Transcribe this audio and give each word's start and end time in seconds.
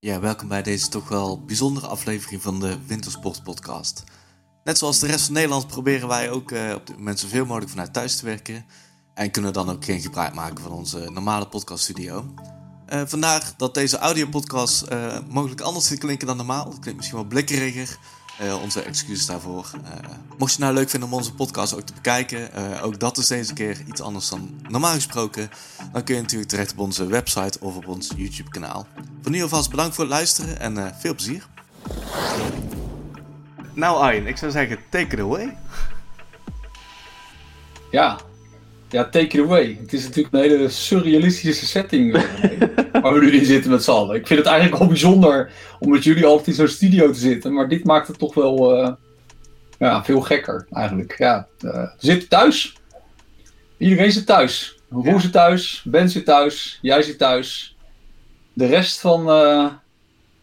Ja, 0.00 0.20
welkom 0.20 0.48
bij 0.48 0.62
deze 0.62 0.88
toch 0.88 1.08
wel 1.08 1.44
bijzondere 1.44 1.86
aflevering 1.86 2.42
van 2.42 2.60
de 2.60 2.78
Wintersport 2.86 3.42
Podcast. 3.42 4.04
Net 4.64 4.78
zoals 4.78 4.98
de 4.98 5.06
rest 5.06 5.24
van 5.24 5.34
Nederland 5.34 5.66
proberen 5.66 6.08
wij 6.08 6.30
ook 6.30 6.50
uh, 6.50 6.74
op 6.74 6.86
dit 6.86 6.96
moment 6.96 7.18
zoveel 7.18 7.46
mogelijk 7.46 7.70
vanuit 7.70 7.92
thuis 7.92 8.16
te 8.16 8.24
werken. 8.24 8.64
En 9.14 9.30
kunnen 9.30 9.52
dan 9.52 9.70
ook 9.70 9.84
geen 9.84 10.00
gebruik 10.00 10.34
maken 10.34 10.62
van 10.62 10.72
onze 10.72 10.98
normale 10.98 11.48
podcaststudio. 11.48 12.34
Uh, 12.92 13.02
vandaar 13.06 13.52
dat 13.56 13.74
deze 13.74 13.98
audiopodcast 13.98 14.84
uh, 14.92 15.18
mogelijk 15.28 15.60
anders 15.60 15.88
gaat 15.88 15.98
klinken 15.98 16.26
dan 16.26 16.36
normaal. 16.36 16.68
Klinkt 16.68 16.96
misschien 16.96 17.18
wel 17.18 17.28
blikkeriger. 17.28 17.98
Uh, 18.42 18.62
onze 18.62 18.82
excuses 18.82 19.26
daarvoor. 19.26 19.70
mocht 20.38 20.52
je 20.52 20.60
nou 20.60 20.74
leuk 20.74 20.90
vinden 20.90 21.08
om 21.08 21.14
onze 21.14 21.34
podcast 21.34 21.74
ook 21.74 21.80
te 21.80 21.92
bekijken, 21.92 22.50
ook 22.82 23.00
dat 23.00 23.16
is 23.16 23.26
deze 23.26 23.52
keer 23.52 23.82
iets 23.86 24.00
anders 24.00 24.28
dan 24.28 24.60
normaal 24.68 24.92
gesproken, 24.92 25.50
dan 25.92 26.04
kun 26.04 26.14
je 26.14 26.20
natuurlijk 26.20 26.50
terecht 26.50 26.72
op 26.72 26.78
onze 26.78 27.06
website 27.06 27.60
of 27.60 27.76
op 27.76 27.86
ons 27.86 28.10
YouTube 28.16 28.50
kanaal. 28.50 28.86
Voor 29.22 29.30
nu 29.30 29.42
alvast 29.42 29.70
bedankt 29.70 29.94
voor 29.94 30.04
het 30.04 30.12
luisteren 30.12 30.60
en 30.60 30.94
veel 30.98 31.14
plezier. 31.14 31.46
Nou 33.74 33.96
Arjen, 33.96 34.26
ik 34.26 34.36
zou 34.36 34.50
zeggen 34.50 34.78
take 34.88 35.16
it 35.16 35.20
away. 35.20 35.56
Ja, 37.90 38.18
ja, 38.90 39.04
take 39.04 39.38
it 39.38 39.40
away. 39.40 39.78
Het 39.80 39.92
is 39.92 40.04
natuurlijk 40.04 40.34
een 40.34 40.40
hele 40.40 40.68
surrealistische 40.68 41.66
setting 41.66 42.12
waar 43.02 43.14
we 43.14 43.20
nu 43.20 43.30
in 43.32 43.44
zitten 43.44 43.70
met 43.70 43.84
z'n 43.84 43.90
allen. 43.90 44.16
Ik 44.16 44.26
vind 44.26 44.38
het 44.38 44.48
eigenlijk 44.48 44.78
wel 44.78 44.88
bijzonder 44.88 45.50
om 45.78 45.90
met 45.90 46.04
jullie 46.04 46.26
altijd 46.26 46.46
in 46.46 46.54
zo'n 46.54 46.68
studio 46.68 47.10
te 47.10 47.18
zitten. 47.18 47.52
Maar 47.52 47.68
dit 47.68 47.84
maakt 47.84 48.08
het 48.08 48.18
toch 48.18 48.34
wel 48.34 48.82
uh, 48.82 48.92
ja, 49.78 50.04
veel 50.04 50.20
gekker 50.20 50.66
eigenlijk. 50.70 51.18
Ja, 51.18 51.46
uh, 51.60 51.72
we 51.72 51.90
zitten 51.98 52.28
thuis. 52.28 52.76
Iedereen 53.76 54.12
zit 54.12 54.26
thuis. 54.26 54.78
Roel 54.90 55.04
ja. 55.04 55.18
zit 55.18 55.32
thuis, 55.32 55.82
Ben 55.84 56.08
zit 56.10 56.24
thuis, 56.24 56.78
jij 56.82 57.02
zit 57.02 57.18
thuis. 57.18 57.76
De 58.52 58.66
rest 58.66 59.00
van, 59.00 59.28
uh, 59.28 59.66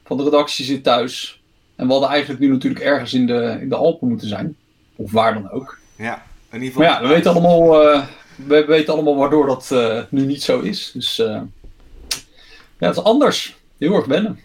van 0.05 0.17
de 0.17 0.23
redactie 0.23 0.65
zit 0.65 0.83
thuis. 0.83 1.41
En 1.75 1.85
we 1.85 1.91
hadden 1.91 2.09
eigenlijk 2.09 2.39
nu 2.39 2.47
natuurlijk 2.47 2.83
ergens 2.83 3.13
in 3.13 3.27
de, 3.27 3.57
in 3.61 3.69
de 3.69 3.75
Alpen 3.75 4.07
moeten 4.07 4.27
zijn. 4.27 4.55
Of 4.95 5.11
waar 5.11 5.33
dan 5.33 5.51
ook. 5.51 5.79
Ja, 5.95 6.23
in 6.51 6.61
ieder 6.61 6.67
geval. 6.67 6.83
Maar 6.83 7.01
ja, 7.01 7.07
we 7.07 7.13
weten 7.13 7.31
allemaal 7.31 8.03
we 8.35 8.65
weten 8.65 8.93
allemaal 8.93 9.15
waardoor 9.15 9.45
dat 9.45 9.69
uh, 9.73 10.01
nu 10.09 10.25
niet 10.25 10.43
zo 10.43 10.59
is. 10.59 10.91
Dus 10.93 11.19
uh, 11.19 11.41
ja, 12.77 12.87
het 12.87 12.97
is 12.97 13.03
anders. 13.03 13.57
Heel 13.77 13.95
erg 13.95 14.05
wennen. 14.05 14.39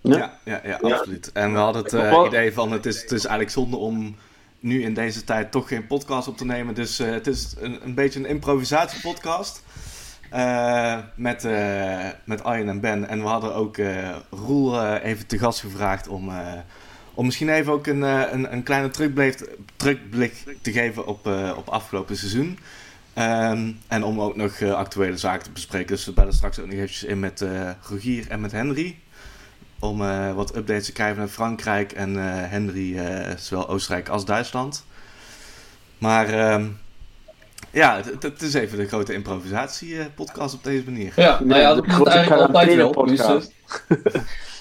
Ja, 0.00 0.38
ja, 0.44 0.60
ja, 0.64 0.78
absoluut. 0.82 1.32
En 1.32 1.52
we 1.52 1.58
hadden 1.58 1.82
het 1.82 1.92
uh, 1.92 2.22
idee 2.26 2.52
van 2.52 2.72
het 2.72 2.86
is, 2.86 3.00
het 3.00 3.12
is 3.12 3.24
eigenlijk 3.24 3.50
zonde 3.50 3.76
om 3.76 4.16
nu 4.60 4.82
in 4.82 4.94
deze 4.94 5.24
tijd 5.24 5.50
toch 5.50 5.68
geen 5.68 5.86
podcast 5.86 6.28
op 6.28 6.36
te 6.36 6.44
nemen. 6.44 6.74
Dus 6.74 6.98
het 6.98 7.26
is 7.26 7.54
een, 7.58 7.78
een 7.84 7.94
beetje 7.94 8.18
een 8.18 8.26
improvisatiepodcast. 8.26 9.62
met, 11.14 11.48
met 12.24 12.44
Arjen 12.44 12.68
en 12.68 12.80
Ben. 12.80 13.08
En 13.08 13.20
we 13.20 13.26
hadden 13.26 13.54
ook 13.54 13.76
Roel 14.30 14.96
even 14.96 15.26
te 15.26 15.38
gast 15.38 15.60
gevraagd 15.60 16.08
om 16.08 16.30
om 17.16 17.24
misschien 17.24 17.48
even 17.48 17.72
ook 17.72 17.86
een, 17.86 18.02
een, 18.02 18.52
een 18.52 18.62
kleine 18.62 18.90
terugblik, 18.90 19.48
terugblik 19.76 20.44
te 20.62 20.72
geven 20.72 21.06
op, 21.06 21.26
uh, 21.26 21.52
op 21.56 21.68
afgelopen 21.68 22.16
seizoen. 22.16 22.58
Um, 23.18 23.78
en 23.88 24.04
om 24.04 24.20
ook 24.20 24.36
nog 24.36 24.60
uh, 24.60 24.74
actuele 24.74 25.16
zaken 25.16 25.44
te 25.44 25.50
bespreken. 25.50 25.86
Dus 25.86 26.04
we 26.04 26.12
bellen 26.12 26.32
straks 26.32 26.58
ook 26.58 26.66
nog 26.66 26.74
eventjes 26.74 27.04
in 27.04 27.20
met 27.20 27.40
uh, 27.40 27.70
Rogier 27.88 28.24
en 28.28 28.40
met 28.40 28.52
Henry. 28.52 28.98
Om 29.78 30.02
uh, 30.02 30.32
wat 30.32 30.56
updates 30.56 30.86
te 30.86 30.92
krijgen 30.92 31.18
naar 31.18 31.28
Frankrijk 31.28 31.92
en 31.92 32.14
Henry 32.48 32.98
zowel 33.38 33.68
Oostenrijk 33.68 34.08
als 34.08 34.24
Duitsland. 34.24 34.84
Maar 35.98 36.52
um, 36.52 36.78
ja, 37.70 37.96
het, 37.96 38.22
het, 38.22 38.42
is 38.42 38.54
even 38.54 38.78
de 38.78 38.86
grote 38.86 39.12
improvisatie-podcast 39.12 40.54
op 40.54 40.64
deze 40.64 40.84
manier. 40.84 41.12
Ja, 41.16 41.40
nou 41.44 41.60
ja, 41.60 41.74
dat 41.74 41.86
is 41.86 42.14
eigenlijk 42.14 42.42
altijd 42.42 42.74
wel. 42.74 43.06
Dus, 43.06 43.50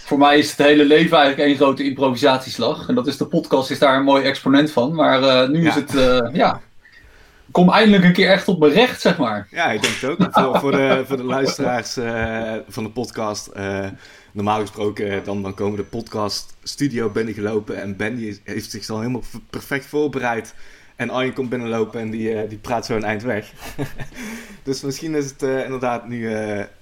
voor 0.05 0.17
mij 0.17 0.37
is 0.37 0.49
het 0.49 0.59
hele 0.59 0.85
leven 0.85 1.17
eigenlijk 1.17 1.49
één 1.49 1.57
grote 1.57 1.83
improvisatieslag. 1.83 2.87
En 2.87 2.95
dat 2.95 3.07
is 3.07 3.17
de 3.17 3.25
podcast 3.25 3.71
is 3.71 3.79
daar 3.79 3.97
een 3.97 4.03
mooi 4.03 4.23
exponent 4.23 4.71
van. 4.71 4.95
Maar 4.95 5.49
nu 5.49 5.61
ja. 5.61 5.69
is 5.69 5.75
het, 5.75 5.91
ja, 6.33 6.61
kom 7.55 7.69
eindelijk 7.69 8.03
een 8.03 8.13
keer 8.13 8.29
echt 8.29 8.47
op 8.47 8.59
mijn 8.59 8.71
recht, 8.71 9.01
zeg 9.01 9.17
maar. 9.17 9.47
Ja, 9.51 9.71
ik 9.71 9.81
denk 9.81 9.93
het 9.93 10.09
ook. 10.09 10.33
voor, 10.33 10.59
voor, 10.59 10.71
de, 10.71 11.03
voor 11.07 11.17
de 11.17 11.23
luisteraars 11.23 11.97
uh, 11.97 12.53
van 12.67 12.83
de 12.83 12.89
podcast. 12.89 13.49
Uh, 13.57 13.85
normaal 14.31 14.59
gesproken, 14.59 15.07
uh, 15.07 15.23
dan, 15.23 15.41
dan 15.41 15.53
komen 15.53 15.77
de 15.77 15.83
podcast 15.83 16.55
studio 16.63 17.09
binnengelopen. 17.09 17.81
En 17.81 17.95
Ben 17.95 18.15
die 18.15 18.41
heeft 18.43 18.71
zich 18.71 18.89
al 18.89 18.99
helemaal 18.99 19.23
perfect 19.49 19.85
voorbereid. 19.85 20.55
En 20.95 21.09
Arjen 21.09 21.33
komt 21.33 21.49
binnenlopen 21.49 21.99
en 21.99 22.09
die, 22.09 22.47
die 22.47 22.57
praat 22.57 22.85
zo 22.85 22.95
een 22.95 23.03
eind 23.03 23.23
weg. 23.23 23.51
dus 24.63 24.81
misschien 24.81 25.15
is 25.15 25.25
het 25.25 25.41
inderdaad 25.41 26.07
nu 26.07 26.33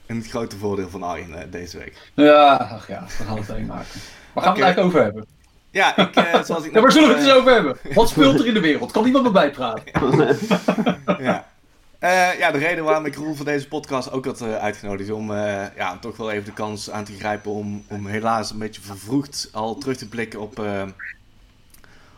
een 0.05 0.23
grote 0.23 0.57
voordeel 0.57 0.89
van 0.89 1.03
Arjen 1.03 1.51
deze 1.51 1.77
week. 1.77 2.11
Ja, 2.13 2.55
ach 2.55 2.87
ja, 2.87 3.05
we 3.17 3.23
gaan 3.23 3.37
het 3.37 3.49
even 3.49 3.65
maken. 3.65 3.99
Waar 4.33 4.43
gaan 4.43 4.53
we 4.53 4.59
het 4.59 4.65
eigenlijk 4.65 4.87
over 4.87 5.03
hebben? 5.03 5.25
Ja, 5.73 5.97
ik, 5.97 6.15
uh, 6.15 6.43
zoals 6.43 6.65
ik 6.65 6.73
ja, 6.73 6.89
zullen 6.89 7.07
we 7.09 7.15
het 7.15 7.23
eens 7.23 7.33
over 7.33 7.53
hebben? 7.53 7.77
Wat 7.93 8.09
speelt 8.09 8.39
er 8.39 8.47
in 8.47 8.53
de 8.53 8.59
wereld? 8.59 8.91
Kan 8.91 9.05
iemand 9.05 9.23
me 9.23 9.31
bijpraten? 9.31 9.83
ja. 11.25 11.51
Uh, 11.99 12.37
ja, 12.39 12.51
de 12.51 12.57
reden 12.57 12.83
waarom 12.83 13.05
ik 13.05 13.15
Roel 13.15 13.35
voor 13.35 13.45
deze 13.45 13.67
podcast 13.67 14.11
ook 14.11 14.25
had 14.25 14.41
uh, 14.41 14.55
uitgenodigd 14.55 15.09
is 15.09 15.15
om 15.15 15.31
uh, 15.31 15.75
ja, 15.75 15.97
toch 15.97 16.17
wel 16.17 16.31
even 16.31 16.45
de 16.45 16.53
kans 16.53 16.91
aan 16.91 17.03
te 17.03 17.13
grijpen 17.13 17.51
om, 17.51 17.83
om 17.89 18.05
helaas 18.05 18.51
een 18.51 18.57
beetje 18.57 18.81
vervroegd 18.81 19.49
al 19.51 19.77
terug 19.77 19.97
te 19.97 20.09
blikken 20.09 20.39
op, 20.39 20.65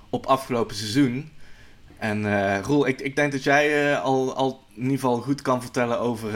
op 0.09 0.25
afgelopen 0.25 0.75
seizoen. 0.75 1.31
En 1.97 2.61
Roel, 2.63 2.87
ik, 2.87 3.01
ik 3.01 3.15
denk 3.15 3.31
dat 3.31 3.43
jij 3.43 3.97
al, 3.97 4.35
al 4.35 4.63
in 4.75 4.81
ieder 4.81 4.99
geval 4.99 5.17
goed 5.17 5.41
kan 5.41 5.61
vertellen 5.61 5.99
over 5.99 6.31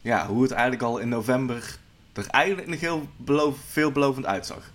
ja, 0.00 0.26
hoe 0.26 0.42
het 0.42 0.50
eigenlijk 0.50 0.82
al 0.82 0.98
in 0.98 1.08
november 1.08 1.76
er 2.12 2.26
eigenlijk 2.26 2.68
nog 2.68 2.80
heel 2.80 3.08
beloof, 3.16 3.56
veelbelovend 3.68 4.26
uitzag. 4.26 4.70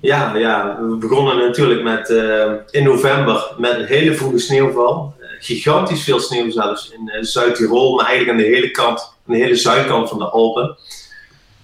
Ja, 0.00 0.36
ja, 0.36 0.78
we 0.80 0.96
begonnen 0.96 1.36
natuurlijk 1.36 1.82
met, 1.82 2.10
uh, 2.10 2.52
in 2.70 2.84
november 2.84 3.54
met 3.58 3.78
een 3.78 3.84
hele 3.84 4.14
vroege 4.14 4.38
sneeuwval. 4.38 5.14
Uh, 5.20 5.26
gigantisch 5.40 6.04
veel 6.04 6.20
sneeuw 6.20 6.50
zelfs 6.50 6.90
in 6.90 7.10
uh, 7.14 7.22
Zuid-Tirol, 7.22 7.94
maar 7.94 8.06
eigenlijk 8.06 8.38
aan 8.38 8.44
de 8.44 8.56
hele 8.56 8.70
kant, 8.70 9.00
aan 9.00 9.34
de 9.34 9.40
hele 9.40 9.54
zuidkant 9.54 10.08
van 10.08 10.18
de 10.18 10.24
Alpen. 10.24 10.76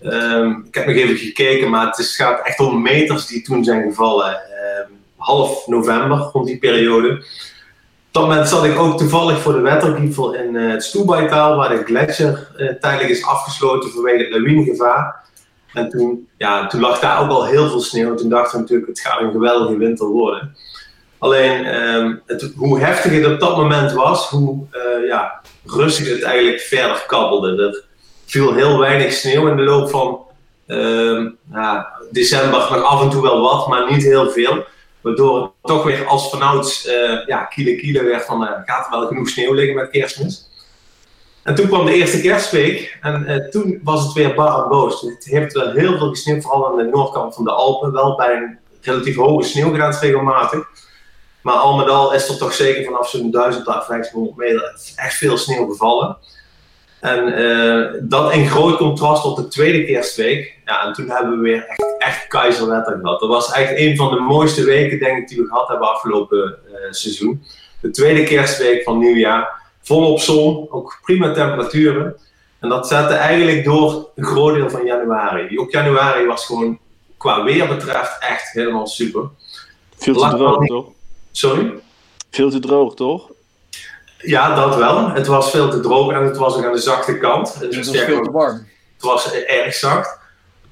Um, 0.02 0.64
ik 0.68 0.74
heb 0.74 0.86
nog 0.86 0.96
even 0.96 1.16
gekeken, 1.16 1.70
maar 1.70 1.86
het 1.86 1.98
is, 1.98 2.16
gaat 2.16 2.46
echt 2.46 2.60
om 2.60 2.82
meters 2.82 3.26
die 3.26 3.42
toen 3.42 3.64
zijn 3.64 3.82
gevallen. 3.82 4.34
Ehm, 4.34 4.90
half 5.16 5.66
november, 5.66 6.18
rond 6.18 6.46
die 6.46 6.58
periode. 6.58 7.10
Op 7.10 7.22
dat 8.10 8.22
moment 8.22 8.48
zat 8.48 8.64
ik 8.64 8.78
ook 8.78 8.98
toevallig 8.98 9.40
voor 9.40 9.52
de 9.52 9.60
Wettergievel 9.60 10.34
in 10.34 10.54
het 10.54 10.84
Stoebaitaal, 10.84 11.56
waar 11.56 11.68
de 11.68 11.84
gletsjer 11.84 12.48
tijdelijk 12.80 13.10
is 13.10 13.24
afgesloten 13.24 13.90
vanwege 13.90 14.24
het 14.24 14.32
lawinegevaar. 14.32 15.24
En 15.76 15.90
toen, 15.90 16.28
ja, 16.36 16.66
toen 16.66 16.80
lag 16.80 16.98
daar 16.98 17.22
ook 17.22 17.30
al 17.30 17.46
heel 17.46 17.68
veel 17.68 17.80
sneeuw. 17.80 18.14
Toen 18.14 18.28
dachten 18.28 18.54
we 18.54 18.60
natuurlijk, 18.60 18.88
het 18.88 19.00
gaat 19.00 19.20
een 19.20 19.30
geweldige 19.30 19.76
winter 19.76 20.06
worden. 20.06 20.56
Alleen, 21.18 21.84
um, 21.84 22.22
het, 22.26 22.52
hoe 22.56 22.80
heftig 22.80 23.12
het 23.12 23.26
op 23.26 23.40
dat 23.40 23.56
moment 23.56 23.92
was, 23.92 24.28
hoe 24.28 24.66
uh, 24.72 25.08
ja, 25.08 25.40
rustig 25.64 26.08
het 26.08 26.22
eigenlijk 26.22 26.60
verder 26.60 27.04
kabbelde. 27.06 27.62
Er 27.62 27.84
viel 28.24 28.54
heel 28.54 28.78
weinig 28.78 29.12
sneeuw 29.12 29.48
in 29.48 29.56
de 29.56 29.62
loop 29.62 29.90
van 29.90 30.20
uh, 30.66 31.30
ja, 31.52 31.92
december, 32.10 32.58
nog 32.58 32.82
af 32.82 33.02
en 33.02 33.10
toe 33.10 33.22
wel 33.22 33.40
wat, 33.40 33.68
maar 33.68 33.90
niet 33.90 34.02
heel 34.02 34.30
veel. 34.30 34.64
Waardoor 35.00 35.42
het 35.42 35.52
toch 35.62 35.84
weer 35.84 36.06
als 36.06 36.30
vanouds 36.30 36.86
uh, 36.86 37.26
ja, 37.26 37.44
kiele 37.44 37.76
kiele 37.76 38.02
werd 38.02 38.24
van, 38.24 38.42
uh, 38.42 38.50
gaat 38.64 38.84
er 38.84 38.98
wel 38.98 39.06
genoeg 39.06 39.28
sneeuw 39.28 39.52
liggen 39.52 39.74
met 39.74 39.90
kerstmis? 39.90 40.48
En 41.46 41.54
toen 41.54 41.66
kwam 41.66 41.86
de 41.86 41.94
eerste 41.94 42.20
kerstweek 42.20 42.98
en 43.00 43.24
uh, 43.28 43.48
toen 43.48 43.80
was 43.82 44.04
het 44.04 44.12
weer 44.12 44.34
bar 44.34 44.62
en 44.62 44.68
boos. 44.68 45.00
Het 45.00 45.24
heeft 45.24 45.52
wel 45.52 45.70
heel 45.70 45.98
veel 45.98 46.08
gesneeuwd, 46.08 46.42
vooral 46.42 46.70
aan 46.70 46.76
de 46.76 46.82
noordkant 46.82 47.34
van 47.34 47.44
de 47.44 47.50
Alpen. 47.50 47.92
Wel 47.92 48.16
bij 48.16 48.36
een 48.36 48.58
relatief 48.80 49.16
hoge 49.16 49.48
sneeuwgrens 49.48 50.00
regelmatig. 50.00 50.68
Maar 51.42 51.54
al 51.54 51.76
met 51.76 51.88
al 51.88 52.14
is 52.14 52.28
er 52.28 52.38
toch 52.38 52.52
zeker 52.52 52.84
vanaf 52.84 53.08
zo'n 53.08 53.30
1000 53.30 53.68
à 53.68 53.84
1500 53.86 54.36
meter 54.36 54.80
echt 54.96 55.14
veel 55.14 55.36
sneeuw 55.36 55.68
gevallen. 55.68 56.16
En 57.00 57.40
uh, 57.40 57.86
dat 58.02 58.32
in 58.32 58.48
groot 58.48 58.76
contrast 58.76 59.22
tot 59.22 59.36
de 59.36 59.48
tweede 59.48 59.84
kerstweek. 59.84 60.58
Ja, 60.64 60.86
en 60.86 60.92
toen 60.92 61.10
hebben 61.10 61.36
we 61.36 61.42
weer 61.42 61.66
echt, 61.66 61.94
echt 61.98 62.26
keizerwetter 62.26 62.98
gehad. 63.02 63.20
Dat 63.20 63.28
was 63.28 63.52
echt 63.52 63.72
een 63.76 63.96
van 63.96 64.10
de 64.10 64.20
mooiste 64.20 64.64
weken, 64.64 64.98
denk 64.98 65.18
ik, 65.18 65.28
die 65.28 65.38
we 65.38 65.46
gehad 65.46 65.68
hebben 65.68 65.88
afgelopen 65.88 66.58
uh, 66.68 66.74
seizoen. 66.90 67.44
De 67.80 67.90
tweede 67.90 68.22
kerstweek 68.22 68.82
van 68.82 68.98
nieuwjaar 68.98 69.64
volop 69.86 70.20
zon, 70.20 70.66
ook 70.70 70.98
prima 71.02 71.32
temperaturen. 71.32 72.16
En 72.60 72.68
dat 72.68 72.88
zette 72.88 73.14
eigenlijk 73.14 73.64
door 73.64 74.08
een 74.14 74.24
groot 74.24 74.54
deel 74.54 74.70
van 74.70 74.84
januari. 74.84 75.58
Ook 75.58 75.70
januari 75.70 76.26
was 76.26 76.46
gewoon 76.46 76.78
qua 77.16 77.44
weer 77.44 77.68
betreft 77.68 78.18
echt 78.20 78.52
helemaal 78.52 78.86
super. 78.86 79.28
Veel 79.96 80.14
te 80.14 80.28
droog, 80.28 80.66
toch? 80.66 80.86
Sorry? 81.32 81.72
Veel 82.30 82.50
te 82.50 82.58
droog, 82.58 82.94
toch? 82.94 83.30
Ja, 84.18 84.54
dat 84.54 84.76
wel. 84.76 85.08
Het 85.08 85.26
was 85.26 85.50
veel 85.50 85.70
te 85.70 85.80
droog 85.80 86.12
en 86.12 86.24
het 86.24 86.36
was 86.36 86.56
ook 86.56 86.64
aan 86.64 86.72
de 86.72 86.78
zachte 86.78 87.18
kant. 87.18 87.60
Dus 87.60 87.76
het 87.76 87.86
was 87.86 87.98
veel 87.98 88.22
te 88.22 88.30
warm. 88.30 88.66
Het 88.94 89.02
was 89.02 89.32
erg 89.32 89.74
zacht. 89.74 90.18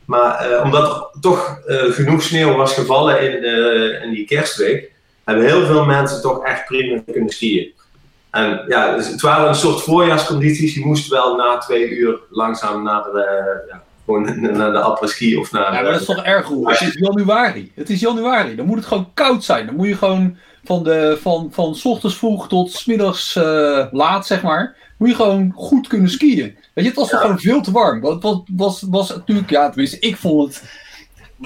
Maar 0.05 0.51
uh, 0.51 0.65
omdat 0.65 0.91
er 0.91 1.21
toch 1.21 1.61
uh, 1.67 1.83
genoeg 1.83 2.23
sneeuw 2.23 2.57
was 2.57 2.75
gevallen 2.75 3.21
in, 3.21 3.45
uh, 3.45 4.03
in 4.03 4.11
die 4.11 4.27
kerstweek, 4.27 4.93
hebben 5.25 5.45
heel 5.45 5.67
veel 5.67 5.85
mensen 5.85 6.23
toch 6.23 6.45
echt 6.45 6.65
prima 6.65 7.03
kunnen 7.13 7.31
skiën. 7.31 7.73
En 8.35 8.65
ja, 8.69 8.97
dus 8.97 9.09
het 9.09 9.21
waren 9.21 9.49
een 9.49 9.55
soort 9.55 9.83
voorjaarscondities. 9.83 10.75
Je 10.75 10.87
moest 10.87 11.09
wel 11.09 11.37
na 11.37 11.59
twee 11.59 11.89
uur 11.89 12.21
langzaam 12.31 12.83
naar 12.83 13.03
de, 13.03 13.65
ja, 13.69 13.83
Gewoon 14.05 14.41
naar 14.59 14.73
de 14.73 14.81
après-ski 14.81 15.37
of 15.37 15.53
naar... 15.53 15.73
Ja, 15.73 15.83
maar 15.83 15.93
dat 15.93 16.01
is 16.01 16.07
toch 16.07 16.25
erg 16.25 16.47
goed. 16.47 16.71
Het 16.71 16.81
is 16.81 16.95
januari. 16.95 17.73
Het 17.75 17.91
is 17.91 18.01
januari. 18.01 18.57
Dan 18.57 18.67
moet 18.67 18.77
het 18.77 18.87
gewoon 18.87 19.11
koud 19.15 19.45
zijn. 19.45 19.67
Dan 19.67 19.75
moet 19.75 19.87
je 19.87 19.97
gewoon 19.97 20.37
van, 20.65 20.85
de, 20.85 21.19
van, 21.21 21.49
van 21.53 21.75
s 21.75 21.85
ochtends 21.85 22.17
vroeg 22.17 22.49
tot 22.49 22.73
s 22.73 22.85
middags 22.85 23.37
uh, 23.37 23.87
laat, 23.91 24.27
zeg 24.27 24.43
maar, 24.43 24.77
moet 24.99 25.09
je 25.09 25.15
gewoon 25.15 25.53
goed 25.55 25.89
kunnen 25.89 26.11
skiën. 26.11 26.57
Weet 26.73 26.85
je, 26.85 26.91
het 26.91 26.95
was 26.95 27.09
toch 27.09 27.21
gewoon 27.21 27.39
veel 27.39 27.61
te 27.61 27.73
warm. 27.73 28.01
Wat 28.01 28.23
was, 28.23 28.43
was, 28.57 28.85
was 28.91 29.09
natuurlijk, 29.09 29.51
ja, 29.51 29.69
tenminste, 29.69 29.99
ik 29.99 30.17
vond 30.17 30.55
het 30.55 30.83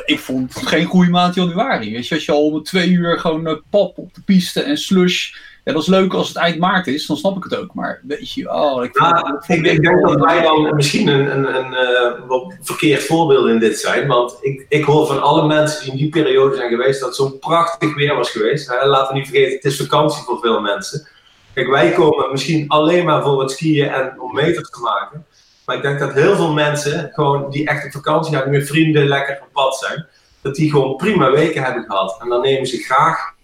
ik 0.05 0.19
vond 0.19 0.55
het 0.55 0.67
geen 0.67 0.85
goede 0.85 1.11
maand 1.11 1.35
januari. 1.35 1.93
Weet 1.93 2.09
je, 2.09 2.15
als 2.15 2.25
je 2.25 2.33
al 2.33 2.51
om 2.51 2.63
twee 2.63 2.91
uur 2.91 3.19
gewoon 3.19 3.49
uh, 3.49 3.55
pap 3.71 3.99
op 3.99 4.15
de 4.15 4.21
piste 4.21 4.63
en 4.63 4.77
slush 4.77 5.33
ja, 5.69 5.75
dat 5.75 5.83
is 5.83 5.89
leuk 5.89 6.15
als 6.15 6.29
het 6.29 6.37
eind 6.37 6.59
maart 6.59 6.87
is, 6.87 7.07
dan 7.07 7.17
snap 7.17 7.37
ik 7.37 7.45
het 7.45 7.57
ook. 7.57 7.75
Maar 7.75 8.01
weet 8.07 8.33
je, 8.33 8.53
oh, 8.53 8.85
ik, 8.85 8.99
nou, 8.99 9.39
ik, 9.47 9.65
ik, 9.67 9.83
denk 9.83 10.07
dat 10.07 10.21
wij 10.21 10.43
dan 10.43 10.75
misschien 10.75 11.09
een, 11.09 11.37
een, 11.37 11.57
een 11.57 12.27
wat 12.27 12.55
verkeerd 12.61 13.03
voorbeeld 13.03 13.49
in 13.49 13.59
dit 13.59 13.79
zijn. 13.79 14.07
Want 14.07 14.37
ik, 14.41 14.67
ik 14.69 14.85
hoor 14.85 15.07
van 15.07 15.23
alle 15.23 15.47
mensen 15.47 15.83
die 15.83 15.91
in 15.91 15.97
die 15.97 16.09
periode 16.09 16.57
zijn 16.57 16.71
geweest 16.71 17.01
dat 17.01 17.09
het 17.09 17.17
zo'n 17.17 17.39
prachtig 17.39 17.95
weer 17.95 18.15
was 18.15 18.31
geweest. 18.31 18.69
Hè? 18.69 18.87
Laten 18.87 19.13
we 19.13 19.19
niet 19.19 19.29
vergeten, 19.29 19.55
het 19.55 19.65
is 19.65 19.77
vakantie 19.77 20.23
voor 20.23 20.39
veel 20.41 20.61
mensen. 20.61 21.09
Kijk, 21.55 21.69
wij 21.69 21.93
komen 21.93 22.31
misschien 22.31 22.69
alleen 22.69 23.05
maar 23.05 23.23
voor 23.23 23.41
het 23.41 23.51
skiën 23.51 23.89
en 23.89 24.21
om 24.21 24.35
meters 24.35 24.71
te 24.71 24.81
maken. 24.81 25.27
Maar 25.65 25.77
ik 25.77 25.83
denk 25.83 25.99
dat 25.99 26.13
heel 26.13 26.37
veel 26.37 26.53
mensen, 26.53 27.11
gewoon 27.13 27.51
die 27.51 27.69
echt 27.69 27.85
op 27.85 27.93
vakantie 27.93 28.37
gaan, 28.37 28.51
met 28.51 28.67
vrienden 28.67 29.07
lekker 29.07 29.39
op 29.43 29.53
pad 29.53 29.77
zijn, 29.77 30.07
dat 30.43 30.55
die 30.55 30.71
gewoon 30.71 30.97
prima 30.97 31.31
weken 31.31 31.63
hebben 31.63 31.85
gehad. 31.85 32.19
En 32.21 32.29
dan 32.29 32.41
nemen 32.41 32.67
ze 32.67 32.77
graag 32.77 33.37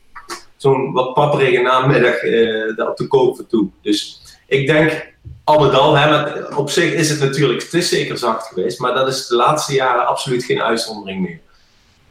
zo'n 0.64 0.92
wat 0.92 1.14
papperige 1.14 1.62
namiddag 1.62 2.22
uh, 2.22 2.88
op 2.88 2.96
de 2.96 3.06
koop 3.06 3.40
toe. 3.48 3.68
Dus 3.82 4.20
ik 4.46 4.66
denk, 4.66 5.14
al 5.44 5.60
met 5.64 5.74
al, 5.74 5.96
hè, 5.96 6.32
op 6.54 6.70
zich 6.70 6.92
is 6.92 7.10
het 7.10 7.20
natuurlijk, 7.20 7.62
het 7.62 7.74
is 7.74 7.88
zeker 7.88 8.18
zacht 8.18 8.46
geweest, 8.46 8.78
maar 8.78 8.94
dat 8.94 9.08
is 9.08 9.26
de 9.26 9.36
laatste 9.36 9.74
jaren 9.74 10.06
absoluut 10.06 10.44
geen 10.44 10.62
uitzondering 10.62 11.20
meer. 11.20 11.40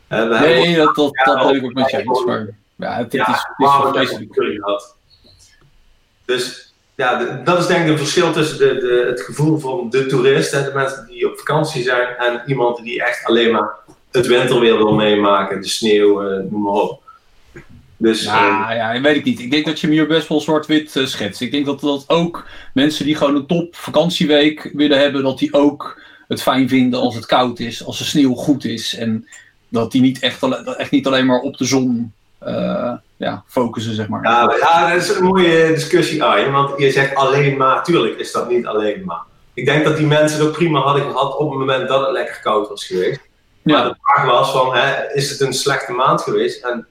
Uh, 0.09 0.29
we 0.29 0.45
nee, 0.45 0.75
dat, 0.75 0.95
dat, 0.95 1.13
dat 1.23 1.55
ik 1.55 1.63
ook 1.63 1.73
met 1.73 1.91
je 1.91 1.97
eens, 1.97 2.25
maar 2.25 2.47
ja, 2.75 2.97
het, 2.97 3.11
ja, 3.11 3.29
is, 3.29 4.09
het 4.09 4.09
is 4.09 4.27
gehad. 4.31 4.95
Dus 6.25 6.73
ja, 6.95 7.41
dat 7.43 7.59
is 7.59 7.67
denk 7.67 7.81
ik 7.81 7.87
het 7.87 7.99
verschil 7.99 8.31
tussen 8.31 8.57
de, 8.57 8.77
de, 8.77 9.05
het 9.07 9.21
gevoel 9.21 9.57
van 9.57 9.89
de 9.89 10.05
toerist, 10.05 10.51
hè, 10.51 10.63
de 10.63 10.71
mensen 10.73 11.05
die 11.05 11.31
op 11.31 11.37
vakantie 11.37 11.83
zijn, 11.83 12.15
en 12.17 12.41
iemand 12.45 12.83
die 12.83 13.03
echt 13.03 13.25
alleen 13.25 13.51
maar 13.51 13.75
het 14.11 14.27
winterweer 14.27 14.77
wil 14.77 14.93
meemaken, 14.93 15.61
de 15.61 15.67
sneeuw, 15.67 16.23
uh, 16.23 16.49
noem 16.49 16.61
maar 16.61 16.73
op. 16.73 17.02
Dus, 18.03 18.23
ja, 18.23 18.71
uh, 18.71 18.75
ja, 18.75 19.01
weet 19.01 19.15
ik 19.15 19.23
niet. 19.23 19.39
Ik 19.39 19.51
denk 19.51 19.65
dat 19.65 19.79
je 19.79 19.87
hem 19.87 19.95
hier 19.95 20.07
best 20.07 20.27
wel 20.27 20.41
zwart-wit 20.41 20.95
uh, 20.95 21.05
schetst. 21.05 21.41
Ik 21.41 21.51
denk 21.51 21.65
dat, 21.65 21.79
dat 21.79 22.03
ook 22.07 22.45
mensen 22.73 23.05
die 23.05 23.15
gewoon 23.15 23.35
een 23.35 23.45
top 23.45 23.75
vakantieweek 23.75 24.71
willen 24.73 24.99
hebben, 24.99 25.23
dat 25.23 25.39
die 25.39 25.53
ook 25.53 26.01
het 26.27 26.41
fijn 26.41 26.69
vinden 26.69 26.99
als 26.99 27.15
het 27.15 27.25
koud 27.25 27.59
is, 27.59 27.85
als 27.85 27.97
de 27.97 28.03
sneeuw 28.03 28.33
goed 28.33 28.65
is. 28.65 28.95
En 28.95 29.27
dat 29.69 29.91
die 29.91 30.01
niet 30.01 30.19
echt, 30.19 30.43
echt 30.77 30.91
niet 30.91 31.07
alleen 31.07 31.25
maar 31.25 31.39
op 31.39 31.57
de 31.57 31.65
zon 31.65 32.13
uh, 32.47 32.93
ja, 33.17 33.43
focussen, 33.47 33.95
zeg 33.95 34.07
maar. 34.07 34.23
Ja, 34.23 34.55
ja, 34.59 34.89
dat 34.89 35.01
is 35.01 35.09
een 35.09 35.23
mooie 35.23 35.67
discussie, 35.67 36.23
Arjen. 36.23 36.51
Want 36.51 36.79
je 36.79 36.91
zegt 36.91 37.15
alleen 37.15 37.57
maar, 37.57 37.83
tuurlijk 37.83 38.19
is 38.19 38.31
dat 38.31 38.49
niet 38.49 38.65
alleen 38.65 39.01
maar. 39.05 39.21
Ik 39.53 39.65
denk 39.65 39.83
dat 39.83 39.97
die 39.97 40.07
mensen 40.07 40.39
het 40.39 40.47
ook 40.47 40.53
prima 40.53 40.79
hadden 40.79 41.03
gehad 41.03 41.37
op 41.37 41.49
het 41.49 41.59
moment 41.59 41.87
dat 41.87 42.01
het 42.01 42.11
lekker 42.11 42.39
koud 42.41 42.69
was 42.69 42.85
geweest. 42.85 43.19
Maar 43.61 43.83
de 43.83 43.95
vraag 44.01 44.25
was 44.25 44.51
van, 44.51 44.75
hè, 44.75 45.13
is 45.13 45.29
het 45.29 45.41
een 45.41 45.53
slechte 45.53 45.91
maand 45.91 46.21
geweest? 46.21 46.63
En 46.63 46.87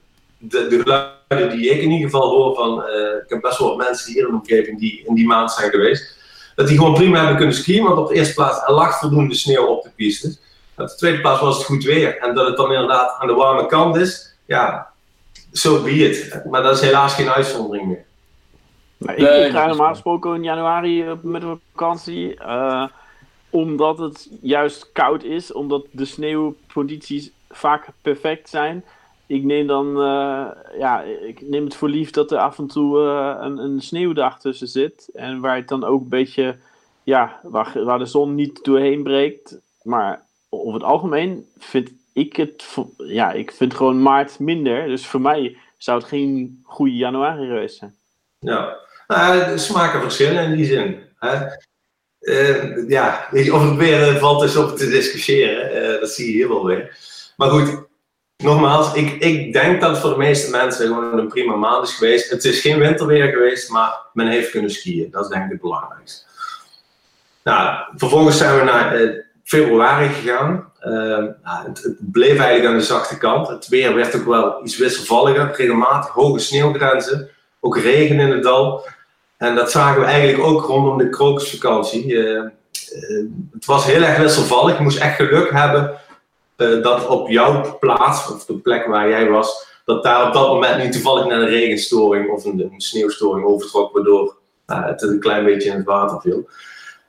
de, 0.49 0.67
de 0.67 0.79
geluiden 0.81 1.57
die 1.57 1.69
ik 1.69 1.81
in 1.81 1.91
ieder 1.91 2.09
geval 2.09 2.29
hoor 2.29 2.55
van, 2.55 2.79
uh, 2.79 3.23
ik 3.23 3.29
heb 3.29 3.41
best 3.41 3.57
wel 3.57 3.67
wat 3.67 3.87
mensen 3.87 4.13
hier 4.13 4.25
in 4.25 4.29
de 4.29 4.37
omgeving 4.37 4.79
die 4.79 5.03
in 5.05 5.15
die 5.15 5.27
maand 5.27 5.51
zijn 5.51 5.69
geweest, 5.69 6.17
dat 6.55 6.67
die 6.67 6.77
gewoon 6.77 6.93
prima 6.93 7.17
hebben 7.17 7.37
kunnen 7.37 7.55
skiën, 7.55 7.83
want 7.83 7.97
op 7.97 8.07
de 8.07 8.15
eerste 8.15 8.33
plaats 8.33 8.67
er 8.67 8.73
lag 8.73 8.99
voldoende 8.99 9.35
sneeuw 9.35 9.65
op 9.65 9.83
de 9.83 9.89
pistes. 9.95 10.39
Op 10.77 10.87
de 10.87 10.95
tweede 10.95 11.21
plaats 11.21 11.41
was 11.41 11.57
het 11.57 11.65
goed 11.65 11.83
weer. 11.83 12.17
En 12.17 12.35
dat 12.35 12.47
het 12.47 12.57
dan 12.57 12.71
inderdaad 12.71 13.19
aan 13.19 13.27
de 13.27 13.33
warme 13.33 13.65
kant 13.65 13.95
is, 13.95 14.35
ja, 14.45 14.87
zo 15.51 15.75
so 15.75 15.83
be 15.83 15.91
it. 15.91 16.41
Maar 16.49 16.63
dat 16.63 16.75
is 16.75 16.81
helaas 16.81 17.13
geen 17.13 17.29
uitzondering 17.29 17.87
meer. 17.87 18.05
Nou, 18.97 19.17
ik, 19.17 19.45
ik 19.45 19.51
ga 19.51 19.65
normaal 19.65 19.89
gesproken 19.89 20.35
in 20.35 20.43
januari 20.43 21.05
met 21.21 21.43
een 21.43 21.59
vakantie. 21.73 22.35
Uh, 22.39 22.87
omdat 23.49 23.97
het 23.97 24.29
juist 24.41 24.89
koud 24.93 25.23
is, 25.23 25.51
omdat 25.51 25.85
de 25.91 26.05
sneeuwcondities 26.05 27.31
vaak 27.49 27.87
perfect 28.01 28.49
zijn 28.49 28.83
ik 29.27 29.43
neem 29.43 29.67
dan, 29.67 29.87
uh, 29.87 30.47
ja, 30.77 31.01
ik 31.01 31.41
neem 31.41 31.63
het 31.63 31.75
voor 31.75 31.89
lief 31.89 32.11
dat 32.11 32.31
er 32.31 32.37
af 32.37 32.57
en 32.57 32.67
toe 32.67 32.99
uh, 32.99 33.35
een, 33.39 33.57
een, 33.57 33.81
sneeuwdag 33.81 34.39
tussen 34.39 34.67
zit. 34.67 35.09
En 35.13 35.39
waar 35.39 35.55
het 35.55 35.67
dan 35.67 35.83
ook 35.83 36.01
een 36.01 36.09
beetje, 36.09 36.55
ja, 37.03 37.39
waar, 37.43 37.99
de 37.99 38.05
zon 38.05 38.35
niet 38.35 38.63
doorheen 38.63 39.03
breekt. 39.03 39.59
Maar 39.83 40.25
over 40.49 40.73
het 40.73 40.83
algemeen 40.83 41.45
vind 41.57 41.91
ik 42.13 42.35
het, 42.35 42.77
ja, 42.97 43.31
ik 43.31 43.51
vind 43.51 43.73
gewoon 43.73 44.01
maart 44.01 44.39
minder. 44.39 44.87
Dus 44.87 45.07
voor 45.07 45.21
mij 45.21 45.57
zou 45.77 45.99
het 45.99 46.07
geen 46.07 46.61
goede 46.63 46.95
januari 46.95 47.47
geweest 47.47 47.77
zijn. 47.77 47.95
Ja, 48.39 48.77
nou, 49.07 49.59
smaken 49.59 50.01
verschillen 50.01 50.43
in 50.43 50.55
die 50.55 50.65
zin. 50.65 50.99
Hè? 51.19 51.45
Uh, 52.19 52.89
ja, 52.89 53.27
of 53.31 53.69
het 53.69 53.75
weer 53.75 54.17
valt 54.17 54.41
dus 54.41 54.55
op 54.55 54.77
te 54.77 54.89
discussiëren. 54.89 55.99
dat 55.99 56.09
zie 56.09 56.25
je 56.25 56.31
hier 56.31 56.47
wel 56.47 56.65
weer. 56.65 56.97
Maar 57.37 57.49
goed, 57.49 57.91
nogmaals, 58.43 58.93
ik, 58.93 59.11
ik 59.11 59.53
denk 59.53 59.81
dat 59.81 59.89
het 59.89 59.99
voor 59.99 60.09
de 60.09 60.17
meeste 60.17 60.51
mensen 60.51 60.87
gewoon 60.87 61.17
een 61.17 61.27
prima 61.27 61.55
maand 61.55 61.87
is 61.87 61.93
geweest. 61.93 62.29
Het 62.29 62.45
is 62.45 62.59
geen 62.59 62.79
winterweer 62.79 63.27
geweest, 63.27 63.69
maar 63.69 63.99
men 64.13 64.27
heeft 64.27 64.51
kunnen 64.51 64.71
skiën. 64.71 65.11
Dat 65.11 65.23
is 65.23 65.29
denk 65.29 65.43
ik 65.43 65.51
het 65.51 65.61
belangrijkste. 65.61 66.25
Nou, 67.43 67.77
vervolgens 67.95 68.37
zijn 68.37 68.57
we 68.57 68.63
naar 68.63 68.95
eh, 68.95 69.09
februari 69.43 70.09
gegaan. 70.09 70.71
Uh, 70.81 70.91
nou, 70.93 71.67
het, 71.67 71.83
het, 71.83 72.11
bleef 72.11 72.37
eigenlijk 72.37 72.65
aan 72.65 72.77
de 72.77 72.83
zachte 72.85 73.17
kant. 73.17 73.47
Het 73.47 73.67
weer 73.67 73.95
werd 73.95 74.15
ook 74.15 74.25
wel 74.25 74.63
iets 74.63 74.77
wisselvalliger. 74.77 75.53
Regelmatig 75.55 76.13
hoge 76.13 76.39
sneeuwgrenzen. 76.39 77.29
Ook 77.59 77.77
regen 77.77 78.19
in 78.19 78.31
het 78.31 78.43
dal. 78.43 78.87
En 79.37 79.55
dat 79.55 79.71
zagen 79.71 80.01
we 80.01 80.07
eigenlijk 80.07 80.43
ook 80.43 80.65
rondom 80.65 80.97
de 80.97 81.09
krokusvakantie. 81.09 82.05
Uh, 82.05 82.43
het 83.53 83.65
was 83.65 83.85
heel 83.85 84.01
erg 84.01 84.17
wisselvallig. 84.17 84.77
Je 84.77 84.83
moest 84.83 84.99
echt 84.99 85.15
geluk 85.15 85.51
hebben 85.51 85.97
uh, 86.57 86.83
dat 86.83 87.07
op 87.07 87.29
jouw 87.29 87.77
plaats, 87.79 88.31
of 88.31 88.45
de 88.45 88.57
plek 88.57 88.85
waar 88.85 89.09
jij 89.09 89.29
was, 89.29 89.71
dat 89.85 90.03
daar 90.03 90.27
op 90.27 90.33
dat 90.33 90.47
moment 90.47 90.83
niet 90.83 90.91
toevallig 90.91 91.25
naar 91.25 91.39
een 91.39 91.47
regenstoring 91.47 92.29
of 92.29 92.45
een, 92.45 92.73
sneeuwstoring 92.77 93.45
overtrok, 93.45 93.93
waardoor 93.93 94.35
uh, 94.67 94.85
het 94.85 95.01
een 95.01 95.19
klein 95.19 95.45
beetje 95.45 95.69
in 95.69 95.75
het 95.75 95.85
water 95.85 96.21
viel. 96.21 96.49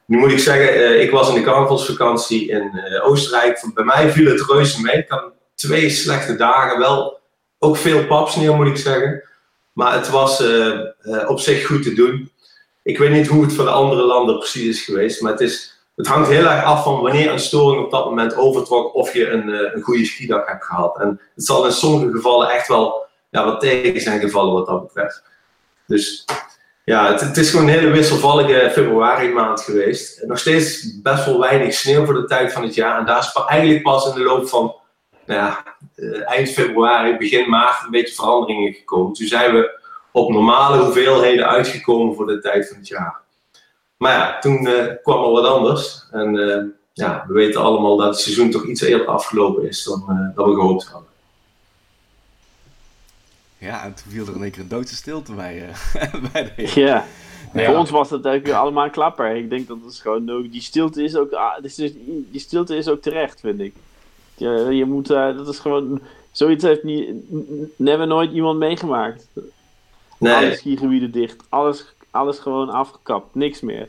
Nu 0.06 0.18
moet 0.18 0.32
ik 0.32 0.38
zeggen, 0.38 0.76
uh, 0.76 1.02
ik 1.02 1.10
was 1.10 1.28
in 1.28 1.34
de 1.34 1.42
carnavalsvakantie 1.42 2.48
in 2.48 2.70
Oostenrijk. 3.02 3.70
Bij 3.74 3.84
mij 3.84 4.10
viel 4.10 4.30
het 4.30 4.50
reuze 4.50 4.80
mee. 4.80 4.96
Ik 4.96 5.08
had 5.08 5.32
twee 5.54 5.90
slechte 5.90 6.36
dagen, 6.36 6.78
wel 6.78 7.20
ook 7.58 7.76
veel 7.76 8.06
papsneeuw 8.06 8.54
moet 8.54 8.66
ik 8.66 8.76
zeggen. 8.76 9.22
Maar 9.72 9.92
het 9.92 10.10
was 10.10 10.42
op 11.26 11.40
zich 11.40 11.66
goed 11.66 11.82
te 11.82 11.94
doen. 11.94 12.30
Ik 12.82 12.98
weet 12.98 13.10
niet 13.10 13.26
hoe 13.26 13.42
het 13.42 13.52
voor 13.52 13.64
de 13.64 13.70
andere 13.70 14.02
landen 14.02 14.38
precies 14.38 14.68
is 14.68 14.84
geweest, 14.84 15.20
maar 15.20 15.32
het 15.32 15.40
is 15.40 15.73
het 15.96 16.06
hangt 16.06 16.28
heel 16.28 16.46
erg 16.46 16.64
af 16.64 16.82
van 16.82 17.00
wanneer 17.00 17.32
een 17.32 17.38
storing 17.38 17.84
op 17.84 17.90
dat 17.90 18.04
moment 18.04 18.36
overtrok 18.36 18.94
of 18.94 19.12
je 19.12 19.30
een, 19.30 19.48
uh, 19.48 19.74
een 19.74 19.82
goede 19.82 20.04
skidag 20.04 20.46
hebt 20.46 20.64
gehad. 20.64 21.00
En 21.00 21.20
het 21.34 21.44
zal 21.44 21.64
in 21.64 21.72
sommige 21.72 22.12
gevallen 22.12 22.50
echt 22.50 22.68
wel 22.68 23.06
ja, 23.30 23.44
wat 23.44 23.60
tegen 23.60 24.00
zijn 24.00 24.20
gevallen 24.20 24.52
wat 24.52 24.66
dat 24.66 24.82
betreft. 24.82 25.22
Dus 25.86 26.24
ja, 26.84 27.12
het, 27.12 27.20
het 27.20 27.36
is 27.36 27.50
gewoon 27.50 27.66
een 27.66 27.72
hele 27.72 27.90
wisselvallige 27.90 28.70
februari 28.72 29.32
maand 29.32 29.60
geweest. 29.60 30.22
Nog 30.26 30.38
steeds 30.38 31.00
best 31.02 31.24
wel 31.24 31.40
weinig 31.40 31.74
sneeuw 31.74 32.04
voor 32.04 32.14
de 32.14 32.24
tijd 32.24 32.52
van 32.52 32.62
het 32.62 32.74
jaar. 32.74 32.98
En 32.98 33.06
daar 33.06 33.18
is 33.18 33.42
eigenlijk 33.46 33.82
pas 33.82 34.08
in 34.08 34.14
de 34.14 34.22
loop 34.22 34.48
van 34.48 34.74
nou 35.26 35.40
ja, 35.40 35.62
uh, 35.96 36.30
eind 36.30 36.50
februari, 36.50 37.16
begin 37.16 37.48
maart 37.48 37.84
een 37.84 37.90
beetje 37.90 38.14
veranderingen 38.14 38.72
gekomen. 38.72 39.12
Toen 39.12 39.26
zijn 39.26 39.54
we 39.54 39.80
op 40.12 40.30
normale 40.30 40.82
hoeveelheden 40.82 41.48
uitgekomen 41.48 42.14
voor 42.14 42.26
de 42.26 42.38
tijd 42.38 42.68
van 42.68 42.76
het 42.76 42.88
jaar. 42.88 43.23
Maar 43.96 44.12
ja, 44.12 44.38
toen 44.38 44.66
uh, 44.66 44.84
kwam 45.02 45.24
er 45.24 45.30
wat 45.30 45.46
anders. 45.46 46.06
En 46.10 46.34
uh, 46.34 46.62
ja, 46.92 47.24
we 47.28 47.34
weten 47.34 47.60
allemaal 47.60 47.96
dat 47.96 48.06
het 48.06 48.18
seizoen 48.18 48.50
toch 48.50 48.66
iets 48.66 48.80
eerder 48.80 49.06
afgelopen 49.06 49.68
is 49.68 49.84
dan, 49.84 50.04
uh, 50.08 50.36
dan 50.36 50.48
we 50.48 50.54
gehoopt 50.54 50.86
hadden. 50.86 51.08
Ja, 53.58 53.84
en 53.84 53.94
toen 53.94 54.12
viel 54.12 54.26
er 54.26 54.34
in 54.34 54.42
één 54.42 54.50
keer 54.50 54.62
een 54.62 54.68
doodse 54.68 54.94
stilte 54.94 55.32
bij, 55.32 55.68
bij 56.32 56.52
de... 56.56 56.80
Ja. 56.80 57.04
Ja. 57.52 57.64
Voor 57.64 57.76
ons 57.76 57.90
was 57.90 58.10
het 58.10 58.24
eigenlijk 58.24 58.56
allemaal 58.56 58.84
een 58.84 58.90
klapper. 58.90 59.36
Ik 59.36 59.50
denk 59.50 59.68
dat 59.68 59.78
het 59.84 59.94
gewoon 59.94 60.30
ook, 60.30 60.52
die 60.52 60.60
stilte 60.60 61.02
is 61.02 61.16
ook, 61.16 61.32
ah, 61.32 61.62
die 62.30 62.40
stilte 62.40 62.76
is 62.76 62.88
ook 62.88 63.02
terecht, 63.02 63.40
vind 63.40 63.60
ik. 63.60 63.74
Je, 64.36 64.68
je 64.70 64.84
moet, 64.84 65.06
dat 65.06 65.48
is 65.48 65.58
gewoon, 65.58 66.00
zoiets 66.32 66.64
heeft 66.64 66.82
niet, 66.82 67.10
never 67.76 68.06
nooit 68.06 68.32
iemand 68.32 68.58
meegemaakt. 68.58 69.26
Nee. 70.18 70.34
Alle 70.34 70.54
skigebieden 70.54 71.10
dicht, 71.10 71.44
alles 71.48 71.93
alles 72.14 72.38
gewoon 72.38 72.70
afgekapt, 72.70 73.34
niks 73.34 73.60
meer. 73.60 73.88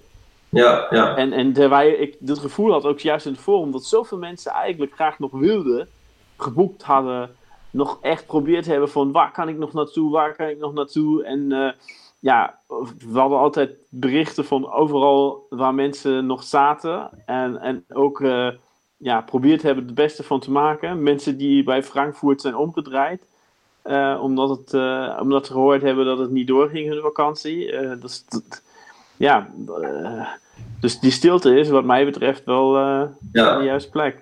Ja, 0.50 0.88
ja. 0.90 1.16
En, 1.16 1.34
en 1.34 1.54
terwijl 1.54 2.02
ik 2.02 2.16
dat 2.20 2.40
gevoel 2.40 2.72
had, 2.72 2.86
ook 2.86 3.00
juist 3.00 3.26
in 3.26 3.32
het 3.32 3.42
forum, 3.42 3.72
dat 3.72 3.86
zoveel 3.86 4.18
mensen 4.18 4.52
eigenlijk 4.52 4.94
graag 4.94 5.20
nog 5.20 5.32
wilden, 5.32 5.88
geboekt 6.38 6.84
hadden, 6.84 7.36
nog 7.72 7.98
echt 8.02 8.26
probeerd 8.26 8.66
hebben 8.66 8.90
van 8.90 9.12
waar 9.12 9.32
kan 9.32 9.50
ik 9.50 9.58
nog 9.58 9.74
naartoe, 9.74 10.12
waar 10.12 10.36
kan 10.36 10.48
ik 10.48 10.58
nog 10.58 10.74
naartoe. 10.74 11.24
En 11.24 11.52
uh, 11.52 11.72
ja, 12.20 12.60
we 13.12 13.20
hadden 13.20 13.40
altijd 13.40 13.72
berichten 13.90 14.46
van 14.46 14.72
overal 14.72 15.46
waar 15.50 15.74
mensen 15.74 16.26
nog 16.26 16.44
zaten. 16.44 17.10
En, 17.26 17.62
en 17.62 17.86
ook 17.94 18.20
uh, 18.20 18.50
ja, 18.98 19.22
probeerd 19.22 19.62
hebben 19.62 19.86
het 19.86 19.96
beste 19.96 20.24
van 20.24 20.40
te 20.40 20.52
maken. 20.52 21.04
Mensen 21.04 21.38
die 21.38 21.64
bij 21.64 21.84
Frankfurt 21.84 22.42
zijn 22.42 22.56
omgedraaid. 22.56 23.28
Omdat, 24.22 24.50
het, 24.50 24.74
omdat 25.22 25.46
ze 25.46 25.52
gehoord 25.52 25.82
hebben 25.82 26.06
dat 26.06 26.18
het 26.18 26.30
niet 26.30 26.48
doorging 26.48 26.90
hun 26.90 27.02
vakantie. 27.02 27.74
dat, 28.00 28.24
ja, 29.18 29.48
dus 30.80 31.00
die 31.00 31.12
stilte 31.12 31.60
is 31.60 31.70
wat 31.70 31.84
mij 31.84 32.06
betreft 32.06 32.46
wel 32.46 32.78
ja. 33.32 33.58
de 33.58 33.64
juiste 33.64 33.90
plek. 33.90 34.22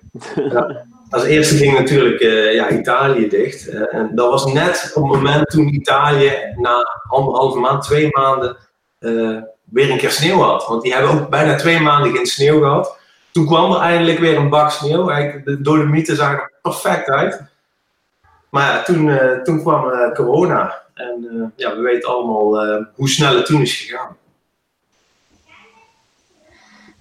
Ja. 0.50 0.84
Als 1.10 1.24
eerste 1.24 1.56
ging 1.56 1.78
natuurlijk 1.78 2.20
ja, 2.52 2.70
Italië 2.70 3.28
dicht. 3.28 3.68
En 3.68 4.10
dat 4.14 4.30
was 4.30 4.52
net 4.52 4.92
op 4.94 5.02
het 5.02 5.12
moment 5.20 5.46
toen 5.46 5.74
Italië 5.74 6.32
na 6.56 7.00
anderhalve 7.08 7.58
maand, 7.58 7.82
twee 7.82 8.08
maanden, 8.10 8.56
weer 9.64 9.90
een 9.90 9.98
keer 9.98 10.10
sneeuw 10.10 10.38
had. 10.38 10.66
Want 10.66 10.82
die 10.82 10.92
hebben 10.94 11.10
ook 11.10 11.28
bijna 11.28 11.56
twee 11.56 11.80
maanden 11.80 12.12
geen 12.12 12.26
sneeuw 12.26 12.58
gehad. 12.58 12.98
Toen 13.32 13.46
kwam 13.46 13.72
er 13.72 13.80
eindelijk 13.80 14.18
weer 14.18 14.36
een 14.36 14.48
bak 14.48 14.70
sneeuw. 14.70 15.08
Eigenlijk, 15.10 15.44
de 15.46 15.60
Dolomieten 15.60 16.16
zagen 16.16 16.38
er 16.38 16.52
perfect 16.62 17.10
uit. 17.10 17.42
Maar 18.54 18.72
ja, 18.72 18.82
toen, 18.82 19.18
toen 19.42 19.60
kwam 19.60 20.12
corona. 20.12 20.82
En 20.94 21.52
ja, 21.56 21.76
we 21.76 21.82
weten 21.82 22.08
allemaal 22.08 22.64
hoe 22.94 23.08
snel 23.08 23.36
het 23.36 23.46
toen 23.46 23.60
is 23.60 23.80
gegaan. 23.80 24.16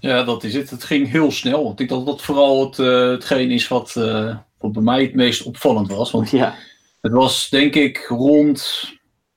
Ja, 0.03 0.23
dat 0.23 0.43
is 0.43 0.53
het. 0.53 0.69
Het 0.69 0.83
ging 0.83 1.11
heel 1.11 1.31
snel. 1.31 1.71
Ik 1.71 1.77
denk 1.77 1.89
dat 1.89 2.05
dat 2.05 2.21
vooral 2.21 2.65
het, 2.65 2.77
uh, 2.77 3.09
hetgeen 3.09 3.51
is 3.51 3.67
wat, 3.67 3.95
uh, 3.97 4.37
wat 4.57 4.71
bij 4.71 4.81
mij 4.81 5.01
het 5.01 5.15
meest 5.15 5.43
opvallend 5.43 5.91
was. 5.91 6.11
Want 6.11 6.29
ja. 6.29 6.55
het 7.01 7.11
was 7.11 7.49
denk 7.49 7.75
ik 7.75 8.05
rond, 8.07 8.83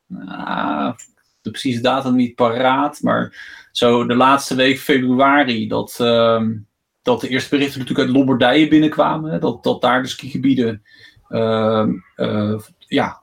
uh, 0.08 0.92
de 1.40 1.50
precieze 1.50 1.80
datum 1.80 2.14
niet 2.14 2.34
paraat, 2.34 3.00
maar 3.02 3.36
zo 3.72 4.06
de 4.06 4.14
laatste 4.14 4.54
week 4.54 4.78
februari 4.78 5.68
dat, 5.68 5.96
ehm, 5.98 6.52
dat 7.02 7.20
de 7.20 7.28
eerste 7.28 7.50
berichten 7.50 7.78
natuurlijk 7.78 8.08
uit 8.08 8.16
Lombardije 8.16 8.68
binnenkwamen. 8.68 9.40
Dat, 9.40 9.62
dat 9.64 9.80
daar 9.80 10.02
de 10.02 10.08
skigebieden 10.08 10.68
eh, 10.68 10.80
ja, 12.86 13.20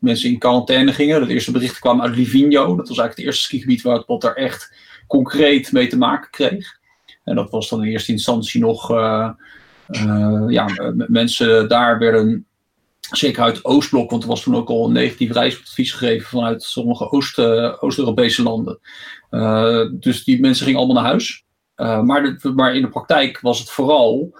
mensen 0.00 0.30
in 0.30 0.38
quarantaine 0.38 0.92
gingen. 0.92 1.26
De 1.26 1.32
eerste 1.32 1.52
berichten 1.52 1.80
kwamen 1.80 2.04
uit 2.04 2.16
Livigno. 2.16 2.76
Dat 2.76 2.88
was 2.88 2.98
eigenlijk 2.98 3.16
het 3.16 3.26
eerste 3.26 3.42
skigebied 3.42 3.82
waar 3.82 3.96
het 3.96 4.06
wat 4.06 4.24
er 4.24 4.36
echt 4.36 4.72
concreet 5.06 5.72
mee 5.72 5.86
te 5.86 5.98
maken 5.98 6.30
kreeg. 6.30 6.78
En 7.24 7.34
dat 7.34 7.50
was 7.50 7.68
dan 7.68 7.84
in 7.84 7.90
eerste 7.90 8.12
instantie 8.12 8.60
nog, 8.60 8.90
uh, 8.90 9.30
ja, 10.48 10.92
mensen 11.08 11.68
daar 11.68 11.98
werden, 11.98 12.46
zeker 13.10 13.42
uit 13.42 13.56
het 13.56 13.64
Oostblok, 13.64 14.10
want 14.10 14.22
er 14.22 14.28
was 14.28 14.42
toen 14.42 14.56
ook 14.56 14.68
al 14.68 14.86
een 14.86 14.92
negatief 14.92 15.32
reisadvies 15.32 15.92
gegeven 15.92 16.28
vanuit 16.28 16.62
sommige 16.62 17.04
eh, 17.04 17.82
Oost-Europese 17.82 18.42
landen. 18.42 18.78
dus 20.00 20.24
die 20.24 20.40
mensen 20.40 20.64
gingen 20.64 20.80
allemaal 20.80 21.02
naar 21.02 21.10
huis. 21.10 21.44
maar, 21.76 22.38
maar 22.54 22.74
in 22.74 22.82
de 22.82 22.88
praktijk 22.88 23.40
was 23.40 23.58
het 23.58 23.70
vooral 23.70 24.38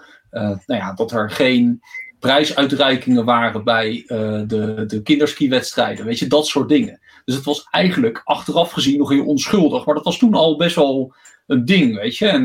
nou 0.65 0.81
ja, 0.81 0.93
dat 0.93 1.11
er 1.11 1.31
geen 1.31 1.81
prijsuitreikingen 2.25 3.25
waren 3.25 3.63
bij 3.63 4.03
de, 4.47 4.83
de 4.87 5.01
kinderskiwedstrijden. 5.03 6.05
Weet 6.05 6.19
je, 6.19 6.27
dat 6.27 6.47
soort 6.47 6.69
dingen. 6.69 6.99
Dus 7.25 7.35
het 7.35 7.43
was 7.45 7.67
eigenlijk 7.71 8.21
achteraf 8.23 8.71
gezien 8.71 8.97
nog 8.97 9.09
heel 9.09 9.25
onschuldig. 9.25 9.85
Maar 9.85 9.95
dat 9.95 10.03
was 10.03 10.17
toen 10.17 10.33
al 10.33 10.57
best 10.57 10.75
wel 10.75 11.13
een 11.47 11.65
ding, 11.65 11.95
weet 11.95 12.17
je. 12.17 12.27
En 12.27 12.43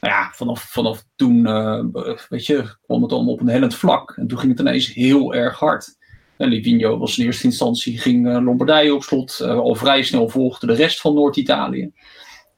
nou 0.00 0.14
ja, 0.14 0.30
vanaf, 0.34 0.62
vanaf 0.62 1.04
toen, 1.16 1.46
uh, 1.46 1.84
weet 2.28 2.46
je, 2.46 2.76
kwam 2.86 3.02
het 3.02 3.12
allemaal 3.12 3.32
op 3.32 3.40
een 3.40 3.48
hellend 3.48 3.74
vlak. 3.74 4.12
En 4.16 4.26
toen 4.26 4.38
ging 4.38 4.52
het 4.52 4.60
ineens 4.60 4.94
heel 4.94 5.34
erg 5.34 5.58
hard. 5.58 5.96
En 6.36 6.48
Livigno 6.48 6.98
was 6.98 7.18
in 7.18 7.24
eerste 7.24 7.44
instantie, 7.44 7.98
ging 7.98 8.26
uh, 8.26 8.42
Lombardije 8.44 8.94
op 8.94 9.02
slot. 9.02 9.40
Al 9.40 9.74
vrij 9.74 10.02
snel 10.02 10.28
volgde 10.28 10.66
de 10.66 10.74
rest 10.74 11.00
van 11.00 11.14
Noord-Italië. 11.14 11.92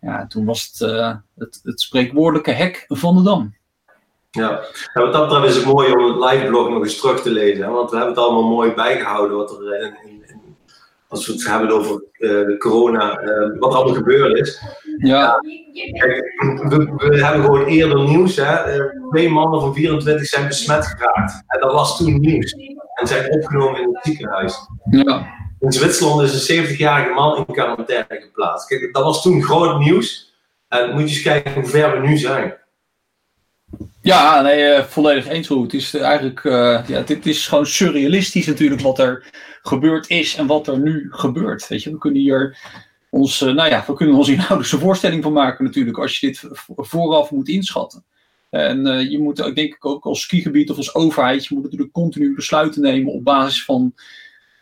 Ja, 0.00 0.26
toen 0.26 0.44
was 0.44 0.70
het, 0.72 0.90
het, 1.36 1.60
het 1.62 1.80
spreekwoordelijke 1.80 2.52
hek 2.52 2.84
van 2.88 3.16
de 3.16 3.22
Dam. 3.22 3.58
Ja, 4.30 4.60
en 4.92 5.02
wat 5.02 5.12
dat 5.12 5.28
betreft 5.28 5.48
is 5.48 5.56
het 5.56 5.64
mooi 5.64 5.92
om 5.92 6.04
het 6.04 6.32
live 6.32 6.46
blog 6.46 6.68
nog 6.68 6.82
eens 6.82 7.00
terug 7.00 7.22
te 7.22 7.30
lezen. 7.30 7.72
Want 7.72 7.90
we 7.90 7.96
hebben 7.96 8.14
het 8.14 8.24
allemaal 8.24 8.48
mooi 8.48 8.72
bijgehouden 8.72 9.36
wat 9.36 9.50
er 9.50 9.76
in, 10.04 10.20
als 11.08 11.26
we 11.26 11.32
het 11.32 11.46
hebben 11.46 11.70
over 11.70 12.04
uh, 12.18 12.58
corona, 12.58 13.22
uh, 13.22 13.58
wat 13.58 13.72
er 13.72 13.76
allemaal 13.76 13.94
gebeurd 13.94 14.38
is. 14.38 14.62
Ja. 14.98 15.38
we, 15.40 16.92
we, 16.96 17.24
hebben 17.24 17.44
gewoon 17.44 17.64
eerder 17.64 18.04
nieuws. 18.04 18.36
Hè? 18.36 18.80
Twee 19.10 19.28
mannen 19.28 19.60
van 19.60 19.74
24 19.74 20.26
zijn 20.26 20.46
besmet 20.46 20.86
geraakt. 20.86 21.42
En 21.46 21.60
dat 21.60 21.72
was 21.72 21.96
toen 21.96 22.20
nieuws. 22.20 22.52
En 22.94 23.06
zijn 23.06 23.32
opgenomen 23.32 23.80
in 23.80 23.88
het 23.92 24.04
ziekenhuis. 24.04 24.56
Ja. 24.90 25.26
In 25.60 25.72
Zwitserland 25.72 26.22
is 26.22 26.48
een 26.48 26.64
70-jarige 26.64 27.12
man 27.12 27.36
in 27.36 27.54
quarantaine 27.54 28.06
geplaatst. 28.08 28.68
Kijk, 28.68 28.92
dat 28.92 29.04
was 29.04 29.22
toen 29.22 29.42
groot 29.42 29.78
nieuws. 29.78 30.34
En 30.68 30.90
moet 30.90 31.00
je 31.00 31.08
eens 31.08 31.22
kijken 31.22 31.54
hoe 31.54 31.64
ver 31.64 32.00
we 32.00 32.06
nu 32.08 32.16
zijn. 32.16 32.59
Ja, 34.10 34.40
nee, 34.40 34.76
uh, 34.76 34.84
volledig 34.84 35.26
eens 35.28 35.48
hoe. 35.48 35.62
Het 35.62 35.74
is 35.74 35.94
eigenlijk, 35.94 36.44
uh, 36.44 36.80
ja, 36.86 37.00
dit 37.00 37.26
is 37.26 37.46
gewoon 37.46 37.66
surrealistisch 37.66 38.46
natuurlijk 38.46 38.80
wat 38.80 38.98
er 38.98 39.30
gebeurd 39.62 40.08
is 40.08 40.36
en 40.36 40.46
wat 40.46 40.68
er 40.68 40.78
nu 40.78 41.06
gebeurt. 41.10 41.68
Weet 41.68 41.82
je, 41.82 41.90
we 41.90 41.98
kunnen 41.98 42.20
hier 42.20 42.58
ons, 43.10 43.40
nou 43.40 43.68
ja, 43.68 43.84
we 43.86 43.94
kunnen 43.94 44.14
ons 44.14 44.28
inhoudelijkse 44.28 44.78
voorstelling 44.78 45.22
van 45.22 45.32
maken 45.32 45.64
natuurlijk 45.64 45.98
als 45.98 46.20
je 46.20 46.26
dit 46.26 46.44
vooraf 46.66 47.30
moet 47.30 47.48
inschatten. 47.48 48.04
En 48.50 49.10
je 49.10 49.18
moet, 49.18 49.38
ik 49.38 49.54
denk 49.54 49.76
ook 49.80 50.04
als 50.04 50.20
skigebied 50.20 50.70
of 50.70 50.76
als 50.76 50.94
overheid, 50.94 51.46
je 51.46 51.54
moet 51.54 51.64
natuurlijk 51.64 51.92
continu 51.92 52.34
besluiten 52.34 52.82
nemen 52.82 53.12
op 53.12 53.24
basis 53.24 53.64
van 53.64 53.94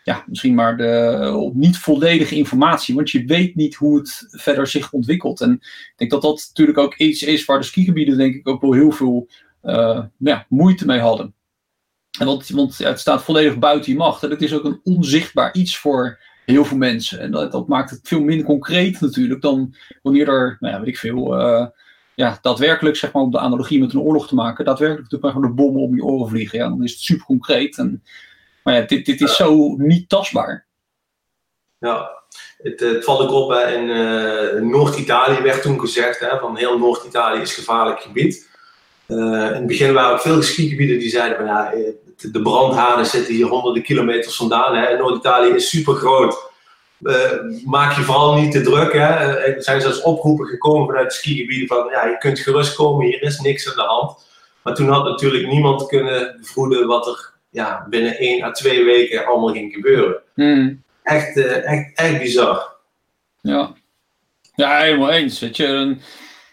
ja, 0.09 0.25
misschien 0.27 0.55
maar 0.55 0.77
de, 0.77 1.51
niet 1.55 1.79
volledige 1.79 2.35
informatie, 2.35 2.95
want 2.95 3.11
je 3.11 3.25
weet 3.25 3.55
niet 3.55 3.75
hoe 3.75 3.99
het 3.99 4.27
verder 4.31 4.67
zich 4.67 4.93
ontwikkelt. 4.93 5.41
En 5.41 5.53
ik 5.53 5.93
denk 5.97 6.11
dat 6.11 6.23
dat 6.23 6.47
natuurlijk 6.49 6.79
ook 6.79 6.95
iets 6.95 7.23
is 7.23 7.45
waar 7.45 7.59
de 7.59 7.65
skigebieden 7.65 8.17
denk 8.17 8.35
ik 8.35 8.49
ook 8.49 8.61
wel 8.61 8.73
heel 8.73 8.91
veel 8.91 9.29
uh, 9.65 10.05
ja, 10.19 10.47
moeite 10.49 10.87
mee 10.87 10.99
hadden. 10.99 11.35
En 12.19 12.27
want, 12.27 12.79
het 12.79 13.01
staat 13.01 13.23
volledig 13.23 13.59
buiten 13.59 13.93
je 13.93 13.99
macht. 13.99 14.23
En 14.23 14.31
het 14.31 14.43
is 14.43 14.55
ook 14.55 14.65
een 14.65 14.81
onzichtbaar 14.85 15.55
iets 15.55 15.79
voor 15.79 16.21
heel 16.45 16.65
veel 16.65 16.77
mensen. 16.77 17.21
En 17.21 17.31
dat, 17.31 17.69
maakt 17.69 17.91
het 17.91 18.01
veel 18.03 18.21
minder 18.21 18.47
concreet 18.47 19.01
natuurlijk 19.01 19.43
dan 19.43 19.75
wanneer 20.03 20.29
er, 20.29 20.57
nou 20.61 20.75
ja, 20.75 20.81
weet 20.81 20.89
ik 20.89 20.99
veel, 20.99 21.41
uh, 21.41 21.67
ja, 22.15 22.39
daadwerkelijk, 22.43 22.97
zeg 22.97 23.13
maar, 23.13 23.23
op 23.23 23.33
de 23.33 23.39
analogie 23.39 23.81
met 23.81 23.93
een 23.93 24.01
oorlog 24.01 24.29
te 24.29 24.35
maken, 24.35 24.65
daadwerkelijk 24.65 25.11
de 25.11 25.53
bommen 25.55 25.83
om 25.83 25.95
je 25.95 26.05
oren 26.05 26.29
vliegen. 26.29 26.59
Ja, 26.59 26.69
dan 26.69 26.85
is 26.85 26.93
het 26.93 27.01
super 27.01 27.25
concreet. 27.25 27.79
En 27.79 28.03
maar 28.69 28.77
ja, 28.77 28.87
dit, 28.87 29.07
dit 29.07 29.21
is 29.21 29.37
zo 29.37 29.75
niet 29.77 30.09
tastbaar. 30.09 30.67
Ja, 31.79 32.11
het, 32.59 32.81
het 32.81 33.05
valt 33.05 33.21
ook 33.21 33.31
op. 33.31 33.53
in 33.53 33.89
uh, 33.89 34.63
Noord-Italië 34.63 35.43
werd 35.43 35.63
toen 35.63 35.81
gezegd: 35.81 36.21
hè, 36.21 36.39
van 36.39 36.57
heel 36.57 36.79
Noord-Italië 36.79 37.41
is 37.41 37.55
gevaarlijk 37.55 38.01
gebied. 38.01 38.49
Uh, 39.07 39.19
in 39.19 39.55
het 39.55 39.67
begin 39.67 39.93
waren 39.93 40.13
er 40.13 40.21
veel 40.21 40.43
skigebieden 40.43 40.99
die 40.99 41.09
zeiden: 41.09 41.37
van 41.37 41.47
ja, 41.47 41.73
eh, 41.73 41.81
de 42.33 42.43
brandhanen 42.43 43.07
zitten 43.07 43.35
hier 43.35 43.47
honderden 43.47 43.83
kilometers 43.83 44.37
vandaan. 44.37 44.99
Noord-Italië 44.99 45.51
is 45.51 45.69
super 45.69 45.95
groot. 45.95 46.51
Uh, 47.01 47.15
maak 47.65 47.97
je 47.97 48.03
vooral 48.03 48.35
niet 48.35 48.53
te 48.53 48.61
druk. 48.61 48.93
Hè. 48.93 48.99
Er 48.99 49.63
zijn 49.63 49.81
zelfs 49.81 50.03
oproepen 50.03 50.47
gekomen 50.47 50.87
vanuit 50.87 51.09
de 51.09 51.15
skigebieden 51.15 51.69
van 51.69 51.89
ja, 51.91 52.07
je 52.07 52.19
kunt 52.19 52.39
gerust 52.39 52.75
komen, 52.75 53.07
hier 53.07 53.23
is 53.23 53.41
niks 53.41 53.69
aan 53.69 53.77
de 53.77 53.83
hand. 53.83 54.27
Maar 54.63 54.75
toen 54.75 54.89
had 54.89 55.05
natuurlijk 55.05 55.47
niemand 55.47 55.87
kunnen 55.87 56.39
vroeden 56.43 56.87
wat 56.87 57.07
er 57.07 57.38
ja, 57.51 57.87
binnen 57.89 58.19
één 58.19 58.43
à 58.43 58.51
twee 58.51 58.85
weken 58.85 59.27
allemaal 59.27 59.53
ging 59.53 59.73
gebeuren. 59.73 60.23
Hmm. 60.35 60.83
Echt, 61.03 61.37
uh, 61.37 61.73
echt, 61.73 61.99
echt 61.99 62.19
bizar. 62.19 62.77
Ja. 63.41 63.73
ja, 64.55 64.79
helemaal 64.79 65.11
eens. 65.11 65.39
Weet 65.39 65.57
je, 65.57 65.97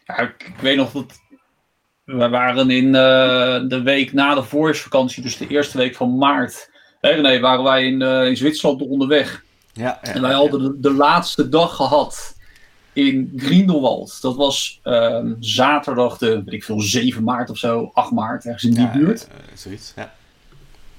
ja, 0.05 0.19
ik, 0.19 0.51
weet 0.61 0.77
nog 0.77 0.91
dat 0.91 1.23
we 2.05 2.29
waren 2.29 2.69
in 2.69 2.85
uh, 2.85 3.59
de 3.67 3.81
week 3.83 4.13
na 4.13 4.35
de 4.35 4.43
voorjaarsvakantie, 4.43 5.23
dus 5.23 5.37
de 5.37 5.47
eerste 5.47 5.77
week 5.77 5.95
van 5.95 6.17
maart. 6.17 6.69
Nee, 7.01 7.21
nee 7.21 7.39
waren 7.39 7.63
wij 7.63 7.85
in, 7.85 8.01
uh, 8.01 8.25
in 8.25 8.37
Zwitserland 8.37 8.81
onderweg. 8.81 9.43
Ja, 9.73 9.99
ja, 10.01 10.13
en 10.13 10.21
wij 10.21 10.33
hadden 10.33 10.61
de, 10.61 10.79
de, 10.79 10.93
laatste 10.93 11.49
dag 11.49 11.75
gehad 11.75 12.35
in 12.93 13.33
Grindelwald. 13.35 14.21
Dat 14.21 14.35
was 14.35 14.79
uh, 14.83 15.31
zaterdag 15.39 16.17
de, 16.17 16.43
weet 16.43 16.53
ik 16.53 16.63
veel, 16.63 16.81
7 16.81 17.23
maart 17.23 17.49
of 17.49 17.57
zo, 17.57 17.89
8 17.93 18.11
maart, 18.11 18.45
ergens 18.45 18.63
in 18.63 18.73
die 18.73 18.89
buurt. 18.89 19.27
zoiets, 19.53 19.93
ja. 19.95 20.13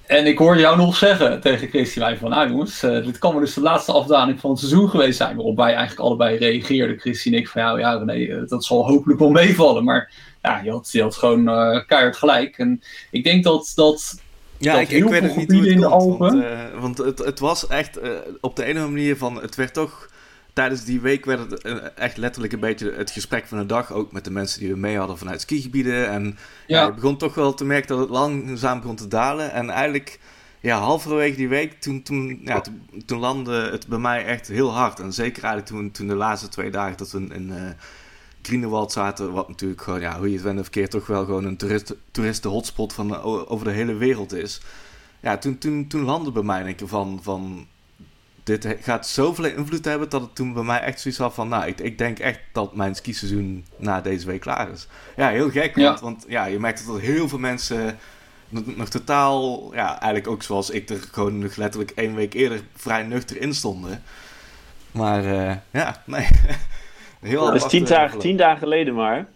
En 0.06 0.26
ik 0.26 0.38
hoorde 0.38 0.60
jou 0.60 0.76
nog 0.76 0.96
zeggen 0.96 1.40
tegen 1.40 1.68
Christy 1.68 2.16
van, 2.16 2.30
nou 2.30 2.50
jongens, 2.50 2.84
uh, 2.84 3.04
dit 3.04 3.18
kan 3.18 3.30
wel 3.30 3.40
dus 3.40 3.54
de 3.54 3.60
laatste 3.60 3.92
afdaling 3.92 4.40
van 4.40 4.50
het 4.50 4.58
seizoen 4.58 4.88
geweest 4.88 5.16
zijn. 5.16 5.36
Waarop 5.36 5.56
wij 5.56 5.74
eigenlijk 5.74 6.00
allebei 6.00 6.36
reageerden, 6.36 6.98
Christy 6.98 7.28
en 7.28 7.34
ik, 7.34 7.48
van 7.48 7.62
ja, 7.62 7.78
ja 7.78 7.98
nee, 7.98 8.26
uh, 8.26 8.48
dat 8.48 8.64
zal 8.64 8.86
hopelijk 8.86 9.18
wel 9.18 9.30
meevallen. 9.30 9.84
Maar 9.84 10.12
ja, 10.42 10.60
je 10.64 10.70
had, 10.70 10.88
je 10.92 11.02
had 11.02 11.16
gewoon 11.16 11.48
uh, 11.48 11.86
keihard 11.86 12.16
gelijk. 12.16 12.58
En 12.58 12.82
ik 13.10 13.24
denk 13.24 13.44
dat, 13.44 13.72
dat 13.74 14.22
ja, 14.58 14.78
ik, 14.78 14.90
ik 14.90 15.04
weet 15.04 15.22
het 15.22 15.36
niet 15.36 15.52
hoe 15.52 15.68
het 15.68 15.84
komt, 15.84 16.18
want, 16.18 16.44
want, 16.80 16.98
het, 16.98 17.18
het 17.18 17.38
was 17.38 17.66
echt 17.66 17.98
op 18.40 18.56
de 18.56 18.64
ene 18.64 18.80
manier 18.80 19.16
van, 19.16 19.40
het 19.40 19.54
werd 19.54 19.74
toch 19.74 20.08
tijdens 20.56 20.84
die 20.84 21.00
week 21.00 21.24
werd 21.24 21.50
het 21.50 21.62
eh, 21.62 21.76
echt 21.94 22.16
letterlijk 22.16 22.52
een 22.52 22.60
beetje 22.60 22.92
het 22.92 23.10
gesprek 23.10 23.46
van 23.46 23.58
de 23.58 23.66
dag. 23.66 23.92
Ook 23.92 24.12
met 24.12 24.24
de 24.24 24.30
mensen 24.30 24.60
die 24.60 24.72
we 24.72 24.78
mee 24.78 24.98
hadden 24.98 25.18
vanuit 25.18 25.40
skigebieden. 25.40 26.08
En 26.08 26.38
ja. 26.66 26.80
ja. 26.80 26.92
begon 26.92 27.16
toch 27.16 27.34
wel 27.34 27.54
te 27.54 27.64
merken 27.64 27.88
dat 27.88 27.98
het 27.98 28.08
langzaam 28.08 28.80
begon 28.80 28.96
te 28.96 29.08
dalen. 29.08 29.52
En 29.52 29.70
eigenlijk, 29.70 30.20
ja, 30.60 30.78
halverwege 30.78 31.36
die 31.36 31.48
week, 31.48 31.80
toen, 31.80 32.02
toen, 32.02 32.40
ja, 32.44 32.62
toen, 33.06 33.18
landde 33.18 33.70
het 33.70 33.86
bij 33.86 33.98
mij 33.98 34.24
echt 34.24 34.48
heel 34.48 34.72
hard. 34.72 35.00
En 35.00 35.12
zeker 35.12 35.44
eigenlijk 35.44 35.66
toen, 35.66 35.90
toen 35.90 36.06
de 36.06 36.14
laatste 36.14 36.48
twee 36.48 36.70
dagen 36.70 36.96
dat 36.96 37.10
we 37.10 37.18
in, 37.18 37.32
in 37.32 37.48
uh, 37.48 37.70
Grindelwald 38.42 38.92
zaten, 38.92 39.32
wat 39.32 39.48
natuurlijk 39.48 39.82
gewoon, 39.82 40.00
ja, 40.00 40.18
hoe 40.18 40.28
je 40.28 40.34
het 40.34 40.42
wende 40.42 40.62
verkeerd, 40.62 40.90
toch 40.90 41.06
wel 41.06 41.24
gewoon 41.24 41.44
een 41.44 41.56
toerist, 41.56 41.94
toeristen-hotspot 42.10 42.92
van 42.92 43.22
over 43.22 43.64
de 43.64 43.72
hele 43.72 43.94
wereld 43.94 44.32
is. 44.32 44.60
Ja, 45.20 45.38
toen, 45.38 45.58
toen, 45.58 45.86
toen 45.86 46.02
landde 46.02 46.32
bij 46.32 46.42
mij 46.42 46.62
denk 46.62 46.80
ik 46.80 46.88
van, 46.88 47.18
van 47.22 47.66
dit 48.46 48.76
gaat 48.80 49.06
zoveel 49.06 49.44
invloed 49.44 49.84
hebben 49.84 50.08
dat 50.08 50.20
het 50.20 50.34
toen 50.34 50.52
bij 50.52 50.62
mij 50.62 50.80
echt 50.80 51.00
zoiets 51.00 51.20
had 51.20 51.34
van, 51.34 51.48
nou, 51.48 51.66
ik, 51.66 51.80
ik 51.80 51.98
denk 51.98 52.18
echt 52.18 52.40
dat 52.52 52.74
mijn 52.74 52.94
skiseizoen 52.94 53.66
na 53.76 54.00
deze 54.00 54.26
week 54.26 54.40
klaar 54.40 54.70
is. 54.70 54.86
Ja, 55.16 55.28
heel 55.28 55.50
gek, 55.50 55.76
want, 55.76 56.00
want 56.00 56.24
ja, 56.28 56.44
je 56.44 56.58
merkt 56.58 56.86
dat 56.86 57.00
heel 57.00 57.28
veel 57.28 57.38
mensen 57.38 57.98
nog, 58.76 58.88
totaal, 58.88 59.68
ja, 59.74 59.88
eigenlijk 59.88 60.28
ook 60.28 60.42
zoals 60.42 60.70
ik 60.70 60.90
er 60.90 60.98
gewoon 61.12 61.38
nog 61.38 61.56
letterlijk 61.56 61.92
één 61.94 62.14
week 62.14 62.34
eerder 62.34 62.60
vrij 62.76 63.02
nuchter 63.02 63.40
in 63.40 63.54
stonden. 63.54 64.02
Maar 64.90 65.24
uh, 65.24 65.52
ja, 65.70 66.02
nee. 66.04 66.28
heel 67.20 67.44
Dat 67.44 67.54
is 67.54 67.66
tien 67.66 67.84
dagen, 67.84 68.18
tien 68.18 68.36
dagen 68.36 68.58
geleden 68.58 68.94
maar. 68.94 69.26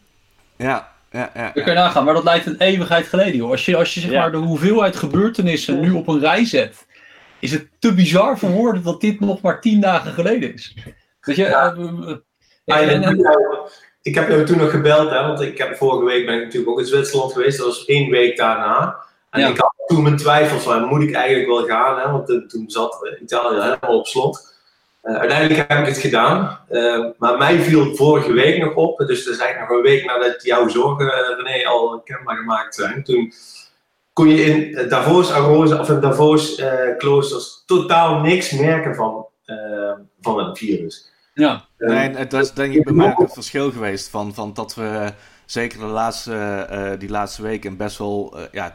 Ja, 0.57 0.93
ja, 1.11 1.31
ja. 1.35 1.51
We 1.55 1.63
kunnen 1.63 1.85
nagaan, 1.85 2.05
maar 2.05 2.15
dat 2.15 2.25
lijkt 2.25 2.47
een 2.47 2.59
eeuwigheid 2.59 3.07
geleden, 3.07 3.37
joh. 3.37 3.51
Als 3.51 3.65
je, 3.65 3.77
als 3.77 3.95
je 3.95 4.01
zeg 4.01 4.13
maar 4.13 4.31
de 4.31 4.37
hoeveelheid 4.37 4.97
gebeurtenissen 4.97 5.81
nu 5.81 5.91
op 5.91 6.09
een 6.09 6.21
rij 6.21 6.45
zet 6.45 6.89
is 7.41 7.53
het 7.53 7.69
te 7.79 7.95
bizar 7.95 8.39
voor 8.39 8.51
woorden 8.51 8.83
dat 8.83 9.01
dit 9.01 9.21
nog 9.21 9.41
maar 9.41 9.61
tien 9.61 9.81
dagen 9.81 10.13
geleden 10.13 10.55
is. 10.55 10.77
Weet 11.21 11.37
je, 11.37 11.43
ja. 11.43 11.75
ik 14.03 14.15
heb 14.15 14.29
jou 14.29 14.45
toen 14.45 14.59
nog 14.59 14.71
gebeld, 14.71 15.11
hè, 15.11 15.23
want 15.27 15.41
ik 15.41 15.59
heb, 15.59 15.77
vorige 15.77 16.05
week 16.05 16.27
ben 16.27 16.35
ik 16.35 16.45
natuurlijk 16.45 16.73
ook 16.73 16.79
in 16.79 16.87
Zwitserland 16.87 17.33
geweest. 17.33 17.59
Dat 17.59 17.67
was 17.67 17.85
één 17.85 18.11
week 18.11 18.37
daarna. 18.37 18.97
En 19.31 19.51
ik 19.51 19.59
had 19.59 19.75
toen 19.87 20.03
mijn 20.03 20.17
twijfels 20.17 20.63
van, 20.63 20.85
moet 20.85 21.03
ik 21.03 21.15
eigenlijk 21.15 21.49
wel 21.49 21.67
gaan? 21.67 21.99
Hè, 21.99 22.11
want 22.11 22.27
toen 22.27 22.65
zat 22.71 23.17
Italië 23.23 23.61
helemaal 23.61 23.99
op 23.99 24.07
slot. 24.07 24.59
Uh, 25.03 25.17
uiteindelijk 25.17 25.69
heb 25.69 25.79
ik 25.79 25.87
het 25.87 25.99
gedaan. 25.99 26.59
Uh, 26.71 27.07
maar 27.19 27.39
mij 27.39 27.59
viel 27.59 27.97
vorige 27.97 28.33
week 28.33 28.63
nog 28.63 28.75
op, 28.75 28.99
dus 28.99 29.25
dat 29.25 29.35
is 29.35 29.41
eigenlijk 29.41 29.71
nog 29.71 29.79
een 29.79 29.91
week 29.91 30.05
nadat 30.05 30.43
jouw 30.43 30.69
zorgen, 30.69 31.37
René, 31.37 31.67
al 31.67 32.01
kenbaar 32.05 32.37
gemaakt 32.37 32.75
zijn. 32.75 33.05
Toen 33.05 33.33
kon 34.13 34.29
je 34.29 34.45
in 34.45 34.75
eh, 34.75 34.89
Davos, 34.89 35.33
Arosa, 35.33 35.81
of 35.81 35.89
in 35.89 36.01
Davos 36.01 36.59
uh, 36.59 36.97
kloosters 36.99 37.63
totaal 37.67 38.21
niks 38.21 38.51
merken 38.51 38.95
van, 38.95 39.27
uh, 39.47 39.93
van 40.21 40.39
het 40.39 40.59
virus. 40.59 41.13
Ja. 41.35 41.65
nee, 41.79 42.27
dat 42.27 42.43
is 42.43 42.53
denk 42.53 42.75
ik 42.75 42.85
bij 42.85 42.93
mij 42.93 43.11
ook 43.11 43.19
het 43.19 43.33
verschil 43.33 43.71
geweest 43.71 44.09
van, 44.09 44.35
van 44.35 44.55
dat 44.55 44.75
we 44.75 45.13
zeker 45.45 45.79
de 45.79 45.85
laatste, 45.85 46.67
uh, 46.73 46.91
die 46.99 47.09
laatste 47.09 47.43
weken 47.43 47.77
best 47.77 47.99
wel, 47.99 48.37
ja, 48.53 48.73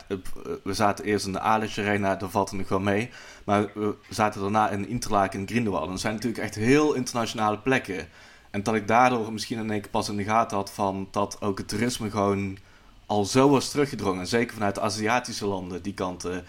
we 0.64 0.74
zaten 0.74 1.06
eerst 1.06 1.26
in 1.26 1.32
de 1.32 1.40
Alice 1.40 1.82
Arena, 1.82 2.16
daar 2.16 2.30
valt 2.30 2.50
het 2.50 2.60
nog 2.60 2.70
wel 2.70 2.80
mee. 2.80 3.10
Maar 3.46 3.66
we 3.74 3.96
zaten 4.10 4.42
daarna 4.42 4.70
in 4.70 4.88
Interlaken 4.88 5.40
en 5.40 5.48
Grindelwald. 5.48 5.86
En 5.86 5.92
dat 5.92 6.00
zijn 6.00 6.14
natuurlijk 6.14 6.44
echt 6.44 6.56
heel 6.56 6.94
internationale 6.94 7.58
plekken. 7.58 8.08
En 8.52 8.64
dat 8.64 8.76
ik 8.76 8.88
daardoor 8.88 9.34
misschien 9.34 9.60
in 9.60 9.72
één 9.72 9.82
keer 9.82 9.92
pas 9.92 10.10
in 10.10 10.18
de 10.18 10.24
gaten 10.24 10.58
had 10.58 10.72
van 10.72 11.08
dat 11.12 11.38
ook 11.42 11.58
het 11.58 11.68
toerisme 11.68 12.10
gewoon 12.10 12.58
al 13.06 13.26
zo 13.26 13.50
was 13.50 13.70
teruggedrongen. 13.70 14.28
Zeker 14.28 14.54
vanuit 14.54 14.76
de 14.76 14.82
Aziatische 14.82 15.46
landen, 15.46 15.82
die 15.82 15.94
kanten. 15.94 16.46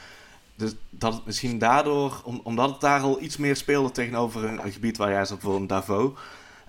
Dus 0.55 0.75
dat 0.91 1.15
het 1.15 1.27
misschien 1.27 1.59
daardoor, 1.59 2.21
omdat 2.43 2.71
het 2.71 2.81
daar 2.81 3.01
al 3.01 3.21
iets 3.21 3.37
meer 3.37 3.57
speelde 3.57 3.91
tegenover 3.91 4.45
een, 4.45 4.73
gebied 4.73 4.97
waar 4.97 5.11
jij 5.11 5.25
zat, 5.25 5.39
bijvoorbeeld 5.41 5.69
Davos. 5.69 6.11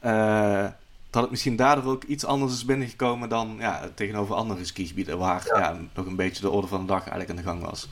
Uh, 0.03 0.65
dat 1.09 1.21
het 1.21 1.31
misschien 1.31 1.55
daardoor 1.55 1.91
ook 1.91 2.03
iets 2.03 2.25
anders 2.25 2.53
is 2.53 2.65
binnengekomen 2.65 3.29
dan 3.29 3.55
ja, 3.59 3.89
tegenover 3.95 4.35
andere 4.35 4.65
skigebieden, 4.65 5.17
waar 5.17 5.43
ja. 5.45 5.77
nog 5.93 6.05
een 6.05 6.15
beetje 6.15 6.41
de 6.41 6.49
orde 6.49 6.67
van 6.67 6.79
de 6.79 6.85
dag 6.85 6.99
eigenlijk 6.99 7.29
aan 7.29 7.35
de 7.35 7.49
gang 7.49 7.65
was. 7.65 7.87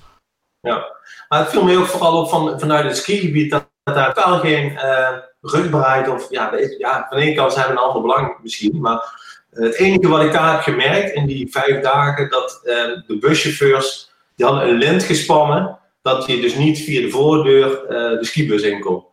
Ja, 0.60 0.86
maar 1.30 1.40
het 1.40 1.50
viel 1.50 1.64
me 1.64 1.78
ook 1.78 1.86
vooral 1.86 2.22
op 2.22 2.30
van, 2.30 2.60
vanuit 2.60 2.86
het 2.86 2.98
skigebied 2.98 3.52
dat, 3.52 3.70
daar 3.84 4.14
totaal 4.14 4.40
geen 4.40 4.72
uh, 4.72 5.10
rugbaarheid 5.42 6.08
of 6.08 6.30
ja, 6.30 6.56
ja, 6.78 7.06
van 7.10 7.18
de 7.18 7.24
ene 7.24 7.36
kant 7.36 7.54
zijn 7.54 7.66
we 7.66 7.72
een 7.72 7.78
ander 7.78 8.02
belang 8.02 8.38
misschien, 8.42 8.80
maar 8.82 9.24
het 9.64 9.76
enige 9.76 10.08
wat 10.08 10.24
ik 10.24 10.32
daar 10.32 10.52
heb 10.52 10.62
gemerkt 10.62 11.14
in 11.14 11.26
die 11.26 11.52
vijf 11.52 11.82
dagen, 11.82 12.30
dat 12.30 12.62
uh, 12.64 12.74
de 13.08 13.18
buschauffeurs, 13.20 14.12
die 14.36 14.46
hadden 14.46 14.68
een 14.68 14.78
lint 14.78 15.04
gespannen, 15.04 15.80
dat 16.02 16.26
je 16.26 16.42
dus 16.42 16.56
niet 16.56 16.80
via 16.80 17.02
de 17.02 17.10
voordeur 17.10 17.84
uh, 17.84 17.90
de 18.20 18.26
skibus 18.26 18.62
in 18.62 18.80
kon. 18.80 19.04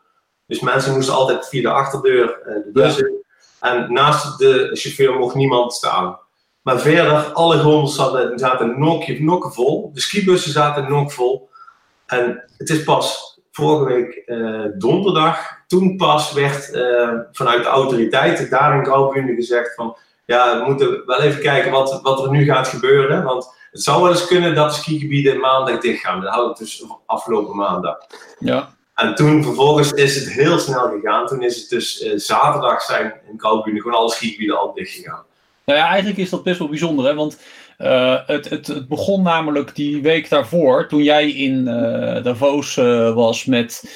Dus 0.46 0.60
mensen 0.60 0.92
moesten 0.92 1.14
altijd 1.14 1.48
via 1.48 1.62
de 1.62 1.70
achterdeur 1.70 2.40
uh, 2.46 2.54
de 2.54 2.70
bus 2.72 2.98
in. 2.98 3.24
En 3.60 3.92
naast 3.92 4.38
de 4.38 4.70
chauffeur 4.72 5.18
mocht 5.18 5.34
niemand 5.34 5.72
staan. 5.72 6.18
Maar 6.62 6.80
verder, 6.80 7.12
alle 7.12 7.58
grondels 7.58 7.94
zaten, 7.94 8.38
zaten 8.38 8.80
nokje, 8.80 9.22
nokken 9.22 9.52
vol. 9.52 9.90
De 9.94 10.00
skibussen 10.00 10.52
zaten 10.52 10.90
nok 10.90 11.12
vol. 11.12 11.48
En 12.06 12.44
het 12.56 12.68
is 12.68 12.84
pas 12.84 13.38
vorige 13.50 13.84
week 13.84 14.22
donderdag, 14.78 15.50
toen 15.66 15.96
pas 15.96 16.32
werd 16.32 16.64
vanuit 17.32 17.62
de 17.62 17.68
autoriteiten 17.68 18.50
daar 18.50 18.76
in 18.76 18.84
Graubünden 18.84 19.34
gezegd 19.34 19.74
van 19.74 19.96
ja, 20.32 20.58
we 20.58 20.64
moeten 20.64 21.06
wel 21.06 21.20
even 21.20 21.40
kijken 21.40 21.70
wat, 21.70 22.00
wat 22.02 22.24
er 22.24 22.30
nu 22.30 22.44
gaat 22.44 22.68
gebeuren. 22.68 23.22
Want 23.22 23.54
het 23.70 23.82
zou 23.82 24.02
wel 24.02 24.10
eens 24.10 24.26
kunnen 24.26 24.54
dat 24.54 24.70
de 24.70 24.76
skigebieden 24.76 25.40
maandag 25.40 25.78
dicht 25.78 26.00
gaan. 26.00 26.20
Dat 26.20 26.34
hadden 26.34 26.52
we 26.52 26.58
dus 26.58 26.84
afgelopen 27.06 27.56
maandag. 27.56 27.96
Ja. 28.38 28.74
En 28.94 29.14
toen 29.14 29.42
vervolgens 29.42 29.92
is 29.92 30.14
het 30.14 30.32
heel 30.32 30.58
snel 30.58 30.88
gegaan. 30.88 31.26
Toen 31.26 31.42
is 31.42 31.60
het 31.60 31.68
dus 31.68 32.00
eh, 32.00 32.12
zaterdag 32.16 32.82
zijn 32.82 33.14
in 33.30 33.36
Kalkbune 33.36 33.80
gewoon 33.80 33.98
alle 33.98 34.10
skigebieden 34.10 34.58
al 34.58 34.72
dicht 34.72 34.94
gegaan. 34.94 35.24
Nou 35.64 35.78
ja, 35.78 35.86
eigenlijk 35.86 36.18
is 36.18 36.30
dat 36.30 36.42
best 36.42 36.58
wel 36.58 36.68
bijzonder. 36.68 37.04
Hè? 37.04 37.14
Want 37.14 37.38
uh, 37.78 38.18
het, 38.26 38.48
het, 38.50 38.66
het, 38.66 38.88
begon 38.88 39.22
namelijk 39.22 39.74
die 39.74 40.02
week 40.02 40.28
daarvoor, 40.28 40.88
toen 40.88 41.02
jij 41.02 41.30
in 41.30 41.68
uh, 41.68 42.22
Davos 42.22 42.74
was 43.14 43.44
met, 43.44 43.92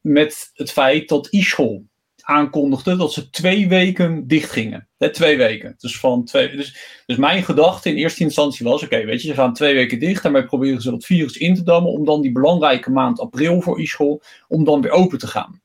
met 0.00 0.50
het 0.54 0.72
feit 0.72 1.08
dat 1.08 1.26
Ischol 1.30 1.87
aankondigde 2.28 2.96
dat 2.96 3.12
ze 3.12 3.30
twee 3.30 3.68
weken 3.68 4.26
dicht 4.26 4.50
gingen. 4.50 4.88
Hè, 4.96 5.10
twee 5.10 5.36
weken. 5.36 5.74
Dus, 5.78 5.98
van 5.98 6.24
twee, 6.24 6.56
dus, 6.56 7.02
dus 7.06 7.16
mijn 7.16 7.42
gedachte 7.42 7.90
in 7.90 7.96
eerste 7.96 8.22
instantie 8.22 8.66
was: 8.66 8.82
oké, 8.82 9.04
weet 9.04 9.22
je, 9.22 9.28
ze 9.28 9.34
gaan 9.34 9.54
twee 9.54 9.74
weken 9.74 9.98
dicht. 9.98 10.22
Daarmee 10.22 10.44
proberen 10.44 10.82
ze 10.82 10.90
dat 10.90 11.04
virus 11.04 11.36
in 11.36 11.54
te 11.54 11.62
dammen. 11.62 11.92
Om 11.92 12.04
dan 12.04 12.20
die 12.20 12.32
belangrijke 12.32 12.90
maand 12.90 13.20
april 13.20 13.60
voor 13.60 13.80
e-school. 13.80 14.22
om 14.48 14.64
dan 14.64 14.80
weer 14.80 14.90
open 14.90 15.18
te 15.18 15.26
gaan. 15.26 15.60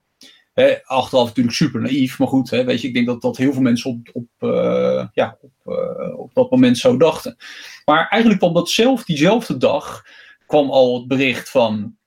Achteraf 0.83 1.27
natuurlijk 1.27 1.55
super 1.55 1.81
naïef, 1.81 2.19
maar 2.19 2.27
goed, 2.27 2.49
weet 2.49 2.81
je, 2.81 2.87
ik 2.87 2.93
denk 2.93 3.05
dat, 3.05 3.21
dat 3.21 3.37
heel 3.37 3.53
veel 3.53 3.61
mensen 3.61 3.89
op, 3.91 4.09
op, 4.13 4.49
uh, 4.49 5.07
ja, 5.13 5.37
op, 5.41 5.51
uh, 5.65 6.19
op 6.19 6.33
dat 6.33 6.51
moment 6.51 6.77
zo 6.77 6.97
dachten. 6.97 7.37
Maar 7.85 8.07
eigenlijk 8.07 8.41
kwam 8.41 8.53
dat 8.53 8.69
zelf, 8.69 9.03
diezelfde 9.03 9.57
dag, 9.57 10.05
kwam 10.45 10.69
al 10.69 10.99
het 10.99 11.07
bericht 11.07 11.49
van 11.49 11.97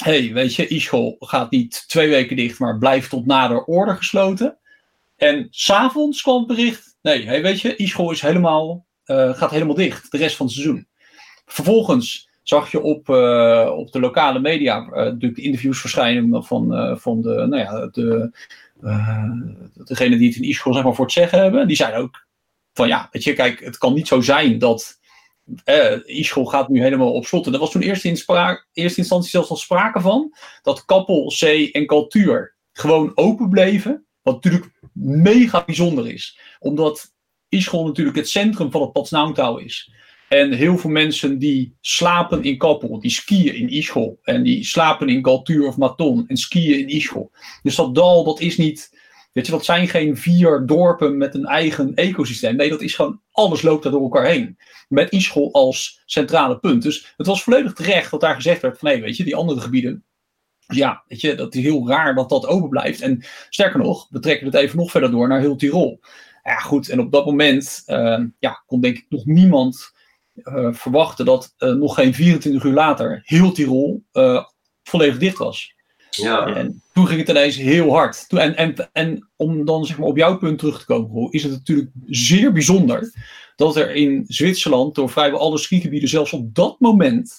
hey, 0.00 0.32
weet 0.32 0.54
je, 0.54 0.74
e-school 0.74 1.16
gaat 1.18 1.50
niet 1.50 1.88
twee 1.88 2.08
weken 2.08 2.36
dicht, 2.36 2.58
maar 2.58 2.78
blijft 2.78 3.10
tot 3.10 3.26
nader 3.26 3.64
orde 3.64 3.94
gesloten. 3.94 4.58
En 5.16 5.46
s'avonds 5.50 6.22
kwam 6.22 6.38
het 6.38 6.46
bericht, 6.46 6.96
nee, 7.02 7.26
hey, 7.26 7.42
weet 7.42 7.60
je, 7.60 7.82
e-school 7.82 8.10
is 8.10 8.20
helemaal, 8.20 8.86
uh, 9.06 9.34
gaat 9.34 9.50
helemaal 9.50 9.74
dicht, 9.74 10.10
de 10.10 10.18
rest 10.18 10.36
van 10.36 10.46
het 10.46 10.54
seizoen. 10.54 10.86
Vervolgens 11.46 12.28
zag 12.42 12.70
je 12.70 12.80
op, 12.80 13.08
uh, 13.08 13.70
op 13.76 13.92
de 13.92 14.00
lokale 14.00 14.40
media 14.40 14.80
uh, 14.80 14.90
natuurlijk 14.90 15.36
de 15.36 15.42
interviews 15.42 15.80
verschijnen 15.80 16.44
van, 16.44 16.98
van 17.00 17.22
de, 17.22 17.34
nou 17.34 17.56
ja, 17.56 17.86
de, 17.86 18.30
degene 19.84 20.16
die 20.16 20.28
het 20.28 20.36
in 20.36 20.50
e-school 20.50 20.74
zeg 20.74 20.84
maar, 20.84 20.94
voor 20.94 21.04
het 21.04 21.14
zeggen 21.14 21.38
hebben. 21.38 21.66
Die 21.66 21.76
zeiden 21.76 22.00
ook 22.00 22.26
van 22.72 22.88
ja, 22.88 23.08
weet 23.10 23.24
je, 23.24 23.32
kijk, 23.32 23.60
het 23.60 23.78
kan 23.78 23.94
niet 23.94 24.08
zo 24.08 24.20
zijn 24.20 24.58
dat 24.58 24.99
e-school 26.04 26.44
gaat 26.44 26.68
nu 26.68 26.80
helemaal 26.80 27.12
op 27.12 27.26
slot. 27.26 27.46
En 27.46 27.52
er 27.52 27.58
was 27.58 27.70
toen 27.70 27.82
eerst 27.82 28.04
in 28.04 28.18
eerste 28.72 29.00
instantie 29.00 29.30
zelfs 29.30 29.50
al 29.50 29.56
sprake 29.56 30.00
van 30.00 30.34
dat 30.62 30.84
Kappel, 30.84 31.32
C 31.38 31.42
en 31.72 31.86
Cultuur 31.86 32.56
gewoon 32.72 33.12
open 33.14 33.48
bleven. 33.48 34.04
Wat 34.22 34.34
natuurlijk 34.34 34.72
mega 34.92 35.64
bijzonder 35.64 36.08
is. 36.08 36.38
Omdat 36.58 37.14
e-school 37.48 37.86
natuurlijk 37.86 38.16
het 38.16 38.28
centrum 38.28 38.70
van 38.70 38.80
het 38.80 38.92
Patsnauwtouw 38.92 39.56
is. 39.56 39.92
En 40.28 40.52
heel 40.52 40.78
veel 40.78 40.90
mensen 40.90 41.38
die 41.38 41.76
slapen 41.80 42.42
in 42.42 42.58
Kappel, 42.58 43.00
die 43.00 43.10
skiën 43.10 43.54
in 43.54 43.68
Ischol. 43.68 44.18
En 44.22 44.42
die 44.42 44.64
slapen 44.64 45.08
in 45.08 45.24
Galtuur 45.24 45.66
of 45.66 45.76
Maton 45.76 46.24
en 46.28 46.36
skiën 46.36 46.78
in 46.78 46.88
Ischol. 46.88 47.30
Dus 47.62 47.74
dat 47.74 47.94
dal, 47.94 48.24
dat 48.24 48.40
is 48.40 48.56
niet 48.56 48.99
Weet 49.32 49.46
je, 49.46 49.52
dat 49.52 49.64
zijn 49.64 49.88
geen 49.88 50.16
vier 50.16 50.62
dorpen 50.66 51.18
met 51.18 51.34
een 51.34 51.46
eigen 51.46 51.94
ecosysteem. 51.94 52.56
Nee, 52.56 52.68
dat 52.68 52.80
is 52.80 52.94
gewoon, 52.94 53.20
alles 53.30 53.62
loopt 53.62 53.82
daar 53.82 53.92
door 53.92 54.02
elkaar 54.02 54.26
heen. 54.26 54.58
Met 54.88 55.12
Ischol 55.12 55.52
als 55.52 56.02
centrale 56.06 56.58
punt. 56.58 56.82
Dus 56.82 57.14
het 57.16 57.26
was 57.26 57.42
volledig 57.42 57.72
terecht 57.72 58.10
dat 58.10 58.20
daar 58.20 58.34
gezegd 58.34 58.62
werd 58.62 58.78
van, 58.78 58.88
nee, 58.88 59.00
weet 59.00 59.16
je, 59.16 59.24
die 59.24 59.36
andere 59.36 59.60
gebieden, 59.60 60.04
ja, 60.66 61.04
weet 61.06 61.20
je, 61.20 61.34
dat 61.34 61.54
is 61.54 61.62
heel 61.62 61.88
raar 61.88 62.14
dat 62.14 62.28
dat 62.28 62.46
open 62.46 62.68
blijft. 62.68 63.00
En 63.00 63.24
sterker 63.48 63.78
nog, 63.78 64.06
we 64.10 64.18
trekken 64.18 64.46
het 64.46 64.54
even 64.54 64.76
nog 64.76 64.90
verder 64.90 65.10
door 65.10 65.28
naar 65.28 65.40
heel 65.40 65.56
Tirol. 65.56 66.00
Ja, 66.42 66.56
goed, 66.56 66.88
en 66.88 67.00
op 67.00 67.12
dat 67.12 67.24
moment 67.24 67.82
uh, 67.86 68.24
ja, 68.38 68.62
kon 68.66 68.80
denk 68.80 68.96
ik 68.96 69.06
nog 69.08 69.24
niemand 69.24 69.92
uh, 70.34 70.72
verwachten 70.72 71.24
dat 71.24 71.54
uh, 71.58 71.72
nog 71.72 71.94
geen 71.94 72.14
24 72.14 72.64
uur 72.64 72.72
later 72.72 73.20
heel 73.24 73.52
Tirol 73.52 74.04
volledig 74.82 75.18
dicht 75.18 75.38
was. 75.38 75.74
Ja. 76.10 76.46
En 76.54 76.82
toen 76.92 77.06
ging 77.06 77.20
het 77.20 77.28
ineens 77.28 77.56
heel 77.56 77.90
hard. 77.90 78.26
En, 78.28 78.56
en, 78.56 78.90
en 78.92 79.28
om 79.36 79.64
dan 79.64 79.84
zeg 79.84 79.98
maar 79.98 80.08
op 80.08 80.16
jouw 80.16 80.38
punt 80.38 80.58
terug 80.58 80.78
te 80.78 80.84
komen, 80.84 81.32
is 81.32 81.42
het 81.42 81.52
natuurlijk 81.52 81.90
zeer 82.06 82.52
bijzonder 82.52 83.12
dat 83.56 83.76
er 83.76 83.94
in 83.94 84.24
Zwitserland 84.28 84.94
door 84.94 85.10
vrijwel 85.10 85.40
alle 85.40 85.58
skigebieden 85.58 86.08
zelfs 86.08 86.32
op 86.32 86.54
dat 86.54 86.80
moment 86.80 87.32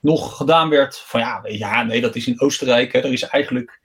nog 0.00 0.36
gedaan 0.36 0.68
werd 0.68 0.98
van 0.98 1.20
ja, 1.20 1.40
ja 1.48 1.82
nee, 1.82 2.00
dat 2.00 2.16
is 2.16 2.26
in 2.26 2.40
Oostenrijk. 2.40 2.92
Hè, 2.92 2.98
er 2.98 3.12
is 3.12 3.22
eigenlijk, 3.22 3.80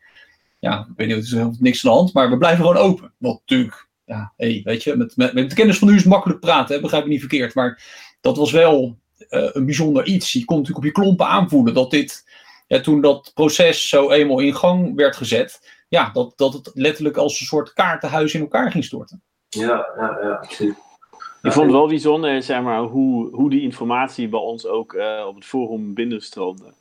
ja, 0.59 0.79
ik 0.79 0.93
weet 0.95 1.07
niet, 1.07 1.31
er 1.31 1.49
is 1.49 1.57
niks 1.59 1.85
aan 1.85 1.91
de 1.91 1.97
hand, 1.97 2.13
maar 2.13 2.29
we 2.29 2.37
blijven 2.37 2.65
gewoon 2.65 2.81
open. 2.81 3.13
Wat 3.17 3.39
natuurlijk 3.39 3.87
ja, 4.05 4.33
hey, 4.37 4.61
weet 4.63 4.83
je, 4.83 4.95
met, 4.95 5.17
met, 5.17 5.33
met 5.33 5.49
de 5.49 5.55
kennis 5.55 5.77
van 5.77 5.87
nu 5.87 5.93
is 5.93 6.01
het 6.01 6.09
makkelijk 6.09 6.39
praten, 6.39 6.81
begrijp 6.81 7.03
me 7.03 7.09
niet 7.09 7.19
verkeerd. 7.19 7.53
Maar 7.53 7.83
dat 8.21 8.37
was 8.37 8.51
wel 8.51 8.97
een 9.27 9.65
bijzonder 9.65 10.05
iets. 10.05 10.31
Je 10.31 10.45
kon 10.45 10.57
natuurlijk 10.57 10.85
op 10.85 10.91
je 10.93 11.01
klompen 11.01 11.27
aanvoelen 11.27 11.73
dat 11.73 11.91
dit, 11.91 12.23
ja, 12.67 12.79
toen 12.79 13.01
dat 13.01 13.31
proces 13.33 13.89
zo 13.89 14.09
eenmaal 14.09 14.39
in 14.39 14.55
gang 14.55 14.95
werd 14.95 15.15
gezet, 15.15 15.83
ja, 15.87 16.09
dat, 16.13 16.33
dat 16.35 16.53
het 16.53 16.71
letterlijk 16.73 17.17
als 17.17 17.39
een 17.39 17.45
soort 17.45 17.73
kaartenhuis 17.73 18.33
in 18.33 18.41
elkaar 18.41 18.71
ging 18.71 18.83
storten. 18.83 19.23
Ja, 19.49 19.87
ja, 19.97 20.17
ja, 20.21 20.29
absoluut. 20.29 20.83
Ik 21.41 21.51
vond 21.51 21.65
het 21.65 21.75
wel 21.75 21.87
bijzonder, 21.87 22.43
zeg 22.43 22.61
maar, 22.61 22.81
hoe, 22.81 23.35
hoe 23.35 23.49
die 23.49 23.61
informatie 23.61 24.29
bij 24.29 24.39
ons 24.39 24.65
ook 24.65 24.93
uh, 24.93 25.25
op 25.27 25.35
het 25.35 25.45
forum 25.45 25.93
binnenstroomde. 25.93 26.73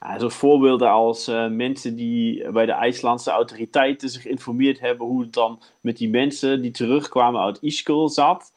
Ja, 0.00 0.18
zo 0.18 0.28
voorbeelden 0.28 0.90
als 0.90 1.28
uh, 1.28 1.48
mensen 1.48 1.96
die 1.96 2.50
bij 2.50 2.66
de 2.66 2.72
IJslandse 2.72 3.30
autoriteiten 3.30 4.08
zich 4.08 4.22
geïnformeerd 4.22 4.80
hebben 4.80 5.06
hoe 5.06 5.20
het 5.20 5.32
dan 5.32 5.62
met 5.80 5.96
die 5.96 6.08
mensen 6.08 6.62
die 6.62 6.70
terugkwamen 6.70 7.40
uit 7.40 7.58
Ischgl 7.62 8.06
zat. 8.06 8.52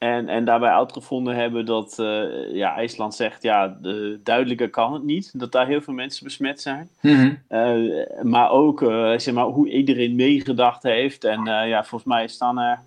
En, 0.00 0.28
en 0.28 0.44
daarbij 0.44 0.70
uitgevonden 0.70 1.36
hebben 1.36 1.66
dat 1.66 1.96
uh, 2.00 2.54
ja, 2.54 2.74
IJsland 2.74 3.14
zegt, 3.14 3.42
ja, 3.42 3.76
de, 3.80 4.20
duidelijker 4.24 4.70
kan 4.70 4.92
het 4.92 5.02
niet, 5.02 5.38
dat 5.40 5.52
daar 5.52 5.66
heel 5.66 5.80
veel 5.80 5.94
mensen 5.94 6.24
besmet 6.24 6.60
zijn. 6.60 6.88
Mm 7.00 7.38
-hmm. 7.48 8.30
maar 8.30 8.50
ook 8.50 8.80
zeg 9.16 9.34
maar, 9.34 9.44
hoe 9.44 9.68
iedereen 9.68 10.14
meegedacht 10.14 10.82
heeft. 10.82 11.24
En 11.24 11.44
ja, 11.44 11.84
volgens 11.84 12.10
mij 12.10 12.28
staan 12.28 12.58
er 12.58 12.80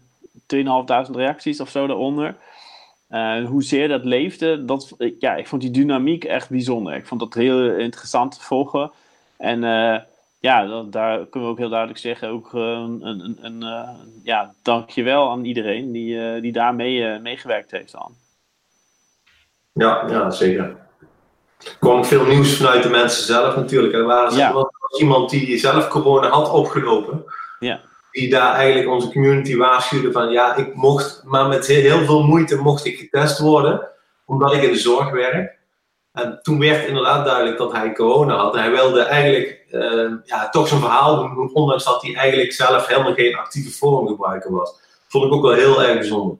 2.500 0.56 1.12
reacties 1.12 1.60
of 1.60 1.70
zo 1.70 1.88
daaronder. 1.88 2.36
Hoezeer 3.46 3.88
dat 3.88 4.04
leefde, 4.04 4.66
dat, 4.66 4.96
ja, 5.20 5.36
ik 5.36 5.48
vond 5.48 5.62
die 5.62 5.72
dynamiek 5.72 6.24
echt 6.24 6.50
bijzonder. 6.50 6.96
Ik 6.96 7.08
vond 7.08 7.20
dat 7.20 7.34
heel 7.34 7.70
interessant 7.70 8.32
te 8.32 8.42
volgen. 8.42 8.92
En 9.38 9.64
ja, 10.44 10.66
dat, 10.66 10.92
daar 10.92 11.18
kunnen 11.26 11.50
we 11.50 11.56
ook 11.56 11.58
heel 11.58 11.70
duidelijk 11.70 12.00
zeggen, 12.00 12.30
ook 12.30 12.54
uh, 12.54 12.62
een, 12.62 13.02
een, 13.06 13.38
een 13.42 13.64
ja, 14.24 14.54
dankjewel 14.62 15.30
aan 15.30 15.46
iedereen 15.46 15.92
die, 15.92 16.42
die 16.42 16.52
daar 16.52 16.76
mee, 16.76 17.20
meegewerkt 17.20 17.72
heeft 17.72 17.96
aan. 17.96 18.16
Ja, 19.74 20.04
ja, 20.08 20.30
zeker. 20.30 20.76
Er 21.60 21.78
kwam 21.80 22.06
veel 22.06 22.26
nieuws 22.26 22.58
vanuit 22.58 22.84
de 22.84 22.90
mensen 22.90 23.24
zelf 23.24 23.56
natuurlijk. 23.56 23.94
Er 23.94 24.06
waren 24.06 24.38
ja. 24.38 24.54
was 24.54 25.00
iemand 25.00 25.30
die 25.30 25.58
zelf 25.58 25.88
corona 25.88 26.30
had 26.30 26.50
opgelopen. 26.50 27.24
Ja 27.60 27.82
die 28.14 28.30
daar 28.30 28.56
eigenlijk 28.56 28.90
onze 28.90 29.12
community 29.12 29.56
waarschuwde 29.56 30.12
van 30.12 30.32
ja, 30.32 30.56
ik 30.56 30.76
mocht, 30.76 31.22
maar 31.26 31.48
met 31.48 31.68
heel 31.68 32.06
veel 32.06 32.24
moeite 32.24 32.56
mocht 32.56 32.86
ik 32.86 32.98
getest 32.98 33.40
worden, 33.40 33.88
omdat 34.26 34.54
ik 34.54 34.64
in 34.64 34.72
de 34.72 34.78
zorg 34.78 35.12
werk. 35.12 35.58
En 36.14 36.40
toen 36.42 36.60
werd 36.60 36.88
inderdaad 36.88 37.26
duidelijk 37.26 37.58
dat 37.58 37.72
hij 37.72 37.94
corona 37.94 38.36
had. 38.36 38.56
En 38.56 38.62
hij 38.62 38.72
wilde 38.72 39.02
eigenlijk 39.02 39.66
uh, 39.72 40.12
ja, 40.24 40.50
toch 40.50 40.68
zijn 40.68 40.80
verhaal 40.80 41.16
doen, 41.16 41.54
ondanks 41.54 41.84
dat 41.84 42.02
hij 42.02 42.16
eigenlijk 42.16 42.54
zelf 42.54 42.88
helemaal 42.88 43.14
geen 43.14 43.36
actieve 43.36 43.72
vormgebruiker 43.72 44.52
was. 44.52 44.80
Vond 45.08 45.26
ik 45.26 45.32
ook 45.32 45.42
wel 45.42 45.54
heel 45.54 45.84
erg 45.84 45.98
bijzonder. 45.98 46.38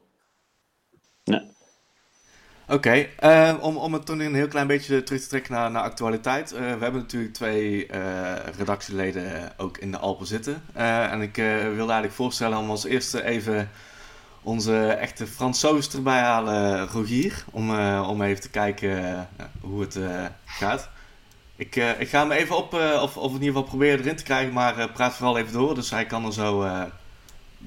Oké, 2.68 3.08
okay, 3.20 3.58
om, 3.62 3.78
om 3.78 3.94
het 3.94 4.06
toen 4.06 4.20
een 4.20 4.36
heel 4.36 4.48
klein 4.48 4.68
beetje 4.68 5.04
terug 5.04 5.22
te 5.22 5.28
trekken 5.28 5.54
naar, 5.54 5.72
naar 5.72 5.84
actualiteit. 5.84 6.54
Uh, 6.54 6.60
we 6.60 6.66
hebben 6.66 7.02
natuurlijk 7.02 7.34
twee 7.34 7.88
uh, 7.88 8.34
redactieleden 8.58 9.54
ook 9.58 9.78
in 9.78 9.92
de 9.92 9.98
Alpen 9.98 10.26
zitten. 10.26 10.64
Uh, 10.78 11.12
en 11.12 11.22
ik 11.22 11.36
wilde 11.36 11.78
eigenlijk 11.78 12.14
voorstellen 12.14 12.58
om 12.58 12.70
als 12.70 12.86
eerste 12.86 13.24
even 13.24 13.70
onze 14.44 14.88
echte 14.88 15.28
Fransoos 15.28 15.94
erbij 15.94 16.20
halen, 16.20 16.88
Rogier. 16.88 17.44
Om, 17.52 17.80
om 18.00 18.22
even 18.22 18.42
te 18.42 18.50
kijken 18.50 19.28
hoe 19.62 19.82
het 19.82 20.00
gaat. 20.46 20.90
Ik, 21.56 21.76
ik 21.76 22.10
ga 22.10 22.20
hem 22.20 22.32
even 22.32 22.58
op, 22.58 22.74
of, 23.02 23.18
of 23.18 23.28
in 23.28 23.42
ieder 23.42 23.48
geval 23.48 23.64
proberen 23.64 24.00
erin 24.00 24.16
te 24.16 24.24
krijgen, 24.24 24.54
maar 24.54 24.90
praat 24.90 25.14
vooral 25.14 25.38
even 25.38 25.54
door. 25.54 25.76
Dus 25.76 25.90
hij 25.90 26.06
kan 26.06 26.26
er 26.26 26.34
zo 26.34 26.64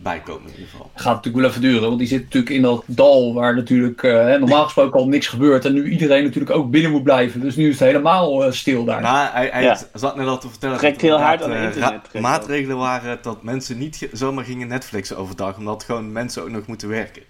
bijkomen 0.02 0.42
in 0.42 0.52
ieder 0.52 0.68
geval. 0.68 0.90
Gaat 0.94 1.14
natuurlijk 1.14 1.36
wel 1.36 1.50
even 1.50 1.60
duren, 1.60 1.88
want 1.88 1.98
die 1.98 2.08
zit 2.08 2.22
natuurlijk 2.22 2.54
in 2.54 2.62
dat 2.62 2.82
dal 2.86 3.34
waar 3.34 3.54
natuurlijk 3.54 4.02
uh, 4.02 4.34
normaal 4.34 4.64
gesproken 4.64 5.00
al 5.00 5.08
niks 5.08 5.26
gebeurt. 5.26 5.64
En 5.64 5.72
nu 5.72 5.90
iedereen 5.90 6.24
natuurlijk 6.24 6.56
ook 6.56 6.70
binnen 6.70 6.90
moet 6.90 7.02
blijven. 7.02 7.40
Dus 7.40 7.56
nu 7.56 7.68
is 7.68 7.78
het 7.78 7.88
helemaal 7.88 8.46
uh, 8.46 8.52
stil 8.52 8.84
daar. 8.84 9.00
Nou, 9.00 9.28
hij, 9.32 9.48
hij 9.52 9.62
ja. 9.62 9.78
zat 9.94 10.16
net 10.16 10.26
al 10.26 10.38
te 10.38 10.48
vertellen 10.48 10.78
Trekt 10.78 11.00
heel 11.00 11.20
hard 11.20 11.42
aan 11.42 11.52
uh, 11.52 11.62
internet. 11.62 12.20
maatregelen 12.20 12.76
waren 12.76 13.18
dat 13.22 13.42
mensen 13.42 13.78
niet 13.78 14.08
zomaar 14.12 14.44
gingen 14.44 14.68
Netflixen 14.68 15.16
overdag, 15.16 15.56
omdat 15.56 15.84
gewoon 15.84 16.12
mensen 16.12 16.42
ook 16.42 16.50
nog 16.50 16.66
moeten 16.66 16.88
werken. 16.88 17.22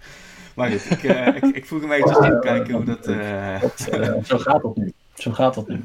Maar 0.55 0.69
goed, 0.69 0.91
ik, 0.91 1.03
ik, 1.43 1.55
ik 1.55 1.65
vroeg 1.65 1.81
hem 1.81 1.91
even 1.91 2.13
te 2.13 2.37
kijken 2.41 2.73
hoe 2.73 2.85
dat... 2.85 3.05
zo 4.27 4.37
gaat 4.37 4.61
dat 4.61 4.75
nu. 4.75 4.93
Zo 5.15 5.31
gaat 5.31 5.53
dat 5.53 5.67
nu. 5.67 5.83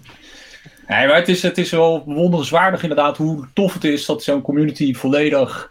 Nee, 0.89 1.07
maar 1.07 1.17
het 1.17 1.29
is, 1.29 1.43
het 1.43 1.59
is 1.59 1.71
wel 1.71 2.03
wonderenswaardig 2.07 2.83
inderdaad 2.83 3.17
hoe 3.17 3.47
tof 3.53 3.75
het 3.75 3.85
is 3.85 4.07
dat 4.07 4.23
zo'n 4.23 4.43
community 4.43 4.95
volledig 4.95 5.71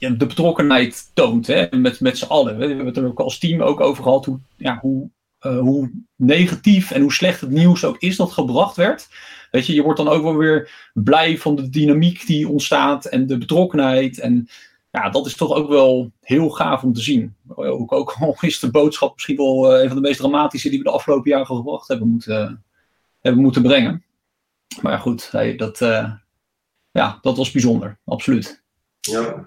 de 0.00 0.26
betrokkenheid 0.26 1.10
toont 1.14 1.46
hè, 1.46 1.66
met, 1.70 2.00
met 2.00 2.18
z'n 2.18 2.26
allen. 2.26 2.58
We 2.58 2.66
hebben 2.66 2.86
het 2.86 2.96
er 2.96 3.06
ook 3.06 3.20
als 3.20 3.38
team 3.38 3.62
ook 3.62 3.80
over 3.80 4.02
gehad 4.02 4.24
hoe, 4.24 4.38
ja, 4.56 4.78
hoe, 4.80 5.10
uh, 5.42 5.58
hoe 5.58 5.90
negatief 6.16 6.90
en 6.90 7.00
hoe 7.00 7.12
slecht 7.12 7.40
het 7.40 7.50
nieuws 7.50 7.84
ook 7.84 7.98
is 7.98 8.16
dat 8.16 8.32
gebracht 8.32 8.76
werd. 8.76 9.08
Weet 9.50 9.66
je, 9.66 9.74
je 9.74 9.82
wordt 9.82 9.98
dan 9.98 10.08
ook 10.08 10.22
wel 10.22 10.36
weer 10.36 10.90
blij 10.94 11.38
van 11.38 11.56
de 11.56 11.68
dynamiek 11.68 12.26
die 12.26 12.48
ontstaat 12.48 13.04
en 13.04 13.26
de 13.26 13.38
betrokkenheid. 13.38 14.18
En 14.18 14.48
ja, 14.90 15.10
dat 15.10 15.26
is 15.26 15.36
toch 15.36 15.52
ook 15.52 15.68
wel 15.68 16.12
heel 16.20 16.50
gaaf 16.50 16.82
om 16.82 16.92
te 16.92 17.00
zien. 17.00 17.34
Ook, 17.48 17.92
ook 17.92 18.16
al 18.20 18.36
is 18.40 18.58
de 18.58 18.70
boodschap 18.70 19.14
misschien 19.14 19.36
wel 19.36 19.74
uh, 19.74 19.82
een 19.82 19.86
van 19.86 19.96
de 19.96 20.02
meest 20.02 20.18
dramatische 20.18 20.68
die 20.68 20.78
we 20.78 20.84
de 20.84 20.90
afgelopen 20.90 21.30
jaren 21.30 21.46
gebracht 21.46 21.88
hebben 21.88 22.08
moeten, 22.08 22.64
hebben 23.20 23.42
moeten 23.42 23.62
brengen. 23.62 24.04
Maar 24.82 24.98
goed, 24.98 25.30
dat, 25.56 25.80
uh, 25.80 26.12
ja, 26.90 27.18
dat 27.22 27.36
was 27.36 27.50
bijzonder, 27.50 27.98
absoluut. 28.04 28.62
Ja. 29.00 29.46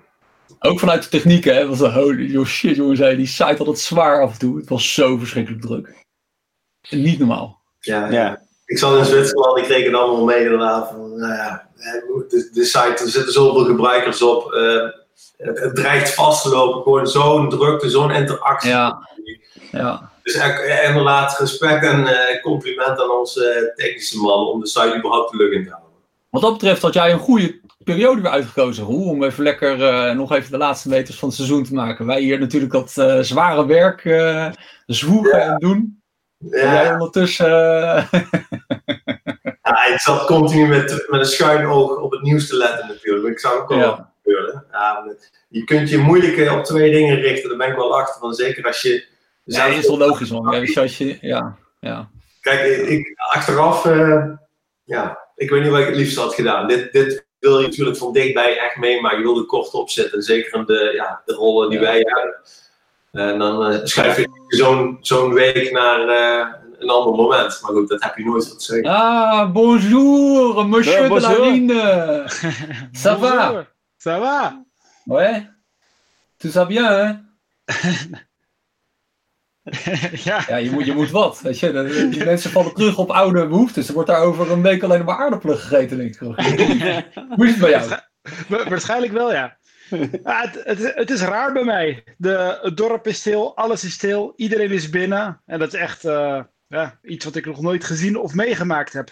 Ook 0.60 0.80
vanuit 0.80 1.04
de 1.04 1.10
techniek, 1.10 1.44
hè. 1.44 1.68
Was 1.68 1.80
een 1.80 1.94
holy 1.94 2.46
shit, 2.46 2.76
jongens. 2.76 3.00
Die 3.00 3.26
site 3.26 3.56
had 3.58 3.68
het 3.68 3.80
zwaar 3.80 4.22
af 4.22 4.32
en 4.32 4.40
toe. 4.40 4.58
Het 4.58 4.70
was 4.70 4.94
zo 4.94 5.18
verschrikkelijk 5.18 5.62
druk. 5.62 5.96
Niet 6.90 7.20
normaal. 7.20 7.62
Ja, 7.80 8.12
ja. 8.12 8.42
Ik 8.66 8.78
zat 8.78 8.98
in 8.98 9.06
Zwitserland, 9.06 9.58
ik 9.58 9.64
kreeg 9.64 9.86
het 9.86 9.94
allemaal 9.94 10.24
mee 10.24 10.44
inderdaad. 10.44 10.90
Van, 10.90 11.20
nou 11.20 11.34
ja, 11.34 11.68
de, 12.30 12.50
de 12.54 12.64
site, 12.64 13.04
er 13.04 13.10
zitten 13.10 13.34
zoveel 13.34 13.66
gebruikers 13.66 14.22
op. 14.22 14.54
Uh, 14.54 14.90
het, 15.38 15.76
dreigt 15.76 16.14
vast 16.14 16.44
te 16.44 16.50
lopen. 16.50 16.82
Gewoon 16.82 17.08
zo'n 17.08 17.50
drukte, 17.50 17.90
zo'n 17.90 18.12
interactie. 18.12 18.70
Ja. 18.70 19.10
ja. 19.72 20.12
Dus 20.24 20.36
inderdaad, 20.88 21.40
respect 21.40 21.86
en 21.86 22.00
uh, 22.00 22.42
compliment 22.42 23.02
aan 23.02 23.12
onze 23.12 23.74
technische 23.76 24.20
man 24.20 24.48
om 24.48 24.60
de 24.60 24.68
site 24.68 24.98
überhaupt 24.98 25.32
te 25.32 25.38
lukken 25.38 25.64
te 25.64 25.70
houden. 25.70 25.92
Wat 26.30 26.42
dat 26.42 26.54
betreft 26.54 26.82
had 26.82 26.94
jij 26.94 27.12
een 27.12 27.20
goede 27.20 27.60
periode 27.84 28.22
weer 28.22 28.32
uitgekozen, 28.32 28.84
Roel, 28.84 29.10
om 29.10 29.24
even 29.24 29.44
lekker 29.44 29.80
uh, 29.80 30.12
nog 30.16 30.32
even 30.32 30.52
de 30.52 30.58
laatste 30.58 30.90
meters 30.90 31.20
van 31.20 31.28
het 31.28 31.38
seizoen 31.38 31.64
te 31.64 31.74
maken. 31.74 32.06
Wij 32.06 32.22
hier 32.22 32.40
natuurlijk 32.40 32.72
dat 32.72 32.96
uh, 32.98 33.20
zware 33.20 33.66
werk 33.66 34.04
uh, 34.04 34.50
zwoegen 34.86 35.40
ja. 35.40 35.46
en 35.46 35.58
doen. 35.58 36.02
Ja. 36.38 36.58
En 36.58 36.72
jij 36.72 36.92
ondertussen... 36.92 37.48
ja, 39.62 39.86
ik 39.94 40.00
zat 40.00 40.26
continu 40.26 40.68
met, 40.68 41.06
met 41.10 41.20
een 41.20 41.26
schuin 41.26 41.66
oog 41.66 41.98
op 41.98 42.12
het 42.12 42.22
nieuws 42.22 42.48
te 42.48 42.58
letten 42.58 42.88
natuurlijk. 42.88 43.34
Ik 43.34 43.40
zag 43.40 43.54
ook 43.54 43.70
wel 43.70 43.80
wat 43.80 44.06
gebeuren. 44.22 44.66
Ja, 44.72 45.16
je 45.50 45.64
kunt 45.64 45.90
je 45.90 45.98
moeilijk 45.98 46.52
op 46.52 46.64
twee 46.64 46.92
dingen 46.92 47.16
richten, 47.16 47.50
daar 47.50 47.58
ben 47.58 47.70
ik 47.70 47.76
wel 47.76 47.98
achter. 47.98 48.20
Van, 48.20 48.34
zeker 48.34 48.66
als 48.66 48.82
je... 48.82 49.06
Ja, 49.44 49.68
dat 49.68 49.78
is 49.78 49.88
wel 49.88 49.98
logisch 49.98 50.32
man. 50.32 50.66
Ja, 50.66 50.82
als 50.82 50.98
je, 50.98 51.18
ja, 51.22 51.58
ja. 51.80 52.10
Kijk, 52.42 52.78
ik, 52.78 53.14
achteraf... 53.16 53.84
ja, 54.84 55.24
ik 55.36 55.50
weet 55.50 55.62
niet 55.62 55.72
wat 55.72 55.80
ik 55.80 55.86
het 55.86 55.96
liefst 55.96 56.18
had 56.18 56.34
gedaan. 56.34 56.68
Dit, 56.68 56.92
dit 56.92 57.26
wil 57.44 57.60
je 57.60 57.68
natuurlijk 57.68 57.98
van 57.98 58.14
dichtbij 58.14 58.58
echt 58.58 58.76
meemaken. 58.76 59.18
Je 59.18 59.24
wil 59.24 59.38
er 59.38 59.46
kort 59.46 59.74
opzetten. 59.74 60.22
Zeker 60.22 60.60
in 60.60 60.66
de, 60.66 60.92
ja, 60.96 61.22
de 61.26 61.34
rollen 61.34 61.70
die 61.70 61.80
wij 61.80 61.98
hebben. 61.98 62.36
En 63.12 63.40
dan 63.40 63.74
uh, 63.74 63.80
schuif 63.84 64.18
je 64.18 64.28
zo'n 64.48 64.98
zo'n 65.02 65.34
week 65.34 65.72
naar 65.72 66.08
uh, 66.08 66.48
een 66.80 66.90
ander 66.90 67.14
moment. 67.14 67.60
Maar 67.62 67.72
goed, 67.72 67.90
dat 67.90 68.04
heb 68.04 68.18
je 68.18 68.26
nooit 68.26 68.50
wat 68.50 68.64
zeggen. 68.64 68.90
Ah, 68.90 69.52
bonjour, 69.52 70.68
monsieur 70.68 71.08
bonjour. 71.08 71.68
de 71.68 71.74
la. 71.74 72.28
Ça 73.04 73.20
va? 73.20 73.66
Ça 73.98 74.20
va? 74.20 74.66
Ouais. 75.06 75.50
Tout 76.38 76.52
ça 76.52 76.66
bien, 76.66 76.86
hè? 76.86 77.14
ja. 80.24 80.44
ja, 80.48 80.56
je 80.56 80.72
moet, 80.72 80.86
je 80.86 80.94
moet 80.94 81.12
wat. 81.12 81.42
Weet 81.42 81.60
je, 81.60 82.08
die 82.12 82.24
mensen 82.24 82.52
vallen 82.52 82.74
terug 82.74 82.98
op 82.98 83.10
oude 83.10 83.48
behoeftes. 83.48 83.88
Er 83.88 83.94
wordt 83.94 84.10
daar 84.10 84.22
over 84.22 84.52
een 84.52 84.62
week 84.62 84.84
alleen 84.84 85.06
maar 85.06 85.18
aardappelen 85.18 85.58
gegeten, 85.58 85.98
denk 85.98 86.16
ik. 86.16 86.20
Hoe 87.36 87.46
is 87.46 87.52
het 87.52 87.60
bij 87.60 87.70
jou? 87.70 88.00
Waarschijnlijk 88.70 89.12
wel, 89.12 89.32
ja. 89.32 89.58
ja 90.24 90.42
het, 90.42 90.62
het, 90.64 90.96
het, 90.96 91.10
is 91.10 91.22
raar 91.22 91.54
bij 91.54 91.64
mij. 91.64 92.04
De, 92.18 92.60
het 92.62 92.78
dorp 92.78 93.08
is 93.08 93.18
stil, 93.18 93.56
alles 93.56 93.84
is 93.84 93.94
stil, 93.94 94.34
iedereen 94.36 94.72
is 94.72 94.90
binnen. 94.90 95.42
En 95.46 95.60
dat 95.60 95.74
is 95.74 95.80
echt 95.80 96.06
uh, 96.06 96.42
ja, 96.68 97.00
iets 97.02 97.26
wat 97.26 97.36
ik 97.36 97.46
nog 97.46 97.62
nooit 97.62 97.84
gezien 97.84 98.18
of 98.18 98.34
meegemaakt 98.34 98.94
heb. 98.94 99.10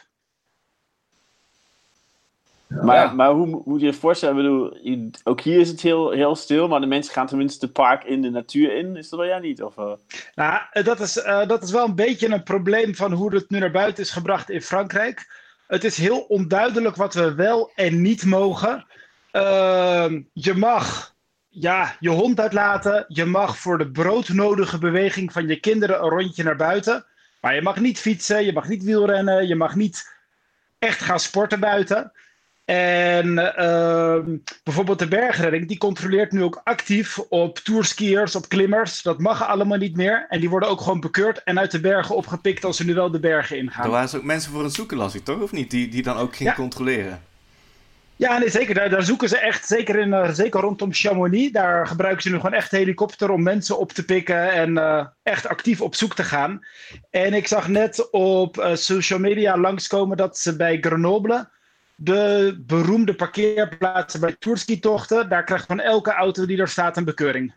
Maar, 2.71 2.95
ja. 2.95 3.13
maar 3.13 3.31
hoe 3.31 3.61
moet 3.65 3.79
je 3.79 3.85
je 3.85 3.93
voorstellen? 3.93 4.37
Ik 4.37 4.43
bedoel, 4.43 5.17
ook 5.23 5.41
hier 5.41 5.59
is 5.59 5.69
het 5.69 5.81
heel, 5.81 6.11
heel 6.11 6.35
stil, 6.35 6.67
maar 6.67 6.79
de 6.79 6.85
mensen 6.85 7.13
gaan 7.13 7.27
tenminste 7.27 7.65
het 7.65 7.73
park 7.73 8.03
in 8.03 8.21
de 8.21 8.29
natuur 8.29 8.75
in. 8.75 8.95
Is 8.95 9.09
dat 9.09 9.19
wel 9.19 9.27
ja 9.27 9.37
niet? 9.37 9.63
Of, 9.63 9.77
uh... 9.77 9.91
nou, 10.35 10.83
dat, 10.83 10.99
is, 10.99 11.17
uh, 11.17 11.47
dat 11.47 11.63
is 11.63 11.71
wel 11.71 11.85
een 11.85 11.95
beetje 11.95 12.29
een 12.29 12.43
probleem 12.43 12.95
van 12.95 13.11
hoe 13.11 13.35
het 13.35 13.49
nu 13.49 13.59
naar 13.59 13.71
buiten 13.71 14.03
is 14.03 14.09
gebracht 14.09 14.49
in 14.49 14.61
Frankrijk. 14.61 15.39
Het 15.67 15.83
is 15.83 15.97
heel 15.97 16.19
onduidelijk 16.19 16.95
wat 16.95 17.13
we 17.13 17.33
wel 17.33 17.71
en 17.75 18.01
niet 18.01 18.25
mogen. 18.25 18.85
Uh, 19.31 20.11
je 20.33 20.53
mag 20.53 21.15
ja, 21.49 21.95
je 21.99 22.09
hond 22.09 22.39
uitlaten. 22.39 23.05
Je 23.07 23.25
mag 23.25 23.57
voor 23.57 23.77
de 23.77 23.91
broodnodige 23.91 24.77
beweging 24.77 25.31
van 25.31 25.47
je 25.47 25.59
kinderen 25.59 26.03
een 26.03 26.09
rondje 26.09 26.43
naar 26.43 26.55
buiten. 26.55 27.05
Maar 27.41 27.55
je 27.55 27.61
mag 27.61 27.79
niet 27.79 27.99
fietsen, 27.99 28.45
je 28.45 28.53
mag 28.53 28.67
niet 28.67 28.83
wielrennen, 28.83 29.47
je 29.47 29.55
mag 29.55 29.75
niet 29.75 30.19
echt 30.79 31.01
gaan 31.01 31.19
sporten 31.19 31.59
buiten. 31.59 32.11
En 32.65 33.27
uh, 33.27 34.17
bijvoorbeeld 34.63 34.99
de 34.99 35.07
bergredding, 35.07 35.67
die 35.67 35.77
controleert 35.77 36.31
nu 36.31 36.43
ook 36.43 36.61
actief 36.63 37.19
op 37.19 37.57
tourskiers, 37.57 38.35
op 38.35 38.49
klimmers. 38.49 39.01
Dat 39.01 39.19
mag 39.19 39.47
allemaal 39.47 39.77
niet 39.77 39.95
meer. 39.95 40.25
En 40.29 40.39
die 40.39 40.49
worden 40.49 40.69
ook 40.69 40.81
gewoon 40.81 40.99
bekeurd 40.99 41.43
en 41.43 41.59
uit 41.59 41.71
de 41.71 41.79
bergen 41.79 42.15
opgepikt 42.15 42.65
als 42.65 42.77
ze 42.77 42.85
nu 42.85 42.93
wel 42.93 43.11
de 43.11 43.19
bergen 43.19 43.57
ingaan. 43.57 43.85
Er 43.85 43.91
waren 43.91 44.17
ook 44.17 44.23
mensen 44.23 44.51
voor 44.51 44.63
het 44.63 44.73
zoeken, 44.73 44.97
las 44.97 45.15
ik 45.15 45.23
toch? 45.23 45.41
Of 45.41 45.51
niet? 45.51 45.71
Die, 45.71 45.87
die 45.87 46.03
dan 46.03 46.17
ook 46.17 46.35
gingen 46.35 46.53
controleren. 46.53 47.21
Ja, 48.21 48.37
nee, 48.37 48.49
zeker. 48.49 48.75
Daar, 48.75 48.89
daar, 48.89 49.03
zoeken 49.03 49.29
ze 49.29 49.37
echt, 49.37 49.67
zeker, 49.67 49.95
in, 49.95 50.09
uh, 50.09 50.29
zeker 50.29 50.59
rondom 50.59 50.93
Chamonix, 50.93 51.51
daar 51.51 51.87
gebruiken 51.87 52.21
ze 52.21 52.29
nu 52.29 52.35
gewoon 52.35 52.53
echt 52.53 52.71
helikopter 52.71 53.29
om 53.31 53.43
mensen 53.43 53.77
op 53.77 53.91
te 53.91 54.05
pikken 54.05 54.51
en 54.51 54.69
uh, 54.69 55.05
echt 55.23 55.47
actief 55.47 55.81
op 55.81 55.95
zoek 55.95 56.15
te 56.15 56.23
gaan. 56.23 56.65
En 57.09 57.33
ik 57.33 57.47
zag 57.47 57.67
net 57.67 58.09
op 58.11 58.57
uh, 58.57 58.75
social 58.75 59.19
media 59.19 59.57
langskomen 59.57 60.17
dat 60.17 60.37
ze 60.37 60.55
bij 60.55 60.77
Grenoble, 60.81 61.49
de 62.03 62.55
beroemde 62.65 63.15
parkeerplaatsen 63.15 64.19
bij 64.19 64.35
toerski-tochten, 64.39 65.29
daar 65.29 65.43
krijgt 65.43 65.65
van 65.65 65.79
elke 65.79 66.11
auto 66.11 66.45
die 66.45 66.57
er 66.57 66.67
staat 66.67 66.97
een 66.97 67.05
bekeuring. 67.05 67.53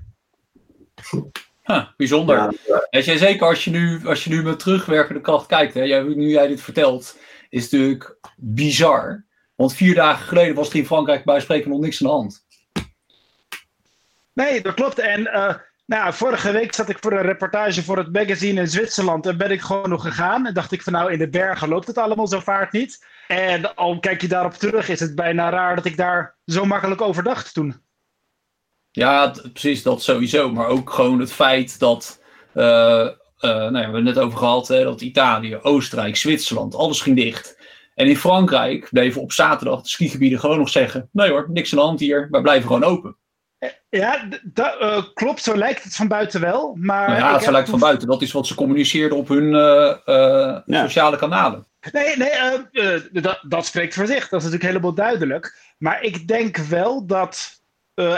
Huh, 1.62 1.88
bijzonder. 1.96 2.37
Ja, 2.37 2.87
Weet 2.90 3.04
je, 3.04 3.18
zeker 3.18 3.46
als 3.46 3.64
je 3.64 3.70
nu, 3.70 4.07
als 4.07 4.24
je 4.24 4.30
nu 4.30 4.42
met 4.42 4.59
terugwerkende 4.59 5.20
kracht 5.20 5.46
kijkt, 5.46 5.74
hè, 5.74 5.83
jij, 5.83 6.02
nu 6.02 6.28
jij 6.28 6.46
dit 6.46 6.61
vertelt, 6.61 7.18
is 7.48 7.62
het 7.62 7.72
natuurlijk 7.72 8.16
bizar. 8.37 9.24
Want 9.54 9.74
vier 9.74 9.94
dagen 9.94 10.26
geleden 10.26 10.54
was 10.54 10.68
er 10.70 10.76
in 10.76 10.87
Frankrijk 10.87 11.24
bij 11.24 11.40
spreken 11.40 11.70
nog 11.70 11.80
niks 11.80 12.02
aan 12.02 12.07
de 12.07 12.12
hand. 12.12 12.46
Nee, 14.33 14.61
dat 14.61 14.74
klopt. 14.74 14.98
En 14.98 15.20
uh, 15.20 15.54
nou, 15.86 16.12
vorige 16.12 16.52
week 16.52 16.74
zat 16.74 16.88
ik 16.88 16.98
voor 17.00 17.12
een 17.12 17.22
reportage 17.22 17.82
voor 17.82 17.98
het 17.98 18.12
magazine 18.12 18.60
in 18.60 18.68
Zwitserland. 18.68 19.26
En 19.26 19.36
ben 19.36 19.50
ik 19.50 19.60
gewoon 19.60 19.88
nog 19.88 20.02
gegaan. 20.02 20.46
En 20.46 20.54
dacht 20.54 20.72
ik 20.72 20.82
van 20.82 20.92
nou, 20.92 21.12
in 21.12 21.18
de 21.18 21.28
bergen 21.28 21.68
loopt 21.68 21.86
het 21.86 21.98
allemaal 21.98 22.26
zo 22.26 22.40
vaart 22.40 22.72
niet. 22.72 23.06
En 23.28 23.74
al 23.74 23.98
kijk 23.98 24.20
je 24.20 24.28
daarop 24.28 24.52
terug, 24.52 24.88
is 24.88 25.00
het 25.00 25.14
bijna 25.14 25.50
raar 25.50 25.76
dat 25.76 25.84
ik 25.84 25.96
daar 25.96 26.36
zo 26.46 26.64
makkelijk 26.64 27.00
over 27.00 27.22
dacht 27.22 27.54
toen. 27.54 27.82
Ja, 28.90 29.34
precies, 29.52 29.82
dat 29.82 30.02
sowieso. 30.02 30.52
Maar 30.52 30.66
ook 30.66 30.90
gewoon 30.90 31.20
het 31.20 31.32
feit 31.32 31.78
dat, 31.78 32.22
uh, 32.54 32.64
uh, 32.64 33.10
nou 33.40 33.78
ja, 33.78 33.90
we 33.90 33.96
het 33.96 34.04
net 34.04 34.18
over 34.18 34.38
gehad, 34.38 34.66
dat 34.66 35.00
Italië, 35.00 35.56
Oostenrijk, 35.56 36.16
Zwitserland, 36.16 36.74
alles 36.74 37.00
ging 37.00 37.16
dicht. 37.16 37.58
En 37.94 38.08
in 38.08 38.16
Frankrijk 38.16 38.88
bleven 38.90 39.20
op 39.20 39.32
zaterdag 39.32 39.82
de 39.82 39.88
skigebieden 39.88 40.38
gewoon 40.38 40.58
nog 40.58 40.68
zeggen: 40.68 41.08
nee 41.12 41.30
hoor, 41.30 41.46
niks 41.50 41.72
aan 41.72 41.78
de 41.78 41.84
hand 41.84 42.00
hier, 42.00 42.28
wij 42.30 42.40
blijven 42.40 42.66
gewoon 42.66 42.84
open. 42.84 43.16
Ja, 43.88 44.29
dat 44.42 44.77
uh, 44.81 45.03
klopt, 45.14 45.42
zo 45.42 45.57
lijkt 45.57 45.83
het 45.85 45.96
van 45.96 46.09
buiten 46.09 46.40
wel. 46.40 46.77
Maar 46.81 47.09
nou 47.09 47.20
ja, 47.20 47.38
zo 47.38 47.50
lijkt 47.50 47.68
het 47.68 47.79
van 47.79 47.88
buiten. 47.88 48.09
Dat 48.09 48.22
is 48.22 48.33
wat 48.33 48.46
ze 48.46 48.55
communiceerden 48.55 49.18
op 49.18 49.29
hun 49.29 49.44
uh, 49.44 49.96
uh, 50.07 50.59
ja. 50.66 50.83
sociale 50.83 51.16
kanalen. 51.16 51.66
Nee, 51.92 52.16
nee 52.16 53.22
dat, 53.22 53.40
dat 53.48 53.66
spreekt 53.66 53.94
voor 53.94 54.07
zich. 54.07 54.29
Dat 54.29 54.40
is 54.40 54.44
natuurlijk 54.44 54.62
helemaal 54.62 54.94
duidelijk. 54.94 55.74
Maar 55.79 56.03
ik 56.03 56.29
denk 56.29 56.57
wel 56.57 57.07
dat, 57.07 57.62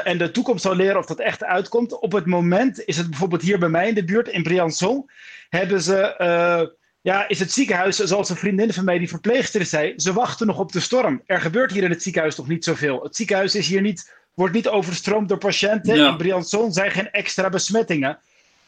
en 0.04 0.18
de 0.18 0.30
toekomst 0.30 0.62
zal 0.62 0.76
leren 0.76 0.98
of 0.98 1.06
dat 1.06 1.20
echt 1.20 1.44
uitkomt. 1.44 1.98
Op 1.98 2.12
het 2.12 2.26
moment 2.26 2.84
is 2.84 2.96
het 2.96 3.10
bijvoorbeeld 3.10 3.42
hier 3.42 3.58
bij 3.58 3.68
mij 3.68 3.88
in 3.88 3.94
de 3.94 4.04
buurt, 4.04 4.28
in 4.28 4.42
Briançon, 4.42 5.10
hebben 5.48 5.82
ze 5.82 6.14
ja, 7.00 7.28
is 7.28 7.38
het 7.38 7.52
ziekenhuis, 7.52 7.96
zoals 7.96 8.30
een 8.30 8.36
vriendin 8.36 8.72
van 8.72 8.84
mij 8.84 8.98
die 8.98 9.08
verpleegster 9.08 9.64
zei, 9.64 9.92
ze 9.96 10.12
wachten 10.12 10.46
nog 10.46 10.58
op 10.58 10.72
de 10.72 10.80
storm. 10.80 11.22
Er 11.26 11.40
gebeurt 11.40 11.72
hier 11.72 11.82
in 11.82 11.90
het 11.90 12.02
ziekenhuis 12.02 12.36
nog 12.36 12.48
niet 12.48 12.64
zoveel. 12.64 13.02
Het 13.02 13.16
ziekenhuis 13.16 13.54
is 13.54 13.68
hier 13.68 13.80
niet, 13.80 14.14
wordt 14.36 14.54
niet 14.54 14.68
overstroomd 14.68 15.28
door 15.28 15.38
patiënten. 15.38 15.96
Ja. 15.96 16.10
In 16.10 16.16
Briançon 16.16 16.70
zijn 16.70 16.90
geen 16.90 17.10
extra 17.10 17.48
besmettingen. 17.48 18.18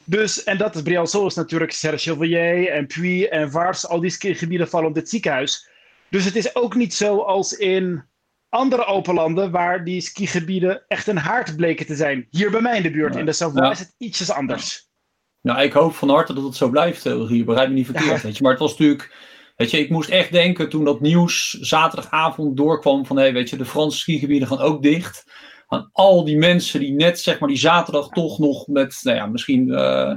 Dus, 0.04 0.44
en 0.44 0.58
dat 0.58 0.74
is 0.74 0.82
Briançon 0.82 1.26
is 1.26 1.34
natuurlijk 1.34 1.72
Serre-Chevalier 1.72 2.70
en 2.70 2.86
Puy 2.86 3.24
en 3.24 3.50
Vars, 3.50 3.86
al 3.86 4.00
die 4.00 4.10
skigebieden 4.10 4.68
vallen 4.68 4.88
op 4.88 4.94
dit 4.94 5.08
ziekenhuis. 5.08 5.68
Dus 6.10 6.24
het 6.24 6.36
is 6.36 6.54
ook 6.54 6.74
niet 6.74 6.94
zo 6.94 7.18
als 7.18 7.52
in 7.52 8.04
andere 8.48 8.84
open 8.84 9.14
landen 9.14 9.50
waar 9.50 9.84
die 9.84 10.00
skigebieden 10.00 10.82
echt 10.88 11.06
een 11.06 11.16
haard 11.16 11.56
bleken 11.56 11.86
te 11.86 11.94
zijn. 11.94 12.26
Hier 12.30 12.50
bij 12.50 12.60
mij 12.60 12.76
in 12.76 12.82
de 12.82 12.90
buurt, 12.90 13.16
in 13.16 13.26
de 13.26 13.32
Savoie, 13.32 13.64
ja. 13.64 13.70
is 13.70 13.78
het 13.78 13.94
ietsjes 13.98 14.30
anders. 14.30 14.88
Nou, 15.40 15.62
ik 15.62 15.72
hoop 15.72 15.94
van 15.94 16.08
harte 16.08 16.34
dat 16.34 16.44
het 16.44 16.56
zo 16.56 16.68
blijft, 16.68 17.04
hier. 17.04 17.44
Begrijp 17.44 17.68
me 17.68 17.74
niet 17.74 17.86
verkeerd. 17.86 18.22
Weet 18.22 18.36
je. 18.36 18.42
Maar 18.42 18.52
het 18.52 18.60
was 18.60 18.70
natuurlijk. 18.70 19.14
Weet 19.56 19.70
je, 19.70 19.78
ik 19.78 19.90
moest 19.90 20.08
echt 20.08 20.32
denken 20.32 20.68
toen 20.68 20.84
dat 20.84 21.00
nieuws 21.00 21.50
zaterdagavond 21.50 22.56
doorkwam 22.56 23.06
van 23.06 23.16
hé, 23.16 23.22
hey, 23.22 23.32
weet 23.32 23.50
je, 23.50 23.56
de 23.56 23.64
Franse 23.64 23.98
skigebieden 23.98 24.48
gaan 24.48 24.58
ook 24.58 24.82
dicht. 24.82 25.24
Aan 25.68 25.90
al 25.92 26.24
die 26.24 26.36
mensen 26.36 26.80
die 26.80 26.92
net, 26.92 27.20
zeg 27.20 27.38
maar, 27.38 27.48
die 27.48 27.58
zaterdag 27.58 28.08
toch 28.08 28.38
nog 28.38 28.66
met, 28.66 28.98
nou 29.02 29.16
ja, 29.16 29.26
misschien, 29.26 29.68
uh, 29.68 30.14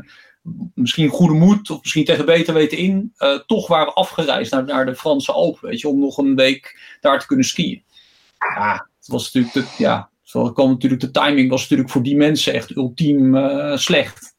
misschien 0.74 1.10
goede 1.10 1.34
moed 1.34 1.70
of 1.70 1.82
misschien 1.82 2.06
tegen 2.06 2.26
beter 2.26 2.54
weten 2.54 2.78
in, 2.78 3.14
uh, 3.18 3.40
toch 3.40 3.68
waren 3.68 3.94
afgereisd 3.94 4.52
naar, 4.52 4.64
naar 4.64 4.86
de 4.86 4.96
Franse 4.96 5.32
Alpen, 5.32 5.70
weet 5.70 5.80
je, 5.80 5.88
om 5.88 6.00
nog 6.00 6.18
een 6.18 6.36
week 6.36 6.80
daar 7.02 7.20
te 7.20 7.26
kunnen 7.26 7.46
skiën. 7.46 7.84
Ja, 8.56 8.88
het 8.98 9.08
was 9.08 9.34
natuurlijk, 9.34 9.54
de, 9.54 9.84
ja, 9.84 10.10
zo 10.22 10.52
kwam 10.52 10.70
natuurlijk, 10.70 11.02
de 11.02 11.12
timing 11.12 11.50
was 11.50 11.62
natuurlijk 11.62 11.90
voor 11.90 12.04
die 12.04 12.16
mensen 12.16 12.54
echt 12.54 12.76
ultiem 12.76 13.36
uh, 13.36 13.78
slecht. 13.78 14.36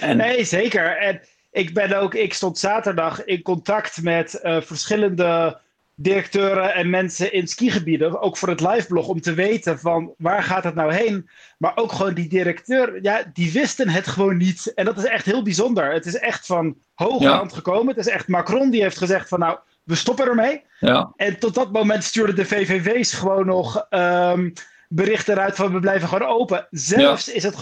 En... 0.00 0.16
Nee, 0.16 0.44
zeker. 0.44 0.96
En 0.96 1.20
ik 1.50 1.74
ben 1.74 2.00
ook, 2.00 2.14
ik 2.14 2.34
stond 2.34 2.58
zaterdag 2.58 3.24
in 3.24 3.42
contact 3.42 4.02
met 4.02 4.40
verschillende 4.42 5.60
directeuren 6.00 6.74
en 6.74 6.90
mensen 6.90 7.32
in 7.32 7.46
skigebieden, 7.46 8.20
ook 8.20 8.36
voor 8.36 8.48
het 8.48 8.60
liveblog, 8.60 9.08
om 9.08 9.20
te 9.20 9.34
weten 9.34 9.78
van 9.78 10.14
waar 10.18 10.42
gaat 10.42 10.64
het 10.64 10.74
nou 10.74 10.94
heen. 10.94 11.28
Maar 11.58 11.72
ook 11.76 11.92
gewoon 11.92 12.14
die 12.14 12.28
directeur, 12.28 13.02
ja, 13.02 13.22
die 13.32 13.52
wisten 13.52 13.88
het 13.88 14.06
gewoon 14.06 14.36
niet. 14.36 14.72
En 14.74 14.84
dat 14.84 14.98
is 14.98 15.04
echt 15.04 15.24
heel 15.24 15.42
bijzonder. 15.42 15.92
Het 15.92 16.06
is 16.06 16.16
echt 16.16 16.46
van 16.46 16.76
hoge 16.94 17.24
ja. 17.24 17.36
hand 17.36 17.52
gekomen. 17.52 17.88
Het 17.88 18.06
is 18.06 18.12
echt 18.12 18.28
Macron 18.28 18.70
die 18.70 18.82
heeft 18.82 18.98
gezegd 18.98 19.28
van 19.28 19.38
nou, 19.38 19.58
we 19.84 19.94
stoppen 19.94 20.26
ermee. 20.26 20.64
Ja. 20.80 21.12
En 21.16 21.38
tot 21.38 21.54
dat 21.54 21.72
moment 21.72 22.04
stuurden 22.04 22.36
de 22.36 22.44
VVV's 22.44 23.12
gewoon 23.12 23.46
nog 23.46 23.86
um, 23.90 24.52
berichten 24.88 25.34
eruit 25.34 25.54
van 25.54 25.72
we 25.72 25.80
blijven 25.80 26.08
gewoon 26.08 26.28
open. 26.28 26.66
Zelfs, 26.70 27.26
ja. 27.26 27.32
is 27.32 27.42
het 27.42 27.56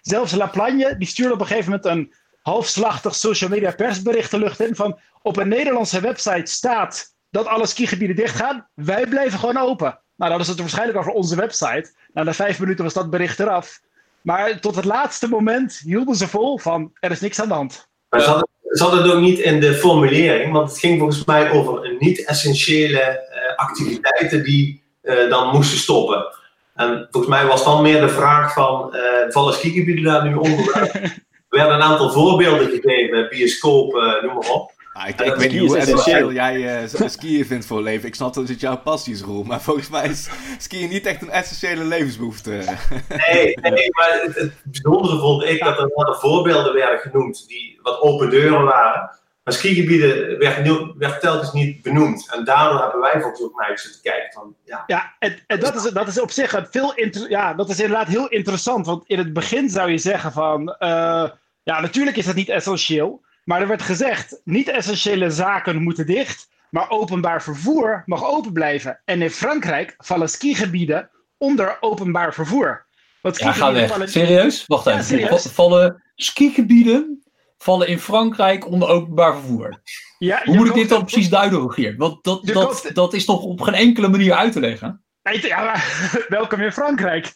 zelfs 0.00 0.34
La 0.34 0.46
Plagne, 0.46 0.96
die 0.96 1.08
stuurde 1.08 1.34
op 1.34 1.40
een 1.40 1.46
gegeven 1.46 1.70
moment 1.70 1.88
een 1.88 2.14
halfslachtig 2.42 3.14
social 3.14 3.50
media 3.50 3.70
persbericht 3.70 4.30
de 4.30 4.38
lucht 4.38 4.60
in 4.60 4.76
van 4.76 4.98
op 5.22 5.36
een 5.36 5.48
Nederlandse 5.48 6.00
website 6.00 6.50
staat 6.50 7.18
dat 7.30 7.46
alle 7.46 7.66
skigebieden 7.66 8.16
dichtgaan. 8.16 8.68
Wij 8.74 9.06
blijven 9.06 9.38
gewoon 9.38 9.56
open. 9.56 10.00
Nou, 10.16 10.32
dat 10.32 10.40
is 10.40 10.48
het 10.48 10.58
waarschijnlijk 10.58 10.98
over 10.98 11.12
onze 11.12 11.36
website. 11.36 11.92
Nou, 12.12 12.26
na 12.26 12.32
vijf 12.32 12.60
minuten 12.60 12.84
was 12.84 12.94
dat 12.94 13.10
bericht 13.10 13.40
eraf. 13.40 13.80
Maar 14.22 14.60
tot 14.60 14.76
het 14.76 14.84
laatste 14.84 15.28
moment 15.28 15.80
hielden 15.84 16.14
ze 16.14 16.28
vol 16.28 16.58
van 16.58 16.90
er 17.00 17.10
is 17.10 17.20
niks 17.20 17.40
aan 17.40 17.48
de 17.48 17.54
hand. 17.54 17.88
Maar 18.08 18.20
het, 18.20 18.44
zat 18.62 18.92
het 18.92 19.12
ook 19.12 19.20
niet 19.20 19.38
in 19.38 19.60
de 19.60 19.74
formulering? 19.74 20.52
Want 20.52 20.70
het 20.70 20.78
ging 20.78 20.98
volgens 20.98 21.24
mij 21.24 21.50
over 21.50 21.96
niet-essentiële 21.98 23.00
uh, 23.00 23.56
activiteiten 23.56 24.44
die 24.44 24.82
uh, 25.02 25.30
dan 25.30 25.48
moesten 25.48 25.78
stoppen. 25.78 26.26
En 26.74 27.08
volgens 27.10 27.34
mij 27.34 27.46
was 27.46 27.64
dan 27.64 27.82
meer 27.82 28.00
de 28.00 28.08
vraag 28.08 28.52
van, 28.52 28.96
uh, 28.96 29.02
vallen 29.28 29.54
skigebieden 29.54 30.04
daar 30.04 30.28
nu 30.28 30.34
onder? 30.34 30.76
er 30.82 31.22
werden 31.48 31.74
een 31.74 31.82
aantal 31.82 32.10
voorbeelden 32.10 32.68
gegeven, 32.68 33.28
bioscoop, 33.28 33.92
noem 34.22 34.34
maar 34.34 34.50
op. 34.50 34.72
Ah, 35.00 35.08
ik, 35.08 35.20
ik 35.20 35.34
weet 35.34 35.52
niet 35.52 35.60
hoe 35.60 35.78
essentieel 35.78 36.32
jij 36.32 36.82
uh, 36.82 37.08
skiën 37.08 37.46
vindt 37.46 37.66
voor 37.66 37.82
leven. 37.82 38.08
Ik 38.08 38.14
snap 38.14 38.34
dat 38.34 38.48
het 38.48 38.60
jouw 38.60 38.76
passie 38.76 39.14
is, 39.14 39.20
Roel. 39.20 39.42
Maar 39.42 39.60
volgens 39.60 39.88
mij 39.88 40.08
is 40.08 40.28
skiën 40.58 40.88
niet 40.88 41.06
echt 41.06 41.22
een 41.22 41.30
essentiële 41.30 41.84
levensbehoefte. 41.84 42.50
Nee, 42.50 43.56
nee 43.56 43.90
maar 43.90 44.20
het, 44.22 44.34
het 44.34 44.52
bijzondere 44.64 45.18
vond 45.18 45.44
ik 45.44 45.64
dat 45.64 45.78
er 45.78 45.90
wat 45.94 46.20
voorbeelden 46.20 46.74
werden 46.74 46.98
genoemd 46.98 47.48
die 47.48 47.78
wat 47.82 48.00
open 48.00 48.30
deuren 48.30 48.64
waren. 48.64 49.10
Maar 49.44 49.54
skigebieden 49.54 50.38
werd, 50.38 50.94
werd 50.96 51.20
telkens 51.20 51.52
niet 51.52 51.82
benoemd. 51.82 52.32
En 52.32 52.44
daardoor 52.44 52.80
hebben 52.80 53.00
wij 53.00 53.20
volgens 53.20 53.42
ook 53.42 53.58
naar 53.58 53.78
zitten 53.78 54.02
kijken. 54.02 54.32
Van, 54.32 54.54
ja, 54.64 54.84
ja 54.86 55.14
en, 55.18 55.38
en 55.46 55.60
dat, 55.60 55.74
is, 55.74 55.82
dat 55.82 56.08
is 56.08 56.20
op 56.20 56.30
zich 56.30 56.62
veel 56.70 56.94
ja, 57.28 57.54
dat 57.54 57.68
is 57.68 57.80
inderdaad 57.80 58.08
heel 58.08 58.28
interessant. 58.28 58.86
Want 58.86 59.04
in 59.06 59.18
het 59.18 59.32
begin 59.32 59.70
zou 59.70 59.90
je 59.90 59.98
zeggen 59.98 60.32
van... 60.32 60.76
Uh, 60.78 61.28
ja, 61.62 61.80
natuurlijk 61.80 62.16
is 62.16 62.26
dat 62.26 62.34
niet 62.34 62.48
essentieel. 62.48 63.20
Maar 63.44 63.60
er 63.60 63.68
werd 63.68 63.82
gezegd, 63.82 64.40
niet-essentiële 64.44 65.30
zaken 65.30 65.82
moeten 65.82 66.06
dicht. 66.06 66.48
Maar 66.70 66.90
openbaar 66.90 67.42
vervoer 67.42 68.02
mag 68.06 68.24
open 68.24 68.52
blijven. 68.52 69.00
En 69.04 69.22
in 69.22 69.30
Frankrijk 69.30 69.94
vallen 69.98 70.28
skigebieden 70.28 71.10
onder 71.38 71.76
openbaar 71.80 72.34
vervoer. 72.34 72.86
Want 73.22 73.38
ja, 73.38 73.52
ga 73.52 73.72
weg. 73.72 73.90
Vallen... 73.90 74.08
Serieus? 74.08 74.64
Wacht 74.66 74.86
even. 74.86 75.04
Serieus? 75.04 75.46
Vallen 75.46 76.02
skigebieden 76.14 77.22
vallen 77.62 77.88
in 77.88 77.98
Frankrijk 77.98 78.66
onder 78.66 78.88
openbaar 78.88 79.34
vervoer. 79.34 79.80
Ja, 80.18 80.42
Hoe 80.44 80.56
moet 80.56 80.68
ik 80.68 80.74
dit 80.74 80.88
dan 80.88 81.04
precies 81.04 81.28
duiden, 81.28 81.58
Rogier? 81.58 81.96
Want 81.96 82.24
dat, 82.24 82.46
dat, 82.46 82.90
dat 82.92 83.14
is 83.14 83.24
toch 83.24 83.42
op 83.42 83.60
geen 83.60 83.74
enkele 83.74 84.08
manier 84.08 84.32
uit 84.32 84.52
te 84.52 84.60
leggen? 84.60 85.04
Ja, 85.22 85.74
welkom 86.28 86.60
in 86.60 86.72
Frankrijk. 86.72 87.32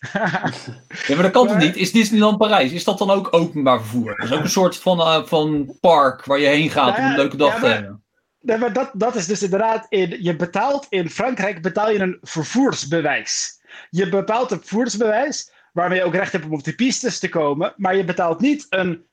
ja, 1.06 1.14
maar 1.14 1.22
dat 1.22 1.30
kan 1.30 1.46
toch 1.46 1.58
niet? 1.58 1.76
Is 1.76 1.92
Disneyland 1.92 2.38
Parijs, 2.38 2.72
is 2.72 2.84
dat 2.84 2.98
dan 2.98 3.10
ook 3.10 3.28
openbaar 3.30 3.80
vervoer? 3.80 4.16
Dat 4.16 4.24
is 4.24 4.32
ook 4.32 4.42
een 4.42 4.48
soort 4.50 4.76
van, 4.76 4.98
uh, 4.98 5.26
van 5.26 5.76
park 5.80 6.24
waar 6.24 6.38
je 6.38 6.46
heen 6.46 6.70
gaat 6.70 6.86
nou 6.86 7.00
ja, 7.00 7.04
om 7.04 7.10
een 7.10 7.16
leuke 7.16 7.36
dag 7.36 7.54
ja, 7.54 7.60
maar, 7.60 7.68
te 7.68 7.74
hebben. 7.74 8.02
Nee, 8.40 8.58
maar 8.58 8.72
dat, 8.72 8.90
dat 8.92 9.14
is 9.14 9.26
dus 9.26 9.42
inderdaad, 9.42 9.86
in, 9.88 10.22
je 10.22 10.36
betaalt 10.36 10.86
in 10.88 11.10
Frankrijk 11.10 11.62
betaal 11.62 11.90
je 11.90 11.98
een 11.98 12.18
vervoersbewijs. 12.20 13.62
Je 13.90 14.08
bepaalt 14.08 14.50
een 14.50 14.60
vervoersbewijs 14.60 15.52
waarmee 15.72 15.98
je 15.98 16.04
ook 16.04 16.14
recht 16.14 16.32
hebt 16.32 16.44
om 16.44 16.52
op 16.52 16.64
de 16.64 16.74
pistes 16.74 17.18
te 17.18 17.28
komen. 17.28 17.74
Maar 17.76 17.96
je 17.96 18.04
betaalt 18.04 18.40
niet 18.40 18.66
een 18.68 19.06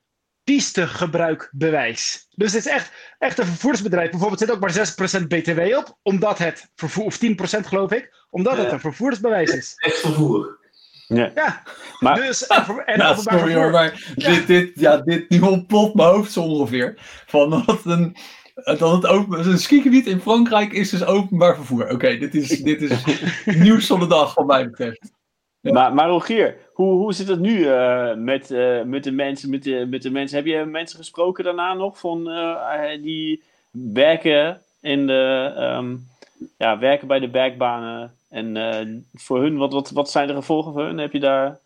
pistegebruikbewijs. 0.52 2.28
Dus 2.36 2.54
het 2.54 2.66
is 2.66 2.72
echt, 2.72 2.92
echt 3.20 3.40
een 3.40 3.46
vervoersbedrijf. 3.46 4.10
Bijvoorbeeld 4.10 4.40
zit 4.40 4.52
ook 4.52 4.60
maar 4.60 5.22
6% 5.22 5.28
BTW 5.28 5.78
op, 5.78 5.98
omdat 6.04 6.38
het 6.38 6.72
vervoer, 6.76 7.06
of 7.06 7.20
10% 7.26 7.66
geloof 7.66 7.92
ik, 7.92 8.26
omdat 8.30 8.58
het 8.58 8.72
een 8.72 8.80
vervoersbewijs 8.80 9.52
is. 9.52 9.74
Echt 9.76 10.00
vervoer. 10.00 10.60
Ja. 11.08 11.32
Ja, 11.36 11.64
maar, 12.00 12.16
dus 12.16 12.48
en, 12.48 12.86
en 12.86 12.98
nou, 12.98 13.22
sorry 13.22 13.54
hoor, 13.54 13.72
maar 13.72 14.14
ja. 14.16 14.30
dit, 14.30 14.48
dit, 14.48 14.72
ja, 14.74 14.98
dit 14.98 15.30
nu 15.30 15.40
ontploft 15.40 15.94
mijn 15.94 16.10
hoofd 16.10 16.32
zo 16.32 16.42
ongeveer. 16.42 16.94
Van 17.26 17.50
dat 17.50 17.86
een, 17.86 18.16
dat 18.54 18.80
het 18.80 19.06
open, 19.06 19.48
een 19.48 19.58
skigebied 19.58 20.08
in 20.08 20.22
Frankrijk 20.22 20.74
is 20.74 20.90
dus 20.90 21.04
openbaar 21.04 21.56
vervoer. 21.56 21.90
Oké, 21.90 22.18
dit, 22.18 22.36
is, 22.36 22.48
dit 22.48 22.82
is 22.82 23.04
nieuws 23.66 23.88
van 23.88 24.00
de 24.00 24.08
dag, 24.08 24.34
wat 24.34 24.46
mij 24.46 24.70
betreft. 24.70 25.12
Ja. 25.60 25.72
Maar, 25.72 25.94
maar 25.94 26.08
Rogier, 26.08 26.58
hoe, 26.82 26.94
hoe 26.94 27.14
zit 27.14 27.28
het 27.28 27.40
nu 27.40 27.58
uh, 27.58 28.14
met, 28.16 28.52
uh, 28.52 28.84
met, 28.84 29.04
de 29.04 29.12
mensen, 29.12 29.50
met, 29.50 29.64
de, 29.64 29.88
met 29.90 30.02
de 30.02 30.10
mensen? 30.10 30.38
Heb 30.38 30.46
je 30.46 30.66
mensen 30.66 30.98
gesproken 30.98 31.44
daarna 31.44 31.74
nog 31.74 32.00
van 32.00 32.30
uh, 32.30 33.02
die 33.02 33.44
werken 33.72 34.62
in 34.82 35.08
de 35.08 35.54
um, 35.78 36.08
ja, 36.58 36.80
werken 36.80 37.08
bij 37.08 37.20
de 37.20 37.30
bergbanen 37.30 38.14
en 38.30 39.06
voor 39.14 39.42
hun, 39.42 39.58
wat, 39.58 39.74
wat, 39.74 39.90
wat 39.90 40.12
zijn 40.12 40.28
de 40.28 40.34
gevolgen 40.34 40.74
voor 40.74 40.84
hun? 40.84 40.98
Heb 40.98 41.12
je 41.12 41.20
daar 41.20 41.60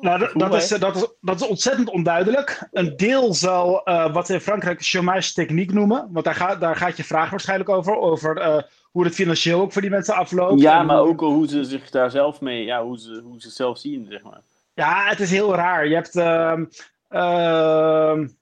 nou, 0.00 0.18
dat, 0.18 0.30
dat, 0.34 0.54
is, 0.54 0.68
dat, 0.68 0.96
is, 0.96 1.06
dat 1.20 1.40
is 1.40 1.46
ontzettend 1.46 1.90
onduidelijk. 1.90 2.68
Een 2.72 2.96
deel 2.96 3.34
zal 3.34 3.82
wat 4.12 4.26
ze 4.26 4.32
in 4.32 4.40
Frankrijk 4.40 4.96
chômage 4.96 5.32
techniek 5.34 5.72
noemen. 5.72 6.08
Want 6.10 6.24
daar, 6.24 6.34
gaat 6.34 6.60
daar 6.60 6.76
gaat 6.76 6.96
je 6.96 7.04
vraag 7.04 7.30
waarschijnlijk 7.30 7.70
over. 7.70 7.96
Over 7.96 8.64
hoe 8.90 9.04
het 9.04 9.14
financieel 9.14 9.60
ook 9.60 9.72
voor 9.72 9.82
die 9.82 9.90
mensen 9.90 10.14
afloopt. 10.14 10.60
Ja, 10.60 10.82
maar 10.82 11.00
ook 11.00 11.20
hoe 11.20 11.48
ze 11.48 11.64
zich 11.64 11.90
daar 11.90 12.10
zelf 12.10 12.40
mee, 12.40 12.64
ja, 12.64 12.82
hoe 12.82 12.98
ze, 12.98 13.20
hoe 13.24 13.40
ze 13.40 13.46
het 13.46 13.56
zelf 13.56 13.78
zien, 13.78 14.06
zeg 14.10 14.22
maar. 14.22 14.40
Ja, 14.78 15.08
het 15.08 15.20
is 15.20 15.30
heel 15.30 15.54
raar. 15.54 15.88
Je 15.88 15.94
hebt. 15.94 16.16
Uh, 16.16 16.58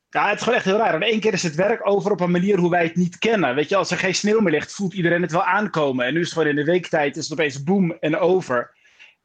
ja, 0.08 0.28
het 0.28 0.34
is 0.34 0.42
gewoon 0.42 0.54
echt 0.54 0.64
heel 0.64 0.76
raar. 0.76 0.94
En 0.94 1.02
één 1.02 1.20
keer 1.20 1.32
is 1.32 1.42
het 1.42 1.54
werk 1.54 1.88
over 1.88 2.10
op 2.10 2.20
een 2.20 2.30
manier 2.30 2.58
hoe 2.58 2.70
wij 2.70 2.84
het 2.84 2.96
niet 2.96 3.18
kennen. 3.18 3.54
Weet 3.54 3.68
je, 3.68 3.76
als 3.76 3.90
er 3.90 3.98
geen 3.98 4.14
sneeuw 4.14 4.40
meer 4.40 4.52
ligt, 4.52 4.74
voelt 4.74 4.94
iedereen 4.94 5.22
het 5.22 5.32
wel 5.32 5.42
aankomen. 5.42 6.06
En 6.06 6.12
nu 6.12 6.20
is 6.20 6.24
het 6.24 6.34
gewoon 6.34 6.48
in 6.48 6.64
de 6.64 6.64
weektijd 6.64 7.16
is 7.16 7.28
het 7.28 7.38
opeens 7.38 7.62
boom 7.62 7.92
en 8.00 8.18
over. 8.18 8.74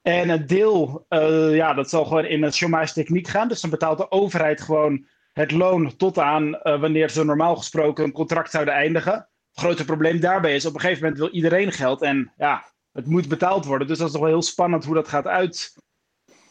En 0.02 0.30
een 0.30 0.47
deel, 0.47 1.06
uh, 1.10 1.56
ja, 1.56 1.74
dat 1.74 1.89
zal 1.89 2.06
gewoon 2.06 2.26
in 2.26 2.43
het 2.43 2.63
chômage 2.63 2.93
techniek 2.93 3.28
gaan. 3.28 3.47
Dus 3.47 3.62
dan 3.62 3.69
betaalt 3.69 3.97
de 3.97 4.12
overheid 4.12 4.62
gewoon 4.62 5.06
het 5.34 5.52
loon 5.52 5.95
tot 5.95 6.17
aan 6.17 6.47
uh, 6.47 6.80
wanneer 6.80 7.10
ze 7.10 7.26
normaal 7.26 7.56
gesproken 7.56 8.04
een 8.04 8.12
contract 8.12 8.52
zouden 8.52 8.74
eindigen. 8.74 9.13
Het 9.13 9.60
grote 9.60 9.86
probleem 9.86 10.19
daarbij 10.19 10.56
is, 10.56 10.65
op 10.65 10.74
een 10.74 10.80
gegeven 10.80 11.04
moment 11.04 11.19
wil 11.19 11.32
iedereen 11.32 11.71
geld. 11.71 12.02
En 12.02 12.32
ja, 12.38 12.65
het 12.91 13.06
moet 13.06 13.28
betaald 13.28 13.65
worden. 13.65 13.88
Dus 13.88 13.97
dat 13.97 14.08
is 14.08 14.13
nog 14.13 14.21
wel 14.21 14.32
heel 14.32 14.41
spannend 14.41 14.86
hoe 14.86 14.95
dat 14.95 15.08
gaat, 15.08 15.28
uit, 15.28 15.74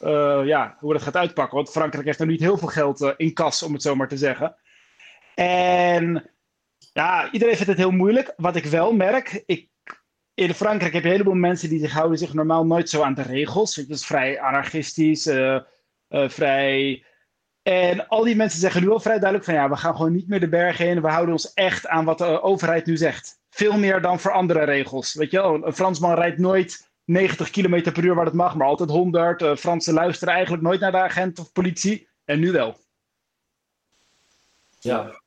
uh, 0.01 0.41
ja, 0.45 0.77
hoe 0.79 0.93
dat 0.93 1.03
gaat 1.03 1.17
uitpakken. 1.17 1.57
Want 1.57 1.71
Frankrijk 1.71 2.07
heeft 2.07 2.19
nog 2.19 2.29
niet 2.29 2.41
heel 2.41 2.59
veel 2.59 2.69
geld 2.69 3.15
in 3.17 3.33
kas, 3.33 3.63
om 3.63 3.73
het 3.73 3.83
zo 3.83 3.95
maar 3.95 4.09
te 4.09 4.17
zeggen. 4.17 4.57
En 5.35 6.31
ja, 6.93 7.33
iedereen 7.33 7.55
vindt 7.55 7.71
het 7.71 7.79
heel 7.79 7.91
moeilijk. 7.91 8.33
Wat 8.37 8.57
ik 8.57 8.65
wel 8.65 8.93
merk, 8.93 9.43
ik 9.47 9.69
in 10.35 10.55
Frankrijk 10.55 10.93
heb 10.93 11.03
je 11.03 11.09
een 11.09 11.15
heleboel 11.15 11.35
mensen 11.35 11.69
die 11.69 11.81
zich 11.81 11.93
houden 11.93 12.19
zich 12.19 12.35
normaal 12.35 12.67
nooit 12.67 12.89
zo 12.89 13.03
aan 13.03 13.15
de 13.15 13.23
regels. 13.23 13.77
Het 13.77 13.89
is 13.89 14.07
vrij 14.07 14.41
anarchistisch, 14.41 15.27
uh, 15.27 15.61
vrij... 16.09 17.05
En 17.63 18.09
al 18.09 18.25
die 18.25 18.37
mensen 18.37 18.61
zeggen 18.61 18.83
nu 18.83 18.91
al 18.91 19.01
vrij 19.01 19.19
duidelijk 19.19 19.45
van 19.45 19.55
ja, 19.55 19.69
we 19.69 19.77
gaan 19.77 19.97
gewoon 19.97 20.13
niet 20.13 20.29
meer 20.29 20.41
de 20.41 20.49
bergen 20.49 20.87
in. 20.87 21.03
We 21.03 21.09
houden 21.09 21.33
ons 21.33 21.53
echt 21.53 21.87
aan 21.87 22.05
wat 22.05 22.19
de 22.19 22.43
overheid 22.43 22.87
nu 22.87 22.97
zegt. 22.97 23.41
Veel 23.51 23.79
meer 23.79 24.01
dan 24.01 24.21
voor 24.21 24.33
andere 24.33 24.65
regels. 24.65 25.15
Weet 25.15 25.31
je 25.31 25.41
een 25.41 25.73
Fransman 25.73 26.15
rijdt 26.15 26.39
nooit 26.39 26.90
90 27.11 27.51
km 27.51 27.93
per 27.93 28.05
uur 28.05 28.15
waar 28.15 28.25
het 28.25 28.35
mag, 28.35 28.55
maar 28.55 28.67
altijd 28.67 28.91
100. 28.91 29.43
Uh, 29.43 29.57
Fransen 29.57 29.95
luisteren 29.95 30.35
eigenlijk 30.35 30.63
nooit 30.63 30.81
naar 30.81 30.93
de 30.93 30.99
agent 30.99 31.39
of 31.39 31.53
politie. 31.53 32.09
En 32.25 32.41
nu 32.41 32.53
wel. 32.53 32.79
Ja, 34.81 35.21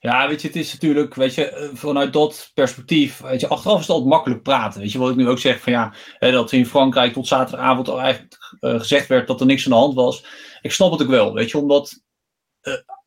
ja, 0.00 0.28
weet 0.28 0.40
je, 0.40 0.46
het 0.46 0.56
is 0.56 0.72
natuurlijk, 0.72 1.14
weet 1.14 1.34
je, 1.34 1.48
eh, 1.48 1.68
vanuit 1.72 2.12
dat 2.12 2.50
perspectief, 2.54 3.18
weet 3.18 3.40
je, 3.40 3.48
achteraf 3.48 3.74
is 3.74 3.86
het 3.86 3.90
altijd 3.90 4.10
makkelijk 4.10 4.42
praten. 4.42 4.80
Weet 4.80 4.92
je, 4.92 4.98
wat 4.98 5.10
ik 5.10 5.16
nu 5.16 5.28
ook 5.28 5.38
zeg 5.38 5.60
van 5.60 5.72
ja, 5.72 5.94
dat 6.18 6.52
in 6.52 6.66
Frankrijk 6.66 7.12
tot 7.12 7.26
zaterdagavond 7.26 7.88
al 7.88 8.00
eigenlijk 8.00 8.56
uh, 8.60 8.78
gezegd 8.78 9.06
werd 9.06 9.26
dat 9.26 9.40
er 9.40 9.46
niks 9.46 9.64
aan 9.64 9.70
de 9.70 9.78
hand 9.78 9.94
was. 9.94 10.24
Ik 10.62 10.72
snap 10.72 10.90
het 10.92 11.02
ook 11.02 11.08
wel, 11.08 11.32
weet 11.32 11.50
je, 11.50 11.58
omdat 11.58 12.04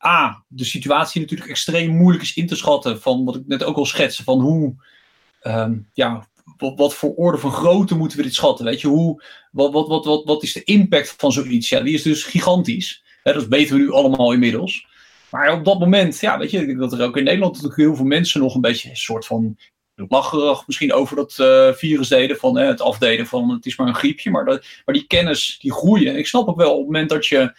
A, 0.06 0.44
de 0.48 0.64
situatie 0.64 1.22
natuurlijk 1.22 1.50
extreem 1.50 1.90
moeilijk 1.96 2.24
is 2.24 2.36
in 2.36 2.48
te 2.48 2.56
schatten 2.56 3.02
van 3.02 3.26
wat 3.26 3.36
ik 3.36 3.48
net 3.48 3.64
ook 3.64 3.78
al 3.78 3.86
schetste, 3.86 4.24
van 4.24 4.40
hoe, 4.40 4.76
um, 5.44 5.90
ja, 5.94 6.28
wat, 6.58 6.94
voor 6.94 7.14
orde 7.14 7.38
van 7.38 7.52
grootte 7.52 7.96
moeten 7.96 8.18
we 8.18 8.24
dit 8.24 8.34
schatten, 8.34 8.66
weet 8.66 8.82
je, 8.82 8.88
hoe, 8.88 9.24
wat, 9.52 9.72
wat, 9.72 10.06
wat, 10.06 10.24
wat, 10.26 10.44
is 10.44 10.54
de 10.54 10.64
impact 10.64 11.16
van 11.18 11.32
zoiets? 11.32 11.70
Ja, 11.70 11.80
die 11.82 11.94
is 11.94 12.04
dus 12.04 12.24
gigantisch. 12.24 13.04
Hè, 13.24 13.34
dat 13.34 13.48
weten 13.48 13.76
we 13.76 13.82
nu 13.82 13.92
allemaal 13.92 14.32
inmiddels. 14.32 14.88
Maar 15.32 15.54
op 15.54 15.66
dat 15.66 15.80
moment, 15.80 16.20
ja, 16.20 16.38
weet 16.38 16.52
je, 16.52 16.60
ik 16.60 16.66
denk 16.66 16.80
dat 16.80 16.94
er 16.94 17.06
ook 17.06 17.18
in 17.18 17.24
Nederland 17.24 17.54
natuurlijk 17.54 17.82
heel 17.82 17.96
veel 17.96 18.06
mensen 18.06 18.42
nog 18.42 18.56
een 18.56 18.62
beetje 18.62 18.90
een 18.90 18.96
soort 18.96 19.26
van 19.26 19.58
lacherig 20.08 20.68
misschien 20.68 20.94
over 20.94 21.16
dat 21.16 21.38
uh, 21.40 21.74
virus 21.74 22.08
deden, 22.08 22.38
van 22.38 22.58
eh, 22.58 22.68
het 22.68 22.82
afdeden 22.82 23.26
van 23.26 23.50
het 23.50 23.66
is 23.66 23.78
maar 23.78 23.88
een 23.88 23.96
griepje. 23.96 24.32
Maar, 24.32 24.46
dat, 24.46 24.66
maar 24.86 24.96
die 24.96 25.08
kennis, 25.08 25.58
die 25.62 25.74
groeien. 25.74 26.18
Ik 26.18 26.28
snap 26.28 26.48
ook 26.48 26.58
wel 26.58 26.72
op 26.72 26.78
het 26.78 26.86
moment 26.86 27.10
dat 27.10 27.26
je 27.26 27.54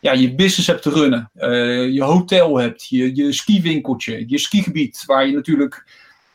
ja, 0.00 0.12
je 0.12 0.34
business 0.34 0.66
hebt 0.66 0.82
te 0.82 0.90
runnen, 0.90 1.30
uh, 1.36 1.92
je 1.92 2.02
hotel 2.02 2.56
hebt, 2.56 2.86
je, 2.88 3.16
je 3.16 3.32
skiwinkeltje, 3.32 4.24
je 4.26 4.38
skigebied, 4.38 5.02
waar 5.06 5.26
je 5.26 5.32
natuurlijk 5.32 5.86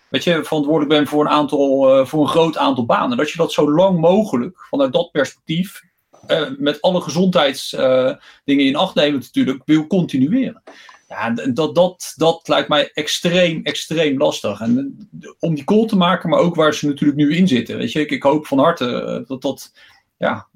weet 0.10 0.24
je, 0.24 0.44
verantwoordelijk 0.44 0.90
bent 0.90 1.10
voor 1.10 1.26
een, 1.26 1.32
aantal, 1.32 2.06
voor 2.06 2.22
een 2.22 2.28
groot 2.28 2.58
aantal 2.58 2.86
banen. 2.86 3.18
Dat 3.18 3.30
je 3.30 3.38
dat 3.38 3.52
zo 3.52 3.72
lang 3.72 4.00
mogelijk 4.00 4.66
vanuit 4.70 4.94
dat 4.94 5.12
perspectief 5.12 5.86
uh, 6.28 6.50
met 6.58 6.82
alle 6.82 7.02
gezondheidsdingen 7.02 8.22
uh, 8.46 8.66
in 8.66 8.76
acht 8.76 8.96
nemen 8.96 9.20
natuurlijk, 9.20 9.62
wil 9.66 9.88
continueren. 9.88 10.64
Ja, 11.08 11.30
dat, 11.30 11.76
dat, 11.76 12.14
dat 12.16 12.48
lijkt 12.48 12.70
mij 12.70 12.92
extreem, 12.94 13.64
extreem 13.64 14.18
lastig. 14.18 14.60
En 14.60 15.10
om 15.40 15.56
die 15.56 15.64
call 15.64 15.86
te 15.86 15.96
maken, 15.96 16.30
maar 16.30 16.40
ook 16.40 16.56
waar 16.56 16.74
ze 16.74 16.88
natuurlijk 16.88 17.18
nu 17.18 17.36
in 17.36 17.48
zitten. 17.48 17.78
Weet 17.78 17.92
je, 17.92 18.00
ik, 18.00 18.12
ik 18.12 18.24
hoop 18.24 18.48
van 18.48 18.60
harte 18.60 19.24
dat 19.28 19.42
dat, 19.42 19.74
ja, 20.18 20.48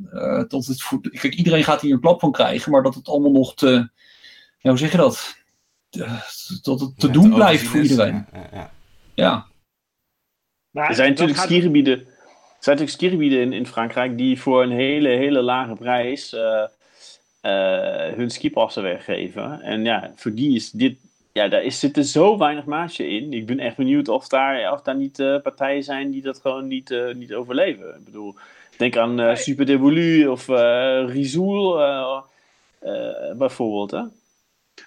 dat 0.47 0.65
het 0.65 0.81
voor, 0.81 1.01
kijk, 1.01 1.35
iedereen 1.35 1.63
gaat 1.63 1.81
hier 1.81 1.93
een 1.93 2.01
klap 2.01 2.19
van 2.19 2.31
krijgen, 2.31 2.71
maar 2.71 2.83
dat 2.83 2.95
het 2.95 3.07
allemaal 3.07 3.31
nog 3.31 3.55
te, 3.55 3.89
ja, 4.57 4.69
hoe 4.69 4.77
zeg 4.77 4.91
je 4.91 4.97
dat? 4.97 5.35
Dat 6.61 6.79
het 6.79 6.99
te 6.99 7.07
ja, 7.07 7.13
doen 7.13 7.33
blijft 7.33 7.67
voor 7.67 7.81
iedereen. 7.81 8.25
Ja. 8.33 8.49
ja, 8.51 8.71
ja. 9.21 9.45
Er 10.71 10.95
zijn 10.95 11.10
natuurlijk 11.10 11.38
gaat... 11.38 11.47
skigebieden 11.47 12.05
er 12.62 12.67
zijn 12.67 12.77
natuurlijk 12.77 13.03
skigebieden 13.03 13.39
in, 13.39 13.53
in 13.53 13.67
Frankrijk 13.67 14.17
die 14.17 14.41
voor 14.41 14.63
een 14.63 14.71
hele, 14.71 15.10
hele 15.10 15.41
lage 15.41 15.73
prijs 15.73 16.34
uh, 16.34 16.67
uh, 17.41 18.13
hun 18.15 18.29
skipassen 18.29 18.84
weggeven. 18.84 19.62
En 19.62 19.84
ja, 19.84 20.12
voor 20.15 20.34
die 20.34 20.55
is 20.55 20.71
dit, 20.71 20.97
ja, 21.34 21.47
daar 21.47 21.63
is, 21.63 21.79
zit 21.79 21.97
er 21.97 22.03
zo 22.03 22.38
weinig 22.38 22.65
maatje 22.65 23.07
in. 23.07 23.34
Ik 23.34 23.45
ben 23.45 23.60
echt 23.60 23.75
benieuwd 23.75 24.07
of 24.07 24.27
daar, 24.27 24.73
of 24.73 24.81
daar 24.81 24.95
niet 24.95 25.19
uh, 25.19 25.41
partijen 25.41 25.84
zijn 25.84 26.12
die 26.12 26.21
dat 26.21 26.39
gewoon 26.39 26.67
niet, 26.67 26.95
niet 27.13 27.34
overleven. 27.34 27.95
Ik 27.95 28.05
bedoel, 28.05 28.36
denk 28.77 28.97
aan 28.97 29.15
nee. 29.15 29.36
Super 29.36 29.65
Devolu 29.65 30.27
of 30.27 30.47
Rizoul 31.07 31.79
bijvoorbeeld. 33.38 33.91
Hè? 33.91 34.01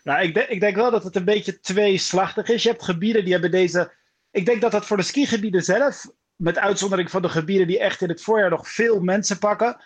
Nou, 0.05 0.23
ik, 0.23 0.35
denk, 0.35 0.49
ik 0.49 0.61
denk 0.61 0.77
wel 0.77 0.91
dat 0.91 1.05
het 1.05 1.17
een 1.17 1.25
beetje 1.25 1.61
tweeslachtig 1.61 2.49
is. 2.49 2.63
Je 2.63 2.69
hebt 2.69 2.85
gebieden 2.85 3.23
die 3.23 3.33
hebben 3.33 3.51
deze. 3.51 3.91
Ik 4.35 4.47
denk 4.47 4.61
dat 4.61 4.73
dat 4.73 4.87
voor 4.87 4.97
de 4.97 5.03
skigebieden 5.03 5.63
zelf 5.63 6.07
met 6.37 6.59
uitzondering 6.59 7.11
van 7.11 7.23
de 7.23 7.29
gebieden 7.29 7.67
die 7.67 7.79
echt 7.79 8.03
in 8.03 8.09
het 8.09 8.23
voorjaar 8.23 8.51
nog 8.51 8.69
veel 8.69 9.01
mensen 9.01 9.39
pakken, 9.39 9.77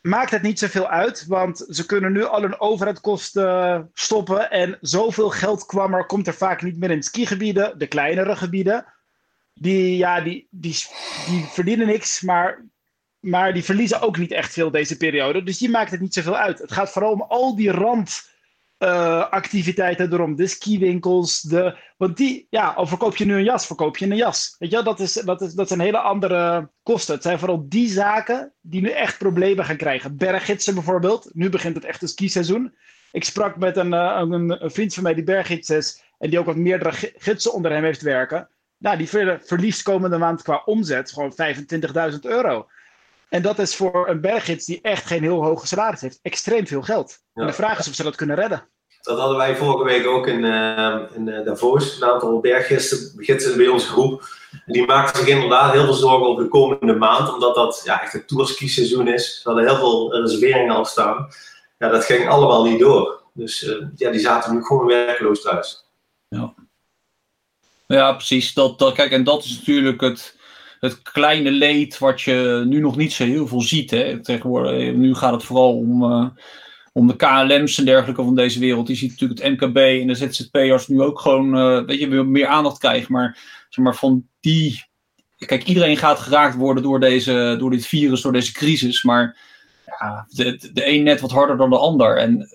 maakt 0.00 0.30
het 0.30 0.42
niet 0.42 0.58
zoveel 0.58 0.88
uit. 0.88 1.26
Want 1.26 1.66
ze 1.68 1.86
kunnen 1.86 2.12
nu 2.12 2.24
al 2.24 2.40
hun 2.40 2.60
overheidkosten 2.60 3.90
stoppen. 3.94 4.50
En 4.50 4.78
zoveel 4.80 5.30
geld 5.30 5.66
kwam 5.66 5.94
er, 5.94 6.06
komt 6.06 6.26
er 6.26 6.34
vaak 6.34 6.62
niet 6.62 6.78
meer 6.78 6.90
in 6.90 7.02
skigebieden, 7.02 7.78
de 7.78 7.86
kleinere 7.86 8.36
gebieden. 8.36 8.86
Die, 9.54 9.96
ja, 9.96 10.20
die, 10.20 10.48
die, 10.50 10.76
die 11.26 11.44
verdienen 11.44 11.86
niks, 11.86 12.20
maar, 12.20 12.64
maar 13.18 13.52
die 13.52 13.64
verliezen 13.64 14.00
ook 14.00 14.18
niet 14.18 14.32
echt 14.32 14.52
veel 14.52 14.70
deze 14.70 14.96
periode. 14.96 15.42
Dus 15.42 15.58
die 15.58 15.70
maakt 15.70 15.90
het 15.90 16.00
niet 16.00 16.14
zoveel 16.14 16.36
uit. 16.36 16.58
Het 16.58 16.72
gaat 16.72 16.90
vooral 16.90 17.12
om 17.12 17.22
al 17.22 17.56
die 17.56 17.70
rand 17.70 18.33
uh, 18.84 19.30
activiteiten 19.30 20.12
erom. 20.12 20.36
De 20.36 20.46
skiwinkels. 20.46 21.40
De, 21.40 21.78
want 21.96 22.16
die, 22.16 22.46
ja, 22.50 22.68
al 22.68 22.86
verkoop 22.86 23.16
je 23.16 23.24
nu 23.24 23.34
een 23.34 23.44
jas, 23.44 23.66
verkoop 23.66 23.96
je 23.96 24.06
een 24.06 24.16
jas. 24.16 24.56
Weet 24.58 24.70
je, 24.70 24.82
dat, 24.82 25.00
is, 25.00 25.12
dat, 25.12 25.40
is, 25.40 25.52
dat 25.52 25.68
zijn 25.68 25.80
hele 25.80 25.98
andere 25.98 26.70
kosten. 26.82 27.14
Het 27.14 27.22
zijn 27.22 27.38
vooral 27.38 27.68
die 27.68 27.88
zaken 27.88 28.52
die 28.60 28.80
nu 28.80 28.90
echt 28.90 29.18
problemen 29.18 29.64
gaan 29.64 29.76
krijgen. 29.76 30.16
Berggidsen 30.16 30.74
bijvoorbeeld. 30.74 31.30
Nu 31.32 31.48
begint 31.48 31.74
het 31.74 31.84
echte 31.84 32.06
skiseizoen. 32.06 32.74
Ik 33.12 33.24
sprak 33.24 33.56
met 33.56 33.76
een, 33.76 33.92
uh, 33.92 34.16
een, 34.18 34.62
een, 34.64 34.70
vriend 34.70 34.94
van 34.94 35.02
mij 35.02 35.14
die 35.14 35.24
berggids 35.24 35.70
is. 35.70 36.02
En 36.18 36.30
die 36.30 36.38
ook 36.38 36.46
wat 36.46 36.56
meerdere 36.56 36.92
gidsen 37.16 37.52
onder 37.52 37.72
hem 37.72 37.84
heeft 37.84 38.02
werken. 38.02 38.48
Nou, 38.78 38.96
die 38.96 39.08
verliest 39.42 39.82
komende 39.82 40.18
maand 40.18 40.42
qua 40.42 40.62
omzet 40.64 41.12
gewoon 41.12 41.32
25.000 42.12 42.18
euro. 42.20 42.66
En 43.28 43.42
dat 43.42 43.58
is 43.58 43.76
voor 43.76 44.08
een 44.08 44.20
berggids 44.20 44.66
die 44.66 44.80
echt 44.80 45.06
geen 45.06 45.22
heel 45.22 45.44
hoge 45.44 45.66
salaris 45.66 46.00
heeft, 46.00 46.18
extreem 46.22 46.66
veel 46.66 46.82
geld. 46.82 47.18
Ja. 47.32 47.40
En 47.40 47.46
de 47.46 47.52
vraag 47.52 47.78
is 47.78 47.88
of 47.88 47.94
ze 47.94 48.02
dat 48.02 48.16
kunnen 48.16 48.36
redden. 48.36 48.68
Dat 49.04 49.18
hadden 49.18 49.36
wij 49.36 49.56
vorige 49.56 49.84
week 49.84 50.06
ook 50.06 50.26
in, 50.26 50.44
uh, 50.44 50.98
in 51.14 51.26
uh, 51.26 51.44
Davos. 51.44 52.00
Een 52.00 52.08
aantal 52.08 52.40
berggidsen 52.40 53.56
bij 53.56 53.68
onze 53.68 53.86
groep. 53.86 54.22
die 54.66 54.86
maakten 54.86 55.20
zich 55.24 55.34
inderdaad 55.34 55.72
heel 55.72 55.84
veel 55.84 55.94
zorgen 55.94 56.26
over 56.26 56.42
de 56.42 56.48
komende 56.48 56.94
maand, 56.94 57.34
omdat 57.34 57.54
dat 57.54 57.82
ja, 57.84 58.02
echt 58.02 58.12
het 58.12 58.28
tourski-seizoen 58.28 59.08
is. 59.08 59.40
Ze 59.42 59.48
hadden 59.48 59.66
heel 59.66 59.76
veel 59.76 60.20
reserveringen 60.20 60.74
al 60.74 60.84
staan. 60.84 61.28
Ja, 61.78 61.88
dat 61.88 62.04
ging 62.04 62.28
allemaal 62.28 62.64
niet 62.64 62.78
door. 62.78 63.22
Dus 63.32 63.62
uh, 63.62 63.86
ja, 63.96 64.10
die 64.10 64.20
zaten 64.20 64.54
nu 64.54 64.64
gewoon 64.64 64.86
werkloos 64.86 65.42
thuis. 65.42 65.84
Ja, 66.28 66.54
ja 67.86 68.12
precies. 68.12 68.54
Dat, 68.54 68.78
dat, 68.78 68.94
kijk, 68.94 69.10
en 69.10 69.24
dat 69.24 69.44
is 69.44 69.58
natuurlijk 69.58 70.00
het, 70.00 70.36
het 70.80 71.02
kleine 71.02 71.50
leed 71.50 71.98
wat 71.98 72.20
je 72.20 72.62
nu 72.66 72.80
nog 72.80 72.96
niet 72.96 73.12
zo 73.12 73.24
heel 73.24 73.46
veel 73.46 73.62
ziet. 73.62 73.90
Hè. 73.90 74.22
Tegenwoordig, 74.22 74.92
nu 74.92 75.14
gaat 75.14 75.32
het 75.32 75.44
vooral 75.44 75.76
om, 75.76 76.02
uh, 76.02 76.26
om 76.96 77.06
de 77.06 77.16
KLM's 77.16 77.78
en 77.78 77.84
dergelijke 77.84 78.22
van 78.22 78.34
deze 78.34 78.58
wereld. 78.58 78.88
Je 78.88 78.94
ziet 78.94 79.10
natuurlijk 79.10 79.42
het 79.42 79.52
MKB 79.52 79.76
en 79.76 80.06
de 80.06 80.14
ZZP'ers 80.14 80.88
nu 80.88 81.00
ook 81.00 81.20
gewoon 81.20 81.56
uh, 81.56 81.86
weet 81.86 81.98
je, 81.98 82.06
meer 82.06 82.46
aandacht 82.46 82.78
krijgen. 82.78 83.12
Maar, 83.12 83.38
zeg 83.68 83.84
maar 83.84 83.94
van 83.94 84.26
die. 84.40 84.84
Kijk, 85.36 85.64
iedereen 85.64 85.96
gaat 85.96 86.18
geraakt 86.18 86.56
worden 86.56 86.82
door, 86.82 87.00
deze, 87.00 87.56
door 87.58 87.70
dit 87.70 87.86
virus, 87.86 88.20
door 88.20 88.32
deze 88.32 88.52
crisis. 88.52 89.02
Maar 89.02 89.36
ja, 89.86 90.26
de, 90.28 90.70
de 90.72 90.88
een 90.88 91.02
net 91.02 91.20
wat 91.20 91.30
harder 91.30 91.56
dan 91.56 91.70
de 91.70 91.78
ander. 91.78 92.16
En 92.16 92.48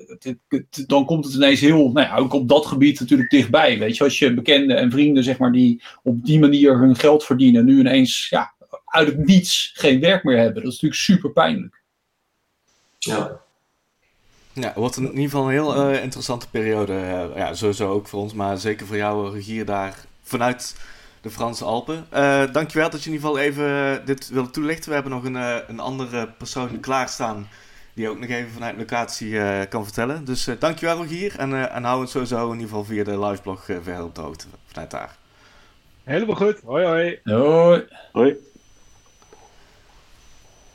dan 0.88 1.06
komt 1.06 1.26
het 1.26 1.34
ineens 1.34 1.60
heel, 1.60 1.92
nou 1.92 2.08
ja, 2.08 2.16
ook 2.16 2.34
op 2.34 2.50
dat 2.50 2.66
gebied 2.66 3.00
natuurlijk 3.00 3.30
dichtbij. 3.30 3.80
Weet 3.80 3.98
je, 3.98 4.04
als 4.04 4.20
je 4.20 4.34
bekenden 4.34 4.78
en 4.78 4.92
vrienden, 4.92 5.24
zeg 5.24 5.38
maar, 5.38 5.52
die 5.52 5.84
op 6.04 6.26
die 6.26 6.40
manier 6.40 6.78
hun 6.78 6.96
geld 6.96 7.24
verdienen, 7.24 7.66
nu 7.66 7.80
ineens 7.80 8.30
ja, 8.30 8.54
uit 8.86 9.08
het 9.08 9.26
niets 9.26 9.72
geen 9.76 10.00
werk 10.00 10.24
meer 10.24 10.38
hebben. 10.38 10.64
Dat 10.64 10.72
is 10.72 10.82
natuurlijk 10.82 11.02
super 11.02 11.32
pijnlijk. 11.32 11.84
Ja. 13.00 13.48
Ja, 14.54 14.74
wordt 14.76 14.98
in 14.98 15.08
ieder 15.08 15.24
geval 15.24 15.44
een 15.44 15.52
heel 15.52 15.90
uh, 15.90 16.04
interessante 16.04 16.50
periode. 16.50 16.94
Uh, 16.94 17.36
ja, 17.36 17.54
sowieso 17.54 17.90
ook 17.90 18.08
voor 18.08 18.20
ons, 18.20 18.34
maar 18.34 18.58
zeker 18.58 18.88
voor 18.88 18.96
jou, 18.96 19.34
Regier, 19.34 19.66
daar 19.66 19.96
vanuit 20.24 20.76
de 21.22 21.30
Franse 21.30 21.64
Alpen. 21.64 22.06
Uh, 22.14 22.44
dankjewel 22.52 22.90
dat 22.90 23.04
je 23.04 23.10
in 23.10 23.16
ieder 23.16 23.30
geval 23.30 23.44
even 23.44 24.06
dit 24.06 24.30
wilde 24.30 24.50
toelichten. 24.50 24.88
We 24.88 24.94
hebben 24.94 25.12
nog 25.12 25.24
een, 25.24 25.70
een 25.70 25.80
andere 25.80 26.28
persoon 26.28 26.80
klaarstaan 26.80 27.48
die 27.94 28.10
ook 28.10 28.20
nog 28.20 28.30
even 28.30 28.52
vanuit 28.52 28.78
locatie 28.78 29.30
uh, 29.30 29.60
kan 29.70 29.84
vertellen. 29.84 30.26
Dus 30.26 30.48
uh, 30.48 30.56
dankjewel 30.60 30.98
Rogier 30.98 31.38
en, 31.38 31.72
en 31.72 31.84
hou 31.84 32.02
het 32.02 32.10
sowieso 32.10 32.46
in 32.46 32.60
ieder 32.60 32.68
geval 32.68 32.84
via 32.84 33.04
de 33.04 33.20
liveblog 33.20 33.64
verder 33.66 34.04
op 34.04 34.16
de 34.16 34.22
hoogte 34.22 34.46
vanuit 34.66 34.92
daar. 34.92 35.18
Helemaal 36.04 36.36
goed. 36.36 36.60
Hoi 36.66 36.86
hoi. 36.86 37.20
Hoi. 37.24 37.88
Hoi. 38.12 38.49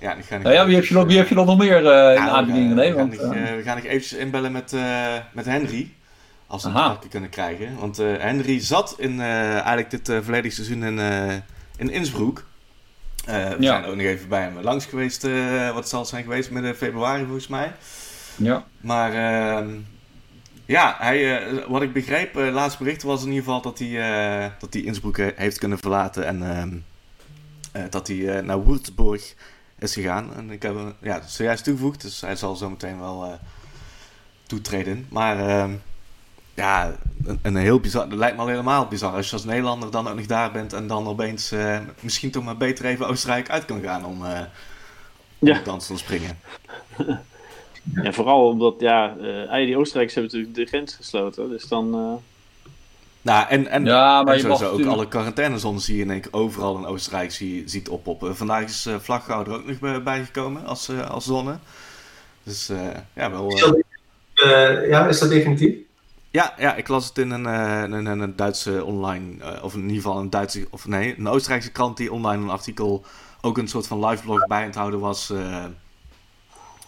Ja, 0.05 0.17
ga 0.23 0.37
ik... 0.37 0.43
nou 0.43 0.55
ja, 0.55 0.67
wie 0.67 0.75
heb 0.75 0.85
je 0.85 0.95
nog, 0.95 1.07
wie 1.07 1.17
heb 1.17 1.29
je 1.29 1.35
nog 1.35 1.59
meer 1.59 1.77
in 1.77 1.85
ja, 1.85 2.29
aanbiedingen? 2.29 2.77
Nee, 2.77 2.91
we, 2.91 2.97
want, 2.97 3.17
gaan, 3.19 3.31
we 3.31 3.61
gaan 3.65 3.77
nog 3.77 3.85
eventjes 3.85 4.13
inbellen 4.13 4.53
met, 4.53 4.75
met 5.33 5.45
Henry. 5.45 5.93
Als 6.47 6.65
we 6.65 6.71
het 6.71 7.09
kunnen 7.09 7.31
krijgen. 7.31 7.79
Want 7.79 8.01
uh, 8.01 8.17
Henry 8.19 8.61
zat 8.61 8.95
in 8.99 9.13
uh, 9.13 9.53
eigenlijk 9.53 9.91
dit 9.91 10.09
uh, 10.09 10.19
volledige 10.23 10.55
seizoen 10.55 10.85
in, 10.85 10.99
in 11.77 11.91
Innsbruck. 11.91 12.45
we 13.25 13.33
ja. 13.33 13.57
zijn 13.59 13.85
ook 13.85 13.97
nog 13.97 14.07
even 14.07 14.29
bij 14.29 14.43
hem 14.43 14.61
langs 14.61 14.87
geweest. 14.87 15.27
wat 15.75 15.89
zal 15.89 16.01
het 16.01 16.09
zijn 16.09 16.23
geweest? 16.23 16.51
Midden 16.51 16.77
februari 16.77 17.25
volgens 17.25 17.49
mij. 17.49 17.73
Ja. 18.37 18.65
Maar 18.81 19.13
ehm, 19.13 19.69
ja, 20.65 20.97
hij, 20.99 21.41
wat 21.69 21.83
ik 21.83 21.93
begreep, 21.93 22.35
laatste 22.35 22.83
bericht 22.83 23.03
was 23.03 23.23
in 23.23 23.29
ieder 23.29 23.45
geval 23.45 23.61
dat 23.61 23.79
hij, 23.79 24.53
dat 24.59 24.73
hij 24.73 24.83
Innsbruck 24.83 25.33
heeft 25.37 25.59
kunnen 25.59 25.79
verlaten. 25.79 26.27
En 26.27 26.43
ehm, 26.51 27.89
dat 27.91 28.09
hij 28.09 28.41
naar 28.41 28.65
Würzburg 28.65 29.35
is 29.79 29.93
gegaan. 29.93 30.35
En 30.35 30.51
ik 30.51 30.63
heb 30.63 30.75
hem 30.75 30.95
ja, 31.01 31.23
zojuist 31.27 31.65
toegevoegd, 31.65 32.03
dus 32.03 32.21
hij 32.21 32.37
zal 32.37 32.57
zo 32.57 32.71
meteen 32.71 32.99
wel 32.99 33.39
toetreden. 34.47 35.07
Maar 35.11 35.49
ehm, 35.49 35.73
ja, 36.55 36.97
een, 37.25 37.39
een, 37.43 37.57
heel 37.57 37.81
bizar. 37.81 38.09
Dat 38.09 38.19
lijkt 38.19 38.37
me 38.37 38.43
al 38.43 38.49
helemaal 38.49 38.87
bizar. 38.87 39.13
Als 39.13 39.27
je 39.27 39.33
als 39.33 39.45
Nederlander 39.45 39.91
dan 39.91 40.09
ook 40.09 40.17
nog 40.17 40.27
daar 40.27 40.53
bent 40.53 40.73
en 40.73 40.87
dan 40.87 41.07
opeens 41.07 41.53
uh, 41.53 41.79
misschien 42.01 42.31
toch 42.31 42.45
maar 42.45 42.57
beter 42.57 42.85
even 42.85 43.09
Oostenrijk 43.09 43.51
uit 43.51 43.65
kan 43.65 43.83
gaan 43.83 44.05
om, 44.05 44.23
uh, 44.23 44.41
ja. 45.39 45.61
dans 45.65 45.87
te 45.87 45.97
springen. 45.97 46.39
ja, 48.03 48.13
vooral 48.13 48.49
omdat 48.49 48.75
ja, 48.79 49.17
uh, 49.17 49.67
die 49.67 49.77
Oostenrijkers 49.77 50.15
hebben 50.15 50.33
natuurlijk 50.33 50.55
de 50.55 50.67
grens 50.67 50.95
gesloten. 50.95 51.49
Dus 51.49 51.69
dan. 51.69 52.21
Nou, 53.25 53.49
en, 53.49 53.67
en, 53.67 53.85
ja, 53.85 54.23
maar 54.23 54.35
en 54.35 54.41
je 54.41 54.47
mag 54.47 54.57
ook 54.57 54.63
natuurlijk... 54.63 54.91
alle 54.91 55.09
quarantainezones 55.09 55.85
zie 55.85 55.97
je 55.97 56.03
in 56.03 56.11
één 56.11 56.21
keer 56.21 56.33
overal 56.33 56.77
in 56.77 56.87
Oostenrijk 56.87 57.33
zie, 57.33 57.63
ziet 57.67 57.89
oppoppen. 57.89 58.37
Vandaag 58.37 58.65
is 58.65 58.87
uh, 58.87 58.95
ook 59.39 59.81
nog 59.81 60.03
bijgekomen 60.03 60.67
als, 60.67 60.91
als 61.09 61.25
zonne. 61.25 61.59
Dus 62.43 62.71
ja, 63.13 63.31
wel. 63.31 63.49
Is 63.49 63.61
dat, 63.61 63.83
ja, 64.89 65.07
is 65.07 65.19
dat 65.19 65.29
definitief? 65.29 65.75
Ja, 66.35 66.55
ja, 66.59 66.75
ik 66.75 66.89
las 66.89 67.09
het 67.09 67.19
in 67.19 67.31
een, 67.31 67.45
uh, 67.45 67.83
een, 67.83 68.07
een, 68.07 68.37
Duitse 68.37 68.85
online, 68.85 69.35
uh, 69.39 69.65
of 69.65 69.75
in 69.75 69.81
ieder 69.81 69.97
geval 69.97 70.19
een 70.19 70.31
Duitse, 70.31 70.67
of 70.71 70.87
nee, 70.87 71.15
een 71.19 71.29
Oostenrijkse 71.29 71.73
krant 71.73 71.97
die 71.97 72.13
online 72.13 72.43
een 72.43 72.51
artikel 72.51 73.05
ook 73.41 73.59
een 73.59 73.69
soort 73.69 73.87
van 73.87 74.07
live 74.07 74.23
blog 74.23 74.47
bij 74.47 74.65
het 74.65 74.75
houden 74.75 75.01
was. 75.01 75.31
Uh, 75.31 75.65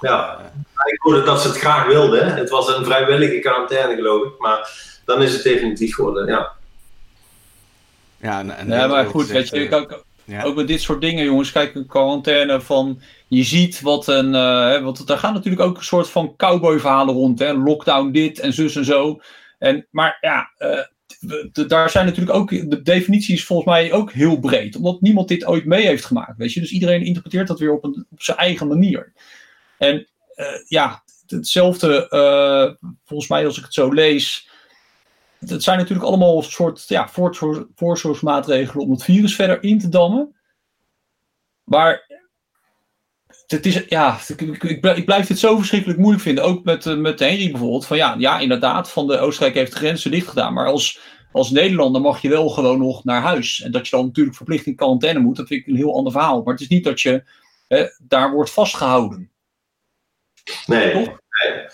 ja, 0.01 0.39
ik 0.85 1.01
hoorde 1.01 1.23
dat 1.23 1.41
ze 1.41 1.49
het 1.49 1.59
graag 1.59 1.87
wilden. 1.87 2.35
Het 2.35 2.51
was 2.51 2.77
een 2.77 2.85
vrijwillige 2.85 3.39
quarantaine, 3.39 3.95
geloof 3.95 4.27
ik, 4.27 4.39
maar 4.39 4.71
dan 5.07 5.23
is 5.23 5.33
het 5.33 5.43
definitief 5.43 5.95
geworden, 5.95 6.27
ja. 6.27 6.53
Ja, 8.21 8.39
en, 8.39 8.57
en 8.57 8.69
ja 8.69 8.87
maar 8.87 9.07
goed, 9.07 9.27
weet 9.27 9.49
je, 9.49 9.75
ook, 9.75 10.05
ja. 10.25 10.43
ook 10.43 10.57
met 10.57 10.67
dit 10.67 10.81
soort 10.81 11.01
dingen, 11.01 11.25
jongens, 11.25 11.53
kijk, 11.53 11.75
een 11.75 11.87
quarantaine 11.87 12.61
van, 12.61 13.01
je 13.29 13.43
ziet 13.43 13.81
wat 13.81 14.07
een, 14.07 14.35
uh, 14.35 14.83
want 14.83 15.07
daar 15.07 15.19
gaan 15.19 15.35
natuurlijk 15.35 15.63
ook 15.63 15.77
een 15.77 15.85
soort 15.85 16.11
van 16.11 16.37
cowboy 16.37 16.79
verhalen 16.79 17.15
rond, 17.15 17.39
hè, 17.39 17.53
lockdown 17.53 18.11
dit 18.11 18.39
en 18.39 18.53
zus 18.53 18.77
en 18.77 18.85
zo. 18.85 19.21
En, 19.59 19.87
maar 19.91 20.19
ja, 20.21 20.51
uh, 20.59 21.67
daar 21.67 21.91
zijn 21.91 22.07
natuurlijk 22.07 22.37
ook, 22.37 22.51
de 22.51 22.83
definitie 22.83 23.35
is 23.35 23.45
volgens 23.45 23.69
mij 23.69 23.93
ook 23.93 24.13
heel 24.13 24.39
breed, 24.39 24.77
omdat 24.77 25.01
niemand 25.01 25.29
dit 25.29 25.47
ooit 25.47 25.65
mee 25.65 25.87
heeft 25.87 26.05
gemaakt, 26.05 26.37
weet 26.37 26.53
je. 26.53 26.61
Dus 26.61 26.71
iedereen 26.71 27.05
interpreteert 27.05 27.47
dat 27.49 27.59
weer 27.59 27.73
op, 27.73 27.85
een, 27.85 28.07
op 28.11 28.23
zijn 28.23 28.37
eigen 28.37 28.69
manier. 28.69 29.13
En 29.79 30.07
uh, 30.37 30.47
ja, 30.69 31.03
hetzelfde, 31.27 32.07
volgens 33.05 33.29
mij 33.29 33.47
als 33.47 33.59
ik 33.59 33.65
het 33.65 33.75
zo 33.75 33.93
lees, 33.93 34.49
het 35.39 35.63
zijn 35.63 35.79
natuurlijk 35.79 36.07
allemaal 36.07 36.37
een 36.37 36.43
soort 36.43 36.89
ja, 36.89 37.09
voorzorgsmaatregelen 37.75 38.85
om 38.85 38.91
het 38.91 39.05
virus 39.05 39.35
verder 39.35 39.63
in 39.63 39.79
te 39.79 39.89
dammen. 39.89 40.35
Maar 41.65 42.07
het 43.47 43.67
is, 43.67 43.85
ja, 43.89 44.19
ik, 44.37 45.05
blijf 45.05 45.27
dit 45.27 45.39
zo 45.39 45.57
verschrikkelijk 45.57 45.99
moeilijk 45.99 46.23
vinden. 46.23 46.45
Ook 46.45 46.65
met, 46.65 46.87
uh, 46.87 46.97
met 46.97 47.19
Henry 47.19 47.51
bijvoorbeeld. 47.51 47.87
Van 47.87 47.97
ja, 47.97 48.15
ja, 48.19 48.39
inderdaad, 48.39 48.91
van 48.91 49.07
de 49.07 49.19
Oostenrijk 49.19 49.55
heeft 49.55 49.73
de 49.73 49.79
grenzen 49.79 50.11
dicht 50.11 50.29
gedaan. 50.29 50.53
Maar 50.53 50.67
als, 50.67 51.01
als 51.33 51.51
Nederlander 51.51 52.01
mag 52.01 52.23
je 52.23 52.29
wel 52.29 52.49
gewoon 52.49 52.79
nog 52.79 53.05
naar 53.05 53.23
huis. 53.23 53.61
En 53.61 53.71
dat 53.71 53.89
je 53.89 53.97
dan 53.97 54.07
natuurlijk 54.07 54.37
verplicht 54.37 54.67
in 54.67 54.77
quarantaine 54.77 55.21
moet, 55.21 55.37
dat 55.37 55.47
vind 55.47 55.61
ik 55.61 55.67
een 55.67 55.77
heel 55.77 55.97
ander 55.97 56.13
verhaal. 56.13 56.43
Maar 56.43 56.53
het 56.53 56.63
is 56.63 56.69
niet 56.69 56.85
dat 56.85 57.01
je 57.01 57.25
daar 57.99 58.33
wordt 58.33 58.51
vastgehouden. 58.51 59.31
Nee. 60.67 60.93
Toch? 60.93 61.07
nee. 61.07 61.67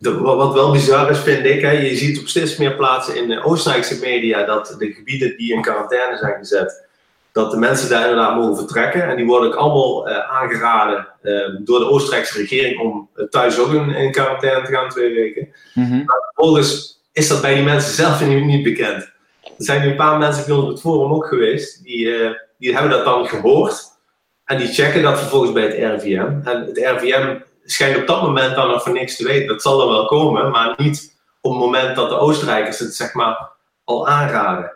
Wat 0.00 0.52
wel 0.52 0.72
bizar 0.72 1.10
is, 1.10 1.18
vind 1.18 1.44
ik, 1.44 1.60
hè, 1.60 1.70
je 1.70 1.96
ziet 1.96 2.20
op 2.20 2.28
steeds 2.28 2.56
meer 2.56 2.74
plaatsen 2.74 3.16
in 3.16 3.28
de 3.28 3.44
Oostenrijkse 3.44 3.98
media 4.00 4.44
dat 4.44 4.74
de 4.78 4.92
gebieden 4.92 5.36
die 5.36 5.52
in 5.52 5.62
quarantaine 5.62 6.16
zijn 6.16 6.38
gezet, 6.38 6.88
dat 7.32 7.50
de 7.50 7.56
mensen 7.56 7.88
daar 7.88 8.08
inderdaad 8.08 8.36
mogen 8.36 8.56
vertrekken. 8.56 9.08
En 9.08 9.16
die 9.16 9.26
worden 9.26 9.48
ook 9.48 9.58
allemaal 9.58 10.08
uh, 10.08 10.18
aangeraden 10.18 11.08
uh, 11.22 11.56
door 11.58 11.78
de 11.78 11.88
Oostenrijkse 11.88 12.38
regering 12.38 12.80
om 12.80 13.08
uh, 13.14 13.26
thuis 13.26 13.58
ook 13.58 13.72
in, 13.72 13.90
in, 13.90 14.12
quarantaine 14.12 14.66
te 14.66 14.72
gaan 14.72 14.88
twee 14.88 15.14
weken. 15.14 15.48
Mm 15.74 15.84
-hmm. 15.84 16.04
Maar 16.04 16.32
vervolgens 16.34 17.00
is 17.12 17.28
dat 17.28 17.40
bij 17.40 17.54
die 17.54 17.64
mensen 17.64 17.94
zelf 17.94 18.20
nu 18.26 18.44
niet 18.44 18.62
bekend. 18.62 19.12
Er 19.42 19.66
zijn 19.66 19.80
nu 19.80 19.90
een 19.90 19.96
paar 19.96 20.18
mensen 20.18 20.46
bij 20.46 20.54
ons 20.54 20.64
op 20.64 20.70
het 20.70 20.80
forum 20.80 21.12
ook 21.12 21.26
geweest, 21.26 21.82
die, 21.82 22.08
die 22.58 22.72
hebben 22.72 22.90
dat 22.90 23.04
dan 23.04 23.26
gehoord. 23.26 23.88
En 24.44 24.58
die 24.58 24.68
checken 24.68 25.02
dat 25.02 25.18
vervolgens 25.18 25.52
bij 25.52 25.62
het 25.62 25.74
RIVM. 25.74 26.48
En 26.48 26.64
het 26.66 26.78
RIVM 26.78 27.36
schijnt 27.72 27.96
op 27.96 28.06
dat 28.06 28.22
moment 28.22 28.54
dan 28.54 28.68
nog 28.68 28.82
voor 28.82 28.92
niks 28.92 29.16
te 29.16 29.24
weten. 29.24 29.48
Dat 29.48 29.62
zal 29.62 29.78
dan 29.78 29.88
wel 29.88 30.06
komen, 30.06 30.50
maar 30.50 30.74
niet 30.76 31.18
op 31.40 31.52
het 31.52 31.60
moment 31.60 31.96
dat 31.96 32.08
de 32.08 32.18
Oostenrijkers 32.18 32.78
het 32.78 32.94
zeg 32.94 33.14
maar 33.14 33.50
al 33.84 34.08
aanraden. 34.08 34.72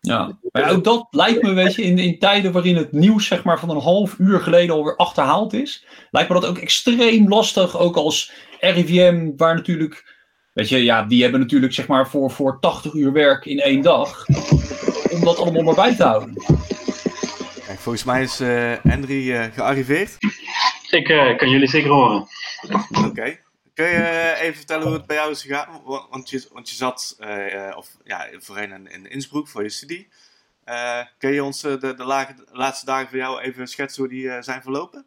Ja, 0.00 0.38
maar 0.52 0.70
ook 0.70 0.84
dat 0.84 1.06
lijkt 1.10 1.42
me, 1.42 1.52
weet 1.52 1.74
je, 1.74 1.82
in, 1.82 1.98
in 1.98 2.18
tijden 2.18 2.52
waarin 2.52 2.76
het 2.76 2.92
nieuws 2.92 3.26
zeg 3.26 3.44
maar, 3.44 3.58
van 3.58 3.70
een 3.70 3.80
half 3.80 4.14
uur 4.18 4.40
geleden 4.40 4.74
alweer 4.74 4.96
achterhaald 4.96 5.52
is, 5.52 5.86
lijkt 6.10 6.28
me 6.28 6.40
dat 6.40 6.48
ook 6.48 6.58
extreem 6.58 7.28
lastig, 7.28 7.78
ook 7.78 7.96
als 7.96 8.32
RIVM, 8.60 9.30
waar 9.36 9.54
natuurlijk, 9.54 10.16
weet 10.52 10.68
je, 10.68 10.84
ja, 10.84 11.02
die 11.02 11.22
hebben 11.22 11.40
natuurlijk 11.40 11.72
zeg 11.72 11.86
maar 11.86 12.08
voor, 12.08 12.30
voor 12.30 12.60
80 12.60 12.92
uur 12.92 13.12
werk 13.12 13.44
in 13.44 13.58
één 13.58 13.82
dag, 13.82 14.26
om 15.12 15.24
dat 15.24 15.38
allemaal 15.38 15.62
maar 15.62 15.74
bij 15.74 15.94
te 15.94 16.04
houden. 16.04 16.34
Kijk, 17.66 17.78
volgens 17.78 18.04
mij 18.04 18.22
is 18.22 18.40
uh, 18.40 18.72
Henry 18.82 19.30
uh, 19.30 19.44
gearriveerd. 19.54 20.16
Ik 20.90 21.08
uh, 21.08 21.36
kan 21.36 21.48
jullie 21.48 21.68
zeker 21.68 21.90
horen. 21.90 22.26
Oké. 23.06 23.38
Kun 23.74 23.86
je 23.86 23.96
eh, 23.96 24.42
even 24.42 24.56
vertellen 24.56 24.86
hoe 24.86 24.96
het 24.96 25.06
bij 25.06 25.16
jou 25.16 25.30
is 25.30 25.42
gegaan? 25.42 25.82
Want 25.84 26.30
je, 26.30 26.48
want 26.52 26.70
je 26.70 26.74
zat 26.74 27.16
uh, 27.20 27.76
of, 27.76 27.96
ja, 28.04 28.28
voorheen 28.38 28.72
in, 28.72 28.90
in 28.90 29.10
Innsbruck 29.10 29.48
voor 29.48 29.62
je 29.62 29.68
studie. 29.68 30.08
Uh, 30.64 31.00
kun 31.18 31.30
je 31.30 31.44
ons 31.44 31.60
de, 31.60 31.78
de, 31.78 32.04
lage, 32.04 32.34
de, 32.34 32.46
laatste 32.52 32.86
dagen 32.86 33.08
voor 33.08 33.18
jou 33.18 33.40
even 33.40 33.66
schetsen 33.66 34.02
hoe 34.02 34.12
die 34.12 34.42
zijn 34.42 34.62
verlopen? 34.62 35.06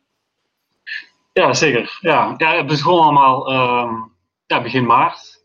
Ja, 1.34 1.54
zeker. 1.54 1.98
Ja, 2.02 2.34
ja 2.38 2.56
het 2.56 2.68
begon 2.68 3.02
allemaal 3.02 3.54
um, 3.54 4.12
ja, 4.46 4.62
begin 4.62 4.86
maart. 4.86 5.44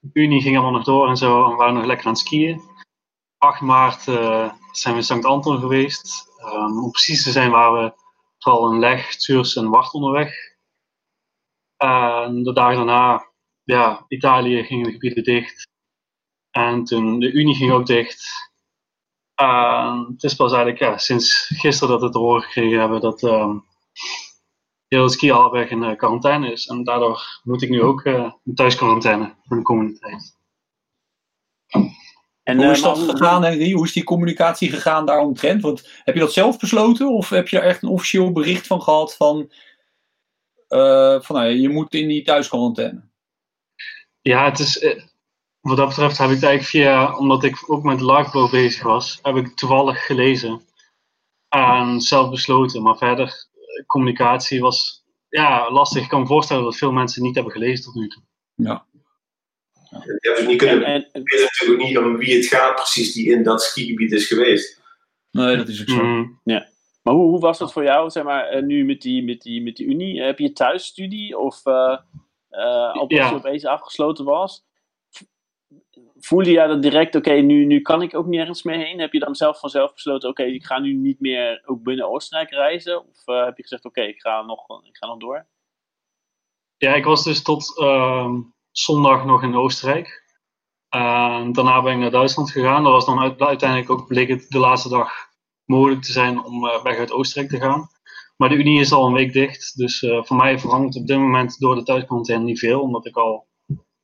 De 0.00 0.20
Unie 0.20 0.42
ging 0.42 0.54
allemaal 0.54 0.72
nog 0.72 0.84
door 0.84 1.08
en 1.08 1.16
zo. 1.16 1.44
En 1.44 1.50
we 1.50 1.56
waren 1.56 1.74
nog 1.74 1.84
lekker 1.84 2.06
aan 2.06 2.12
het 2.12 2.20
skiën. 2.20 2.62
8 3.38 3.60
maart 3.60 4.02
zijn 4.02 4.94
we 4.94 4.94
in 4.94 5.02
St. 5.02 5.24
Anton 5.24 5.58
geweest. 5.58 6.26
Um, 6.44 6.84
om 6.84 6.90
precies 6.90 7.22
te 7.22 7.30
zijn 7.30 7.50
waren 7.50 7.84
we 7.84 7.92
vooral 8.48 8.72
in 8.72 8.78
Leg, 8.78 9.12
Zurs 9.12 9.56
en 9.56 9.68
Wart 9.68 9.92
onderweg. 9.92 10.34
En 11.76 12.42
de 12.42 12.52
dagen 12.52 12.76
daarna, 12.76 13.26
ja, 13.62 14.04
Italië 14.08 14.64
gingen 14.64 14.84
de 14.84 14.92
gebieden 14.92 15.24
dicht. 15.24 15.68
En 16.50 16.84
toen 16.84 17.18
de 17.18 17.32
Unie 17.32 17.54
ging 17.54 17.72
ook 17.72 17.86
dicht. 17.86 18.50
Het 19.34 20.22
is 20.22 20.34
pas 20.34 20.52
eigenlijk 20.52 20.78
ja, 20.78 20.98
sinds 20.98 21.50
gisteren 21.54 21.88
dat 21.88 21.98
we 21.98 22.04
het 22.04 22.14
te 22.14 22.20
horen 22.20 22.42
gekregen 22.42 22.80
hebben 22.80 23.00
dat 23.00 23.22
um, 23.22 23.64
heel 24.88 25.02
het 25.02 25.12
ski 25.12 25.30
alweg 25.30 25.70
in 25.70 25.96
quarantaine 25.96 26.52
is. 26.52 26.66
En 26.66 26.84
daardoor 26.84 27.40
moet 27.42 27.62
ik 27.62 27.68
nu 27.68 27.82
ook 27.82 28.04
uh, 28.04 28.32
in 28.44 28.54
thuisquarantaine 28.54 29.34
voor 29.42 29.56
de 29.56 29.62
komende 29.62 29.98
tijd. 29.98 30.36
En, 32.48 32.56
Hoe 32.56 32.70
is 32.70 32.82
dat 32.82 32.98
gegaan, 32.98 33.44
Henry? 33.44 33.72
Hoe 33.72 33.84
is 33.84 33.92
die 33.92 34.04
communicatie 34.04 34.70
gegaan 34.70 35.06
daaromtrent? 35.06 35.62
Want 35.62 35.88
heb 36.04 36.14
je 36.14 36.20
dat 36.20 36.32
zelf 36.32 36.58
besloten 36.58 37.08
of 37.08 37.28
heb 37.28 37.48
je 37.48 37.58
er 37.58 37.64
echt 37.64 37.82
een 37.82 37.88
officieel 37.88 38.32
bericht 38.32 38.66
van 38.66 38.82
gehad 38.82 39.16
van, 39.16 39.52
uh, 40.68 41.20
van 41.20 41.36
nou, 41.36 41.48
je 41.48 41.68
moet 41.68 41.94
in 41.94 42.08
die 42.08 42.22
thuisquarantaine? 42.22 43.02
Ja, 44.20 44.44
het 44.44 44.58
is, 44.58 44.78
eh, 44.78 45.02
wat 45.60 45.76
dat 45.76 45.88
betreft 45.88 46.18
heb 46.18 46.28
ik 46.28 46.34
het 46.34 46.44
eigenlijk 46.44 46.70
via, 46.70 47.16
omdat 47.16 47.44
ik 47.44 47.70
ook 47.70 47.82
met 47.82 48.00
Larkblog 48.00 48.50
bezig 48.50 48.82
was, 48.82 49.18
heb 49.22 49.36
ik 49.36 49.56
toevallig 49.56 50.06
gelezen 50.06 50.60
en 51.48 52.00
zelf 52.00 52.30
besloten. 52.30 52.82
Maar 52.82 52.96
verder, 52.96 53.46
communicatie 53.86 54.60
was 54.60 55.04
ja, 55.28 55.70
lastig. 55.70 56.02
Ik 56.02 56.08
kan 56.08 56.20
me 56.20 56.26
voorstellen 56.26 56.64
dat 56.64 56.76
veel 56.76 56.92
mensen 56.92 57.22
niet 57.22 57.34
hebben 57.34 57.52
gelezen 57.52 57.84
tot 57.84 57.94
nu 57.94 58.08
toe. 58.08 58.22
Ja. 58.54 58.86
Je 59.90 60.18
hebt 60.20 60.46
niet 60.46 60.58
kunnen 60.58 60.84
en, 60.84 61.08
en, 61.12 61.22
weten 61.22 61.44
natuurlijk 61.44 61.88
niet 61.88 61.98
om 61.98 62.16
wie 62.16 62.36
het 62.36 62.46
gaat 62.46 62.74
precies 62.74 63.12
die 63.12 63.30
in 63.30 63.42
dat 63.42 63.62
skigebied 63.62 64.12
is 64.12 64.26
geweest. 64.26 64.80
Nee, 65.30 65.56
dat 65.56 65.68
is 65.68 65.80
ook 65.80 65.88
zo. 65.88 66.02
Mm, 66.02 66.40
ja. 66.44 66.68
Maar 67.02 67.14
hoe, 67.14 67.28
hoe 67.28 67.40
was 67.40 67.58
dat 67.58 67.72
voor 67.72 67.82
jou, 67.84 68.10
zeg 68.10 68.24
maar, 68.24 68.48
eh, 68.48 68.62
nu 68.62 68.84
met 68.84 69.02
die, 69.02 69.24
met 69.24 69.42
die, 69.42 69.62
met 69.62 69.76
die 69.76 69.86
Unie? 69.86 70.22
Heb 70.22 70.38
je 70.38 70.52
thuisstudie 70.52 71.38
of 71.38 71.66
uh, 71.66 71.98
uh, 72.50 72.92
als 72.92 73.08
je 73.08 73.34
opeens 73.34 73.64
afgesloten 73.64 74.24
was? 74.24 74.66
Voelde 76.18 76.50
jij 76.50 76.66
dat 76.66 76.82
direct, 76.82 77.14
oké, 77.14 77.32
nu, 77.32 77.64
nu 77.64 77.80
kan 77.80 78.02
ik 78.02 78.14
ook 78.14 78.26
nergens 78.26 78.62
meer 78.62 78.78
heen? 78.78 79.00
Heb 79.00 79.12
je 79.12 79.18
dan 79.18 79.34
zelf 79.34 79.58
vanzelf 79.58 79.92
besloten, 79.92 80.28
oké, 80.28 80.42
ik 80.42 80.64
ga 80.64 80.78
nu 80.78 80.92
niet 80.92 81.20
meer 81.20 81.62
ook 81.66 81.82
binnen 81.82 82.08
Oostenrijk 82.08 82.50
reizen? 82.50 83.06
Of 83.08 83.24
heb 83.44 83.56
je 83.56 83.62
gezegd, 83.62 83.84
oké, 83.84 84.02
ik, 84.02 84.20
ga 84.20 84.42
nog, 84.42 84.82
ik 84.84 84.96
ga 84.96 85.06
nog 85.06 85.18
door? 85.18 85.46
Ja, 86.76 86.94
ik 86.94 87.04
was 87.04 87.24
dus 87.24 87.42
tot 87.42 87.78
ehm, 87.78 88.40
zondag 88.78 89.24
nog 89.24 89.42
in 89.42 89.56
Oostenrijk. 89.56 90.26
En 90.88 91.52
daarna 91.52 91.82
ben 91.82 91.92
ik 91.92 91.98
naar 91.98 92.10
Duitsland 92.10 92.50
gegaan. 92.50 92.82
Dat 92.82 92.92
was 92.92 93.06
dan 93.06 93.38
uiteindelijk 93.38 93.90
ook 93.90 94.06
bleek 94.06 94.50
de 94.50 94.58
laatste 94.58 94.88
dag 94.88 95.12
mogelijk 95.64 96.02
te 96.02 96.12
zijn 96.12 96.44
om 96.44 96.64
uh, 96.64 96.82
weg 96.82 96.96
uit 96.96 97.12
Oostenrijk 97.12 97.52
te 97.52 97.60
gaan. 97.60 97.88
Maar 98.36 98.48
de 98.48 98.54
Unie 98.54 98.80
is 98.80 98.92
al 98.92 99.06
een 99.06 99.12
week 99.12 99.32
dicht. 99.32 99.76
Dus 99.76 100.02
uh, 100.02 100.24
voor 100.24 100.36
mij 100.36 100.58
verandert 100.58 100.96
op 100.96 101.06
dit 101.06 101.18
moment 101.18 101.58
door 101.58 101.74
de 101.74 101.82
thuisquarantaine 101.82 102.44
niet 102.44 102.58
veel. 102.58 102.80
Omdat 102.80 103.06
ik 103.06 103.16
al 103.16 103.48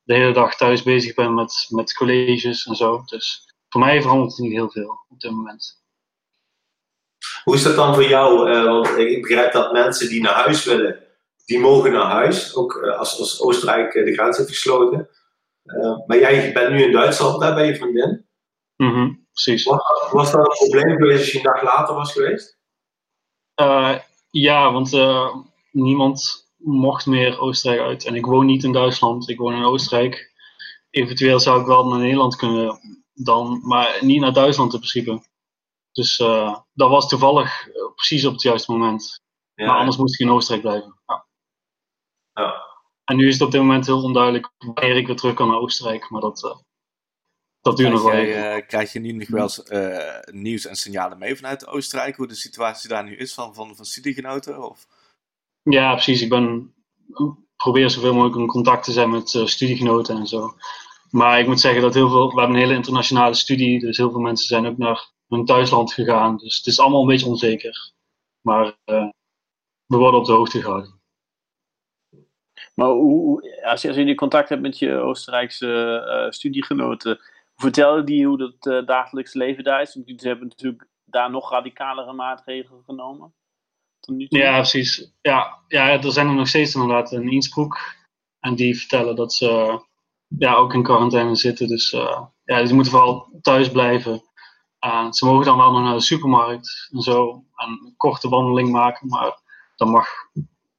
de 0.03 0.15
hele 0.15 0.33
dag 0.33 0.57
thuis 0.57 0.83
bezig 0.83 1.15
ben 1.15 1.35
met, 1.35 1.67
met 1.69 1.95
colleges 1.95 2.67
en 2.67 2.75
zo. 2.75 3.03
Dus 3.05 3.55
voor 3.69 3.81
mij 3.81 4.03
verandert 4.03 4.31
het 4.31 4.41
niet 4.41 4.53
heel 4.53 4.71
veel 4.71 5.05
op 5.09 5.21
dit 5.21 5.31
moment. 5.31 5.83
Hoe 7.45 7.55
is 7.55 7.63
dat 7.63 7.77
dan 7.77 7.95
voor 7.95 8.05
jou? 8.05 8.51
Uh, 8.51 8.65
want 8.65 8.89
ik 8.89 9.23
begrijp 9.23 9.53
dat 9.53 9.73
mensen 9.73 10.09
die 10.09 10.21
naar 10.21 10.35
huis 10.35 10.65
willen, 10.65 11.04
die 11.45 11.61
mogen 11.61 11.93
naar 11.93 12.11
huis, 12.11 12.57
ook 12.57 12.75
eh, 12.75 12.99
als, 12.99 13.19
als 13.19 13.41
Oostenrijk 13.43 13.95
eh, 13.95 14.05
de 14.05 14.13
grens 14.13 14.37
heeft 14.37 14.49
gesloten. 14.49 15.09
Eh, 15.63 16.07
maar 16.07 16.19
jij 16.19 16.53
bent 16.53 16.71
nu 16.71 16.83
in 16.83 16.93
Duitsland 16.93 17.41
daar 17.41 17.55
bij 17.55 17.67
je 17.67 17.77
vriendin. 17.77 18.27
Mm 18.77 19.23
precies. 19.33 19.65
Was, 19.65 20.11
was 20.11 20.33
dat 20.33 20.41
een 20.41 20.69
probleem 20.69 20.97
geweest 20.97 21.19
als 21.19 21.31
je 21.33 21.39
een 21.39 21.45
dag 21.45 21.63
later 21.63 21.95
was 21.95 22.13
geweest? 22.13 22.59
ja, 24.31 24.73
want 24.73 24.93
niemand 25.71 26.49
mocht 26.57 27.07
meer 27.07 27.39
Oostenrijk 27.39 27.83
uit. 27.83 28.05
En 28.05 28.15
ik 28.15 28.27
woon 28.27 28.47
niet 28.47 28.65
in 28.65 28.73
Duitsland, 28.73 29.29
ik 29.29 29.39
woon 29.39 29.55
in 29.55 29.65
Oostenrijk. 29.65 30.33
Eventueel 30.91 31.41
zou 31.41 31.61
ik 31.61 31.67
wel 31.67 31.89
naar 31.89 31.99
Nederland 31.99 32.37
kunnen 32.37 32.79
dan, 33.15 33.61
maar 33.63 33.99
niet 34.01 34.21
naar 34.21 34.33
Duitsland 34.33 34.73
in 34.73 34.79
principe. 34.79 35.23
Dus 35.93 36.17
dat 36.73 36.91
was 36.91 37.09
toevallig 37.09 37.69
precies 37.95 38.25
op 38.25 38.33
het 38.33 38.43
juiste 38.43 38.73
moment. 38.73 39.21
Ja, 39.55 39.67
maar 39.67 39.77
anders 39.77 39.97
moest 39.97 40.15
ik 40.15 40.27
in 40.27 40.33
Oostenrijk 40.33 40.67
blijven. 40.67 41.01
Ja. 41.07 41.24
Ja. 42.35 42.73
En 43.05 43.17
nu 43.17 43.27
is 43.27 43.33
het 43.33 43.43
op 43.43 43.51
dit 43.51 43.61
moment 43.61 43.87
heel 43.87 44.03
onduidelijk 44.03 44.53
wanneer 44.59 44.97
ik 44.97 45.07
weer 45.07 45.17
terug 45.17 45.35
kan 45.35 45.49
naar 45.49 45.59
Oostenrijk, 45.59 46.11
maar 46.11 46.21
dat, 46.21 46.43
uh, 46.45 46.57
dat 47.61 47.77
duurt 47.77 47.91
nog 47.91 48.03
wel 48.03 48.13
even. 48.13 48.57
Uh, 48.57 48.67
krijg 48.67 48.93
je 48.93 49.01
nu 49.01 49.13
nog 49.13 49.29
wel 49.29 49.43
eens 49.43 49.63
uh, 49.69 50.35
nieuws 50.41 50.67
en 50.67 50.77
signalen 50.77 51.19
mee 51.19 51.37
vanuit 51.37 51.67
Oostenrijk, 51.67 52.17
hoe 52.17 52.27
de 52.27 52.35
situatie 52.35 52.89
daar 52.89 53.05
nu 53.05 53.17
is 53.17 53.35
van, 53.35 53.55
van, 53.55 53.77
van 53.77 53.85
studiegenoten? 53.85 54.69
Of? 54.69 54.87
Ja, 55.63 55.93
precies. 55.93 56.23
Ik 56.23 56.29
ben, 56.29 56.75
probeer 57.57 57.91
zoveel 57.91 58.15
mogelijk 58.15 58.37
in 58.37 58.47
contact 58.47 58.85
te 58.85 58.93
zijn 58.93 59.11
met 59.11 59.29
studiegenoten 59.45 60.17
en 60.17 60.27
zo. 60.27 60.55
Maar 61.11 61.41
ik 61.41 61.47
moet 61.47 61.61
zeggen 61.61 61.83
dat 61.83 61.95
heel 61.95 62.09
veel, 62.09 62.35
we 62.35 62.41
hebben 62.41 62.57
een 62.57 62.63
hele 62.63 62.75
internationale 62.75 63.35
studie, 63.35 63.81
dus 63.81 63.97
heel 63.97 64.11
veel 64.11 64.21
mensen 64.21 64.47
zijn 64.47 64.67
ook 64.67 64.79
naar 64.79 65.11
hun 65.29 65.45
thuisland 65.45 65.93
gegaan. 65.93 66.37
Dus 66.37 66.57
het 66.57 66.67
is 66.67 66.79
allemaal 66.79 67.01
een 67.01 67.07
beetje 67.07 67.27
onzeker. 67.27 67.93
Maar 68.41 68.77
we 69.87 69.97
worden 69.97 70.21
op 70.21 70.27
de 70.27 70.33
hoogte 70.33 70.61
gehouden. 70.61 70.94
Maar 72.75 72.89
hoe, 72.89 73.63
als, 73.65 73.83
je, 73.83 73.89
als 73.89 74.15
contact 74.15 74.49
hebt 74.49 74.63
met 74.63 74.79
je 74.79 74.97
Oostenrijkse 74.97 75.67
uh, 76.07 76.31
studiegenoten, 76.31 77.21
vertel 77.57 78.05
die 78.05 78.27
hoe 78.27 78.43
het 78.43 78.67
uh, 78.67 78.87
dagelijks 78.87 79.35
leven 79.35 79.65
daar 79.65 79.81
is? 79.81 79.91
Ze 79.93 80.29
hebben 80.29 80.47
natuurlijk 80.49 80.87
daar 81.05 81.31
nog 81.31 81.51
radicalere 81.51 82.13
maatregelen 82.13 82.83
genomen. 82.85 83.35
Ja, 84.17 84.55
precies. 84.55 85.13
Ja, 85.21 85.59
ja, 85.69 86.03
er 86.03 86.13
zijn 86.13 86.27
er 86.27 86.35
nog 86.35 86.49
steeds 86.49 86.75
inderdaad 86.75 87.13
in 87.13 87.31
Innsbruck. 87.31 87.97
En 88.41 88.55
die 88.55 88.79
vertellen 88.79 89.17
dat 89.17 89.33
ze 89.33 89.81
ja, 90.39 90.55
ook 90.55 90.75
in 90.75 90.83
quarantaine 90.83 91.37
zitten. 91.37 91.69
Dus 91.69 91.93
uh, 91.93 92.23
ja, 92.45 92.67
ze 92.67 92.75
moeten 92.75 92.93
vooral 92.93 93.39
thuis 93.41 93.71
blijven. 93.71 94.23
ze 95.11 95.25
mogen 95.25 95.45
dan 95.45 95.57
wel 95.57 95.73
nog 95.73 95.83
naar 95.83 95.95
de 95.95 96.01
supermarkt 96.01 96.89
en 96.93 97.01
zo. 97.01 97.45
En 97.55 97.69
een 97.69 97.95
korte 97.97 98.29
wandeling 98.29 98.71
maken. 98.71 99.09
Maar 99.09 99.39
dan 99.77 99.91
mag 99.91 100.07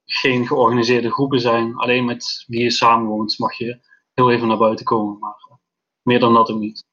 geen 0.05 0.47
georganiseerde 0.47 1.11
groepen 1.11 1.39
zijn. 1.39 1.75
Alleen 1.75 2.05
met 2.05 2.43
wie 2.47 2.63
je 2.63 2.71
samenwoont 2.71 3.39
mag 3.39 3.53
je 3.53 3.79
heel 4.13 4.31
even 4.31 4.47
naar 4.47 4.57
buiten 4.57 4.85
komen. 4.85 5.19
Maar 5.19 5.35
eh, 5.49 5.55
meer 6.01 6.19
dan 6.19 6.33
dat 6.33 6.51
ook 6.51 6.59
niet. 6.59 6.85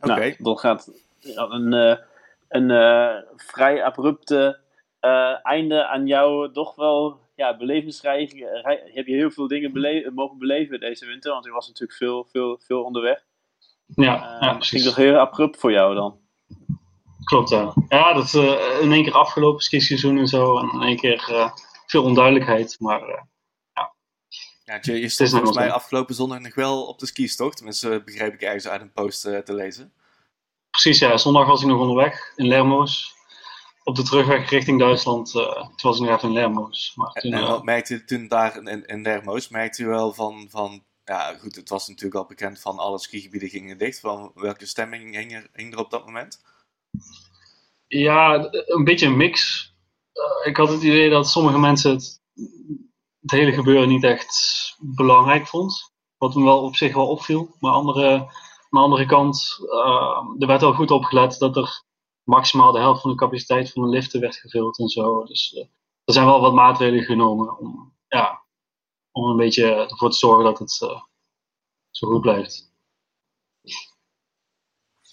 Oké. 0.00 0.12
Okay. 0.12 0.28
Nou, 0.28 0.42
dan 0.42 0.58
gaat 0.58 0.92
een, 1.20 1.72
uh, 1.72 1.96
een 2.48 2.70
uh, 2.70 3.30
vrij 3.36 3.84
abrupte 3.84 4.64
einde 5.42 5.86
aan 5.86 6.06
jouw 6.06 6.50
toch 6.50 6.74
wel 6.74 7.20
ja, 7.34 7.56
belevingsreis. 7.56 8.32
Heb 8.94 9.06
je 9.06 9.14
heel 9.14 9.30
veel 9.30 9.48
dingen 9.48 9.72
bele 9.72 10.10
mogen 10.14 10.38
beleven 10.38 10.80
deze 10.80 11.06
winter? 11.06 11.32
Want 11.32 11.44
je 11.44 11.50
was 11.50 11.66
natuurlijk 11.66 11.98
veel, 11.98 12.24
veel, 12.24 12.58
veel 12.58 12.82
onderweg. 12.82 13.24
Ja, 13.86 14.38
ja 14.40 14.56
Ging 14.60 14.82
toch 14.82 14.96
heel 14.96 15.16
abrupt 15.16 15.56
voor 15.56 15.72
jou 15.72 15.94
dan? 15.94 16.20
Klopt, 17.26 17.48
ja. 17.48 17.74
Ja, 17.88 18.12
dat 18.12 18.24
is 18.24 18.34
uh, 18.34 18.80
in 18.80 18.92
één 18.92 19.02
keer 19.02 19.12
afgelopen 19.12 19.62
skiseizoen 19.62 20.18
en 20.18 20.26
zo. 20.26 20.58
En 20.58 20.70
in 20.72 20.82
één 20.82 20.96
keer 20.96 21.26
uh, 21.30 21.50
veel 21.86 22.02
onduidelijkheid. 22.02 22.76
Maar 22.78 23.00
uh, 23.00 23.20
ja. 23.72 23.94
ja 24.64 24.78
je, 24.80 25.00
je 25.00 25.08
stond 25.08 25.30
volgens 25.30 25.56
mij 25.56 25.70
afgelopen 25.70 26.14
zondag 26.14 26.38
nog 26.38 26.54
wel 26.54 26.86
op 26.86 26.98
de 26.98 27.06
skis, 27.06 27.36
toch? 27.36 27.54
Tenminste, 27.54 28.02
begreep 28.04 28.34
ik 28.34 28.42
ergens 28.42 28.68
uit 28.68 28.80
een 28.80 28.92
post 28.92 29.20
te 29.20 29.54
lezen. 29.54 29.92
Precies, 30.70 30.98
ja. 30.98 31.16
Zondag 31.16 31.46
was 31.46 31.60
ik 31.60 31.66
nog 31.66 31.80
onderweg 31.80 32.32
in 32.36 32.46
Lermoos. 32.46 33.14
Op 33.84 33.96
de 33.96 34.02
terugweg 34.02 34.50
richting 34.50 34.78
Duitsland. 34.78 35.30
toen 35.30 35.70
was 35.82 36.00
ik 36.00 36.06
nog 36.06 36.16
even 36.16 36.28
in 36.28 36.34
Lermoos. 36.34 36.92
Maar 36.94 37.12
toen, 37.12 37.32
en 37.32 37.46
wat 37.46 37.64
merkte 37.64 37.94
u 37.94 38.04
toen 38.04 38.28
daar 38.28 38.56
in, 38.56 38.86
in 38.86 39.02
Lermoos? 39.02 39.48
Merkte 39.48 39.82
u 39.82 39.86
wel 39.86 40.12
van, 40.12 40.46
van 40.50 40.84
ja, 41.04 41.34
goed, 41.40 41.56
het 41.56 41.68
was 41.68 41.88
natuurlijk 41.88 42.14
al 42.14 42.26
bekend 42.26 42.60
van 42.60 42.78
alle 42.78 42.98
skigebieden 42.98 43.48
gingen 43.48 43.78
dicht. 43.78 44.00
Van 44.00 44.32
welke 44.34 44.66
stemming 44.66 45.14
hing 45.14 45.34
er, 45.34 45.50
hing 45.52 45.72
er 45.72 45.78
op 45.78 45.90
dat 45.90 46.04
moment? 46.06 46.40
Ja, 47.86 48.48
een 48.52 48.84
beetje 48.84 49.06
een 49.06 49.16
mix. 49.16 49.64
Uh, 50.12 50.46
ik 50.46 50.56
had 50.56 50.68
het 50.68 50.82
idee 50.82 51.10
dat 51.10 51.28
sommige 51.28 51.58
mensen 51.58 51.90
het, 51.90 52.20
hele 53.20 53.52
gebeuren 53.52 53.88
niet 53.88 54.04
echt 54.04 54.76
belangrijk 54.78 55.46
vond. 55.46 55.94
Wat 56.16 56.34
me 56.34 56.44
wel 56.44 56.62
op 56.62 56.76
zich 56.76 56.94
wel 56.94 57.08
opviel. 57.08 57.56
Maar 57.60 57.72
andere, 57.72 58.18
aan 58.18 58.28
de 58.70 58.78
andere 58.78 59.06
kant, 59.06 59.58
uh, 59.60 60.22
er 60.38 60.46
werd 60.46 60.62
al 60.62 60.72
goed 60.72 60.90
opgelet 60.90 61.38
dat 61.38 61.56
er 61.56 61.84
maximaal 62.22 62.72
de 62.72 62.78
helft 62.78 63.00
van 63.00 63.10
de 63.10 63.16
capaciteit 63.16 63.72
van 63.72 63.82
de 63.82 63.88
liften 63.88 64.20
werd 64.20 64.36
gevuld 64.36 64.78
en 64.78 64.88
zo. 64.88 65.24
Dus 65.24 65.52
uh, 65.52 65.64
er 66.04 66.12
zijn 66.12 66.26
wel 66.26 66.40
wat 66.40 66.54
maatregelen 66.54 67.04
genomen 67.04 67.58
om, 67.58 67.94
ja, 68.08 68.44
om 69.10 69.30
een 69.30 69.36
beetje 69.36 69.74
ervoor 69.74 70.10
te 70.10 70.16
zorgen 70.16 70.44
dat 70.44 70.58
het 70.58 70.70
zo 71.90 72.08
goed 72.08 72.20
blijft. 72.20 72.74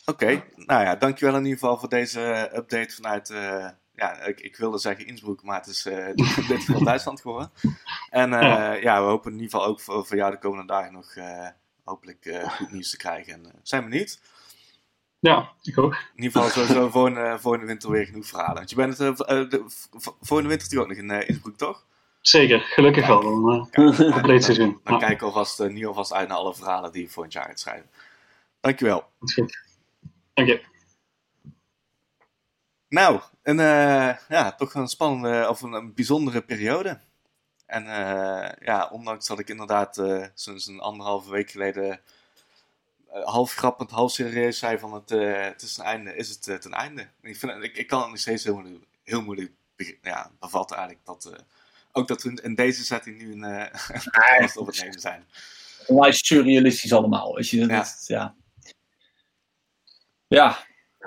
Oké, 0.06 0.44
nou 0.56 0.84
ja, 0.84 0.96
dankjewel 0.96 1.36
in 1.36 1.44
ieder 1.44 1.60
geval 1.60 1.78
voor 1.78 1.90
deze 1.90 2.50
update 2.56 2.96
vanuit, 2.96 3.30
uh, 3.30 3.70
ja, 3.96 4.22
ik, 4.22 4.40
ik, 4.40 4.56
wilde 4.56 4.78
zeggen 4.78 5.06
Innsbruck, 5.06 5.44
maar 5.44 5.58
het 5.58 5.68
is 5.68 5.86
uh, 5.86 6.06
dit 6.48 6.64
geval 6.64 6.84
Duitsland 6.84 7.22
geworden. 7.22 7.52
En 8.10 8.34
uh, 8.34 8.42
ja. 8.42 8.74
ja. 8.74 9.02
we 9.02 9.08
hopen 9.08 9.32
in 9.32 9.40
ieder 9.40 9.52
geval 9.52 9.68
ook 9.68 9.82
voor, 9.82 10.06
voor 10.06 10.18
jou 10.18 10.32
de 10.32 10.40
komende 10.40 10.66
dagen 10.66 10.94
nog 10.94 11.14
hopelijk 11.84 12.46
goed 12.58 12.72
nieuws 12.72 12.90
te 12.90 12.98
krijgen. 12.98 13.34
En 13.34 13.52
zijn 13.64 13.84
we 13.84 13.90
niet. 13.90 14.22
Ja, 15.20 15.52
ik 15.62 15.78
ook. 15.78 15.94
In 15.94 16.24
ieder 16.24 16.42
geval 16.42 16.50
sowieso 16.50 16.90
voor, 17.00 17.18
een, 17.18 17.40
voor 17.40 17.60
de 17.60 17.66
winter 17.66 17.92
weer 17.92 18.06
genoeg 18.06 18.26
verhalen. 18.26 18.56
Want 18.56 18.70
je 18.70 18.76
bent 18.76 18.98
het, 18.98 19.18
de, 19.18 19.64
voor 20.22 20.42
de 20.42 20.48
winter 20.48 20.80
ook 20.80 20.88
nog 20.88 20.98
in 20.98 21.28
Innsbruck, 21.28 21.58
toch? 21.58 21.86
Zeker, 22.22 22.60
gelukkig 22.60 23.08
wel. 23.08 23.22
Dan, 23.22 23.70
compleet 23.72 24.44
seizoen. 24.50 24.80
Dan 24.84 25.00
kijk 25.00 25.12
ik 25.12 25.22
alvast, 25.22 25.60
uh, 25.60 25.70
nu 25.70 25.86
alvast 25.86 26.14
uit 26.14 26.28
naar 26.28 26.38
alle 26.38 26.56
verhalen 26.56 26.92
die 26.92 27.02
je 27.02 27.10
volgend 27.10 27.34
jaar 27.34 27.46
gaat 27.46 27.60
schrijven. 27.60 27.90
Dankjewel. 28.60 29.00
Dat 29.20 29.30
is 29.30 29.34
goed. 29.34 29.73
Dank 30.34 30.48
je. 30.48 30.64
Nou, 32.90 33.22
een, 33.42 33.58
uh, 33.58 34.18
ja, 34.30 34.52
toch 34.52 34.74
een 34.74 34.88
spannende 34.88 35.50
of 35.50 35.62
een, 35.62 35.74
een 35.74 35.94
bijzondere 35.94 36.42
periode. 36.42 37.00
En 37.66 37.84
ja, 38.60 38.90
ondanks 38.92 39.28
dat 39.28 39.40
ik 39.40 39.50
inderdaad 39.50 40.02
sinds 40.34 40.68
een 40.68 40.80
anderhalve 40.80 41.32
week 41.32 41.52
geleden 41.52 42.00
half 43.24 43.54
grappend, 43.54 43.92
half 43.92 44.12
serieus 44.12 44.60
zei 44.60 44.78
van 44.78 44.94
het, 44.94 45.10
het 45.10 45.62
is 45.62 45.78
een 45.78 45.84
einde, 45.84 46.16
is 46.16 46.30
het 46.30 46.62
ten 46.62 46.72
einde. 46.72 47.08
Ik, 47.22 47.38
vind, 47.38 47.64
ik, 47.64 47.78
ik 47.78 47.88
kan 47.88 48.02
het 48.02 48.10
nog 48.10 48.20
steeds 48.20 48.44
heel 48.44 48.54
moeilijk, 48.54 48.86
heel 49.04 49.22
moeilijk 49.22 49.52
ja, 50.02 50.32
bevatten 50.40 50.78
eigenlijk 50.78 51.06
dat 51.06 51.44
ook 51.94 52.08
dat 52.08 52.24
we 52.24 52.40
in 52.44 52.56
deze 52.56 52.86
setting 52.86 53.18
nu 53.18 53.32
een, 53.32 53.44
uh, 53.54 53.66
podcast 54.28 54.58
op 54.58 54.68
het 54.68 54.82
nemen 54.82 55.00
zijn. 55.00 55.26
Live 55.88 56.26
surrealistisch 56.26 56.94
allemaal. 56.94 57.36
Weet 57.36 57.50
je, 57.50 57.68
dat, 57.68 58.04
ja. 58.08 58.18
ja. 58.18 58.36
Ja. 60.34 60.58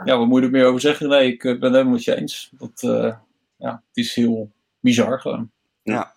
ja, 0.04 0.18
wat 0.18 0.26
moet 0.26 0.40
je 0.40 0.46
er 0.46 0.52
meer 0.52 0.66
over 0.66 0.80
zeggen? 0.80 1.08
Nee, 1.08 1.32
ik 1.32 1.42
ben 1.42 1.52
het 1.52 1.72
helemaal 1.72 1.92
met 1.92 2.04
je 2.04 2.16
eens. 2.16 2.50
Dat, 2.52 2.82
uh, 2.82 3.14
ja, 3.56 3.82
het 3.88 3.96
is 3.96 4.14
heel 4.14 4.50
bizar 4.80 5.20
gewoon. 5.20 5.50
Ja. 5.82 6.14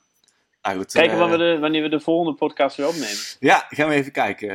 Nou, 0.61 0.77
goed, 0.77 0.91
kijken 0.91 1.13
uh, 1.13 1.19
wanneer, 1.19 1.37
we 1.37 1.53
de, 1.53 1.59
wanneer 1.59 1.81
we 1.81 1.89
de 1.89 1.99
volgende 1.99 2.37
podcast 2.37 2.77
weer 2.77 2.87
opnemen. 2.87 3.17
Ja, 3.39 3.65
gaan 3.69 3.89
we 3.89 3.93
even 3.93 4.11
kijken. 4.11 4.49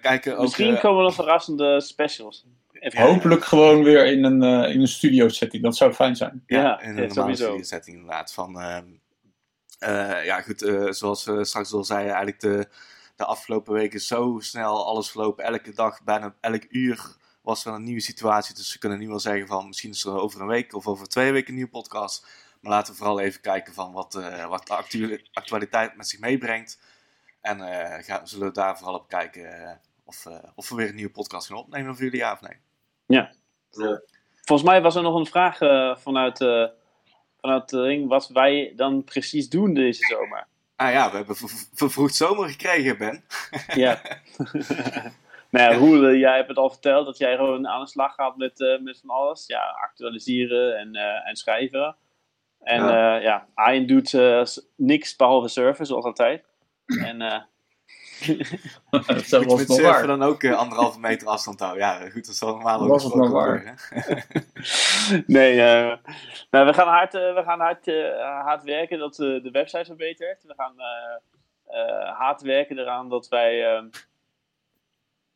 kijken 0.00 0.40
Misschien 0.40 0.74
ook, 0.74 0.80
komen 0.80 0.98
er 0.98 1.04
nog 1.04 1.14
verrassende 1.14 1.80
specials. 1.80 2.44
Even 2.72 3.00
Hopelijk 3.00 3.44
gewoon 3.44 3.82
weer 3.82 4.06
in 4.06 4.24
een, 4.24 4.42
uh, 4.42 4.74
in 4.74 4.80
een 4.80 4.88
studio 4.88 5.28
setting. 5.28 5.62
Dat 5.62 5.76
zou 5.76 5.92
fijn 5.92 6.16
zijn. 6.16 6.42
Ja, 6.46 6.60
ja 6.62 6.80
in 6.80 6.98
een 6.98 7.08
normale 7.08 7.34
studio 7.34 7.62
setting 7.62 7.96
inderdaad. 7.96 8.32
Van, 8.32 8.58
uh, 8.60 8.78
uh, 9.88 10.24
ja, 10.24 10.40
goed, 10.40 10.60
zoals 10.88 11.24
we 11.24 11.44
straks 11.44 11.72
al 11.72 11.84
zeiden, 11.84 12.12
eigenlijk 12.14 12.40
de, 12.40 12.68
de 13.16 13.24
afgelopen 13.24 13.72
weken 13.72 14.00
zo 14.00 14.38
snel 14.40 14.86
alles 14.86 15.10
verlopen. 15.10 15.44
Elke 15.44 15.74
dag, 15.74 16.04
bijna 16.04 16.34
elk 16.40 16.64
uur 16.68 17.18
was 17.42 17.64
er 17.64 17.72
een 17.72 17.82
nieuwe 17.82 18.00
situatie. 18.00 18.54
Dus 18.54 18.72
we 18.72 18.78
kunnen 18.78 18.98
nu 18.98 19.08
wel 19.08 19.20
zeggen 19.20 19.46
van 19.46 19.66
misschien 19.66 19.90
is 19.90 20.04
er 20.04 20.20
over 20.20 20.40
een 20.40 20.46
week 20.46 20.74
of 20.74 20.86
over 20.86 21.08
twee 21.08 21.32
weken 21.32 21.48
een 21.48 21.54
nieuwe 21.54 21.70
podcast. 21.70 22.26
Maar 22.60 22.72
laten 22.72 22.92
we 22.92 22.98
vooral 22.98 23.20
even 23.20 23.40
kijken 23.40 23.74
van 23.74 23.92
wat, 23.92 24.14
wat 24.48 24.66
de 24.66 25.20
actualiteit 25.32 25.96
met 25.96 26.08
zich 26.08 26.20
meebrengt. 26.20 26.80
En 27.40 27.58
gaan, 28.04 28.28
zullen 28.28 28.46
we 28.46 28.52
daar 28.52 28.78
vooral 28.78 28.94
op 28.94 29.08
kijken 29.08 29.80
of, 30.04 30.26
of 30.54 30.68
we 30.68 30.74
weer 30.74 30.88
een 30.88 30.94
nieuwe 30.94 31.10
podcast 31.10 31.46
gaan 31.46 31.56
opnemen 31.56 31.94
voor 31.94 32.04
jullie, 32.04 32.18
ja 32.18 32.32
of 32.32 32.40
nee. 32.40 32.56
Ja. 33.06 33.32
ja. 33.70 34.00
Volgens 34.42 34.68
mij 34.68 34.82
was 34.82 34.96
er 34.96 35.02
nog 35.02 35.14
een 35.14 35.26
vraag 35.26 35.60
uh, 35.60 35.96
vanuit, 35.96 36.40
uh, 36.40 36.66
vanuit 37.40 37.68
de 37.68 37.82
ring 37.82 38.08
wat 38.08 38.28
wij 38.28 38.72
dan 38.76 39.04
precies 39.04 39.48
doen 39.48 39.74
deze 39.74 40.04
zomer. 40.06 40.46
Ah 40.76 40.92
ja, 40.92 41.10
we 41.10 41.16
hebben 41.16 41.36
vervroegd 41.72 42.14
zomer 42.14 42.48
gekregen, 42.48 42.98
Ben. 42.98 43.24
ja. 43.74 44.02
nou 45.50 45.72
ja, 45.72 45.78
Roel, 45.78 46.10
uh, 46.10 46.18
jij 46.20 46.36
hebt 46.36 46.48
het 46.48 46.56
al 46.56 46.70
verteld 46.70 47.06
dat 47.06 47.18
jij 47.18 47.36
gewoon 47.36 47.68
aan 47.68 47.80
de 47.80 47.88
slag 47.88 48.14
gaat 48.14 48.36
met, 48.36 48.78
met 48.82 49.00
van 49.00 49.10
alles. 49.10 49.46
Ja, 49.46 49.62
actualiseren 49.62 50.78
en, 50.78 50.94
en 51.24 51.36
schrijven. 51.36 51.96
En 52.60 52.82
ja, 52.82 53.16
ja 53.16 53.46
Arjen 53.54 53.86
doet 53.86 54.18
niks 54.76 55.16
behalve 55.16 55.48
surfen, 55.48 55.86
zoals 55.86 56.04
altijd. 56.04 56.44
En 56.86 57.48
dat 58.90 59.44
Moet 59.44 59.50
je 59.50 59.56
met 59.56 59.72
surfen 59.72 60.06
dan 60.06 60.22
ook 60.22 60.42
uh, 60.42 60.58
anderhalve 60.58 61.00
meter 61.00 61.28
afstand 61.28 61.60
houden? 61.60 61.82
Ja, 61.82 62.10
goed, 62.10 62.26
dat 62.26 62.34
zal 62.34 62.48
normaal 62.48 62.80
ook 62.80 62.88
was 62.88 63.04
het 63.04 63.14
maar 63.20 63.30
waar. 63.30 63.74
nee, 65.26 65.54
uh, 65.54 65.96
nou, 66.50 66.66
we 66.66 66.72
gaan 66.72 66.88
hard, 66.88 67.14
uh, 67.14 67.34
we 67.34 67.42
gaan 67.42 67.60
hard, 67.60 67.86
hard 68.44 68.62
werken 68.62 68.98
dat 68.98 69.14
de 69.14 69.48
website 69.52 69.84
verbetert. 69.84 70.42
We 70.42 70.54
gaan 70.56 70.74
hard 72.16 72.42
werken 72.42 72.78
eraan 72.78 73.08
dat 73.08 73.28
wij 73.28 73.74
ehm, 73.74 73.88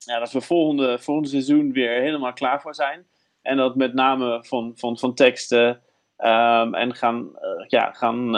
ja, 0.04 0.18
dat 0.18 0.32
we 0.32 0.40
volgende, 0.40 0.98
volgende 0.98 1.28
seizoen 1.30 1.72
weer 1.72 2.00
helemaal 2.00 2.32
klaar 2.32 2.60
voor 2.60 2.74
zijn. 2.74 3.06
En 3.42 3.56
dat 3.56 3.76
met 3.76 3.94
name 3.94 4.44
van, 4.44 4.72
van, 4.76 4.98
van 4.98 5.14
teksten 5.14 5.82
um, 6.18 6.74
en 6.74 6.94
gaan, 6.94 7.30
ja, 7.66 7.92
gaan 7.92 8.36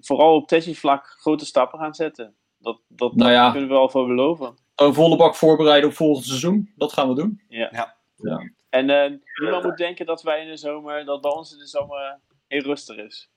vooral 0.00 0.34
op 0.34 0.48
technisch 0.48 0.78
vlak 0.78 1.06
grote 1.06 1.44
stappen 1.44 1.78
gaan 1.78 1.94
zetten. 1.94 2.34
Dat, 2.58 2.80
dat, 2.88 3.14
nou 3.14 3.30
ja, 3.30 3.50
kunnen 3.50 3.68
we 3.68 3.74
wel 3.74 3.88
voor 3.88 4.06
beloven. 4.06 4.56
Een 4.74 4.94
volle 4.94 5.16
bak 5.16 5.34
voorbereiden 5.34 5.88
op 5.88 5.96
volgend 5.96 6.26
seizoen. 6.26 6.72
Dat 6.76 6.92
gaan 6.92 7.08
we 7.08 7.14
doen. 7.14 7.42
Ja. 7.48 7.68
ja. 7.72 7.96
ja. 8.16 8.50
En 8.68 8.88
uh, 8.88 9.18
niemand 9.40 9.64
moet 9.64 9.76
denken 9.76 10.06
dat 10.06 10.22
wij 10.22 10.42
in 10.42 10.48
de 10.48 10.56
zomer, 10.56 11.04
dat 11.04 11.20
bij 11.20 11.30
ons 11.30 11.52
in 11.52 11.58
de 11.58 11.66
zomer 11.66 12.18
heel 12.46 12.62
rustig 12.62 12.96
is. 12.96 13.30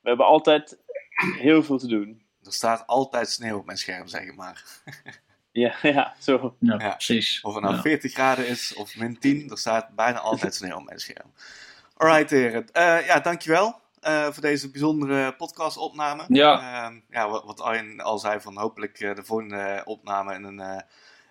We 0.00 0.08
hebben 0.08 0.26
altijd 0.26 0.78
heel 1.38 1.62
veel 1.62 1.78
te 1.78 1.86
doen. 1.86 2.22
Er 2.42 2.52
staat 2.52 2.86
altijd 2.86 3.28
sneeuw 3.28 3.58
op 3.58 3.64
mijn 3.64 3.78
scherm, 3.78 4.06
zeg 4.06 4.34
maar. 4.34 4.64
ja, 5.54 5.74
ja, 5.82 6.14
zo. 6.18 6.56
Ja, 6.58 6.76
precies. 6.76 7.40
Of 7.40 7.54
het 7.54 7.64
nou 7.64 7.80
40 7.80 8.12
graden 8.12 8.48
is 8.48 8.74
of 8.74 8.96
min 8.96 9.18
10, 9.18 9.50
er 9.50 9.58
staat 9.58 9.94
bijna 9.94 10.18
altijd 10.18 10.54
sneeuw 10.54 10.76
op 10.76 10.84
mijn 10.84 10.98
scherm. 10.98 11.32
Alright, 11.96 12.30
heren. 12.30 12.66
Uh, 12.72 13.06
ja, 13.06 13.20
dankjewel. 13.20 13.80
Uh, 14.02 14.24
voor 14.24 14.42
deze 14.42 14.70
bijzondere 14.70 15.32
podcastopname. 15.32 16.24
Ja. 16.28 16.88
Uh, 16.90 16.96
ja, 17.10 17.28
wat, 17.28 17.44
wat 17.44 17.60
Arjen 17.60 18.00
al 18.00 18.18
zei, 18.18 18.40
van 18.40 18.58
hopelijk 18.58 18.98
de 18.98 19.24
volgende 19.24 19.82
opname 19.84 20.34
in 20.34 20.44
een, 20.44 20.58
uh, 20.58 20.80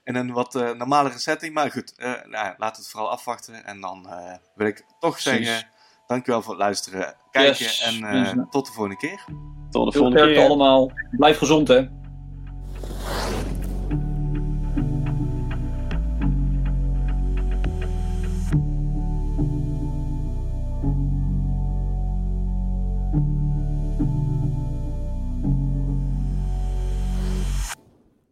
in 0.03 0.15
een 0.15 0.31
wat 0.31 0.53
normalere 0.53 1.17
setting. 1.17 1.53
Maar 1.53 1.71
goed, 1.71 1.93
nou, 1.97 2.25
laten 2.31 2.57
we 2.57 2.63
het 2.65 2.89
vooral 2.89 3.11
afwachten. 3.11 3.65
En 3.65 3.81
dan 3.81 4.07
wil 4.55 4.67
ik 4.67 4.85
toch 4.99 5.21
Precies. 5.21 5.47
zeggen, 5.47 5.67
dankjewel 6.07 6.41
voor 6.41 6.53
het 6.53 6.61
luisteren, 6.61 7.15
kijken 7.31 7.65
yes. 7.65 7.81
en 7.81 8.47
tot 8.49 8.65
de 8.65 8.71
volgende 8.71 8.97
keer. 8.97 9.25
Tot 9.69 9.91
de 9.91 9.97
volgende 9.99 10.25
keer 10.25 10.45
allemaal. 10.45 10.91
Blijf 11.11 11.37
gezond 11.37 11.67
hè. 11.67 11.87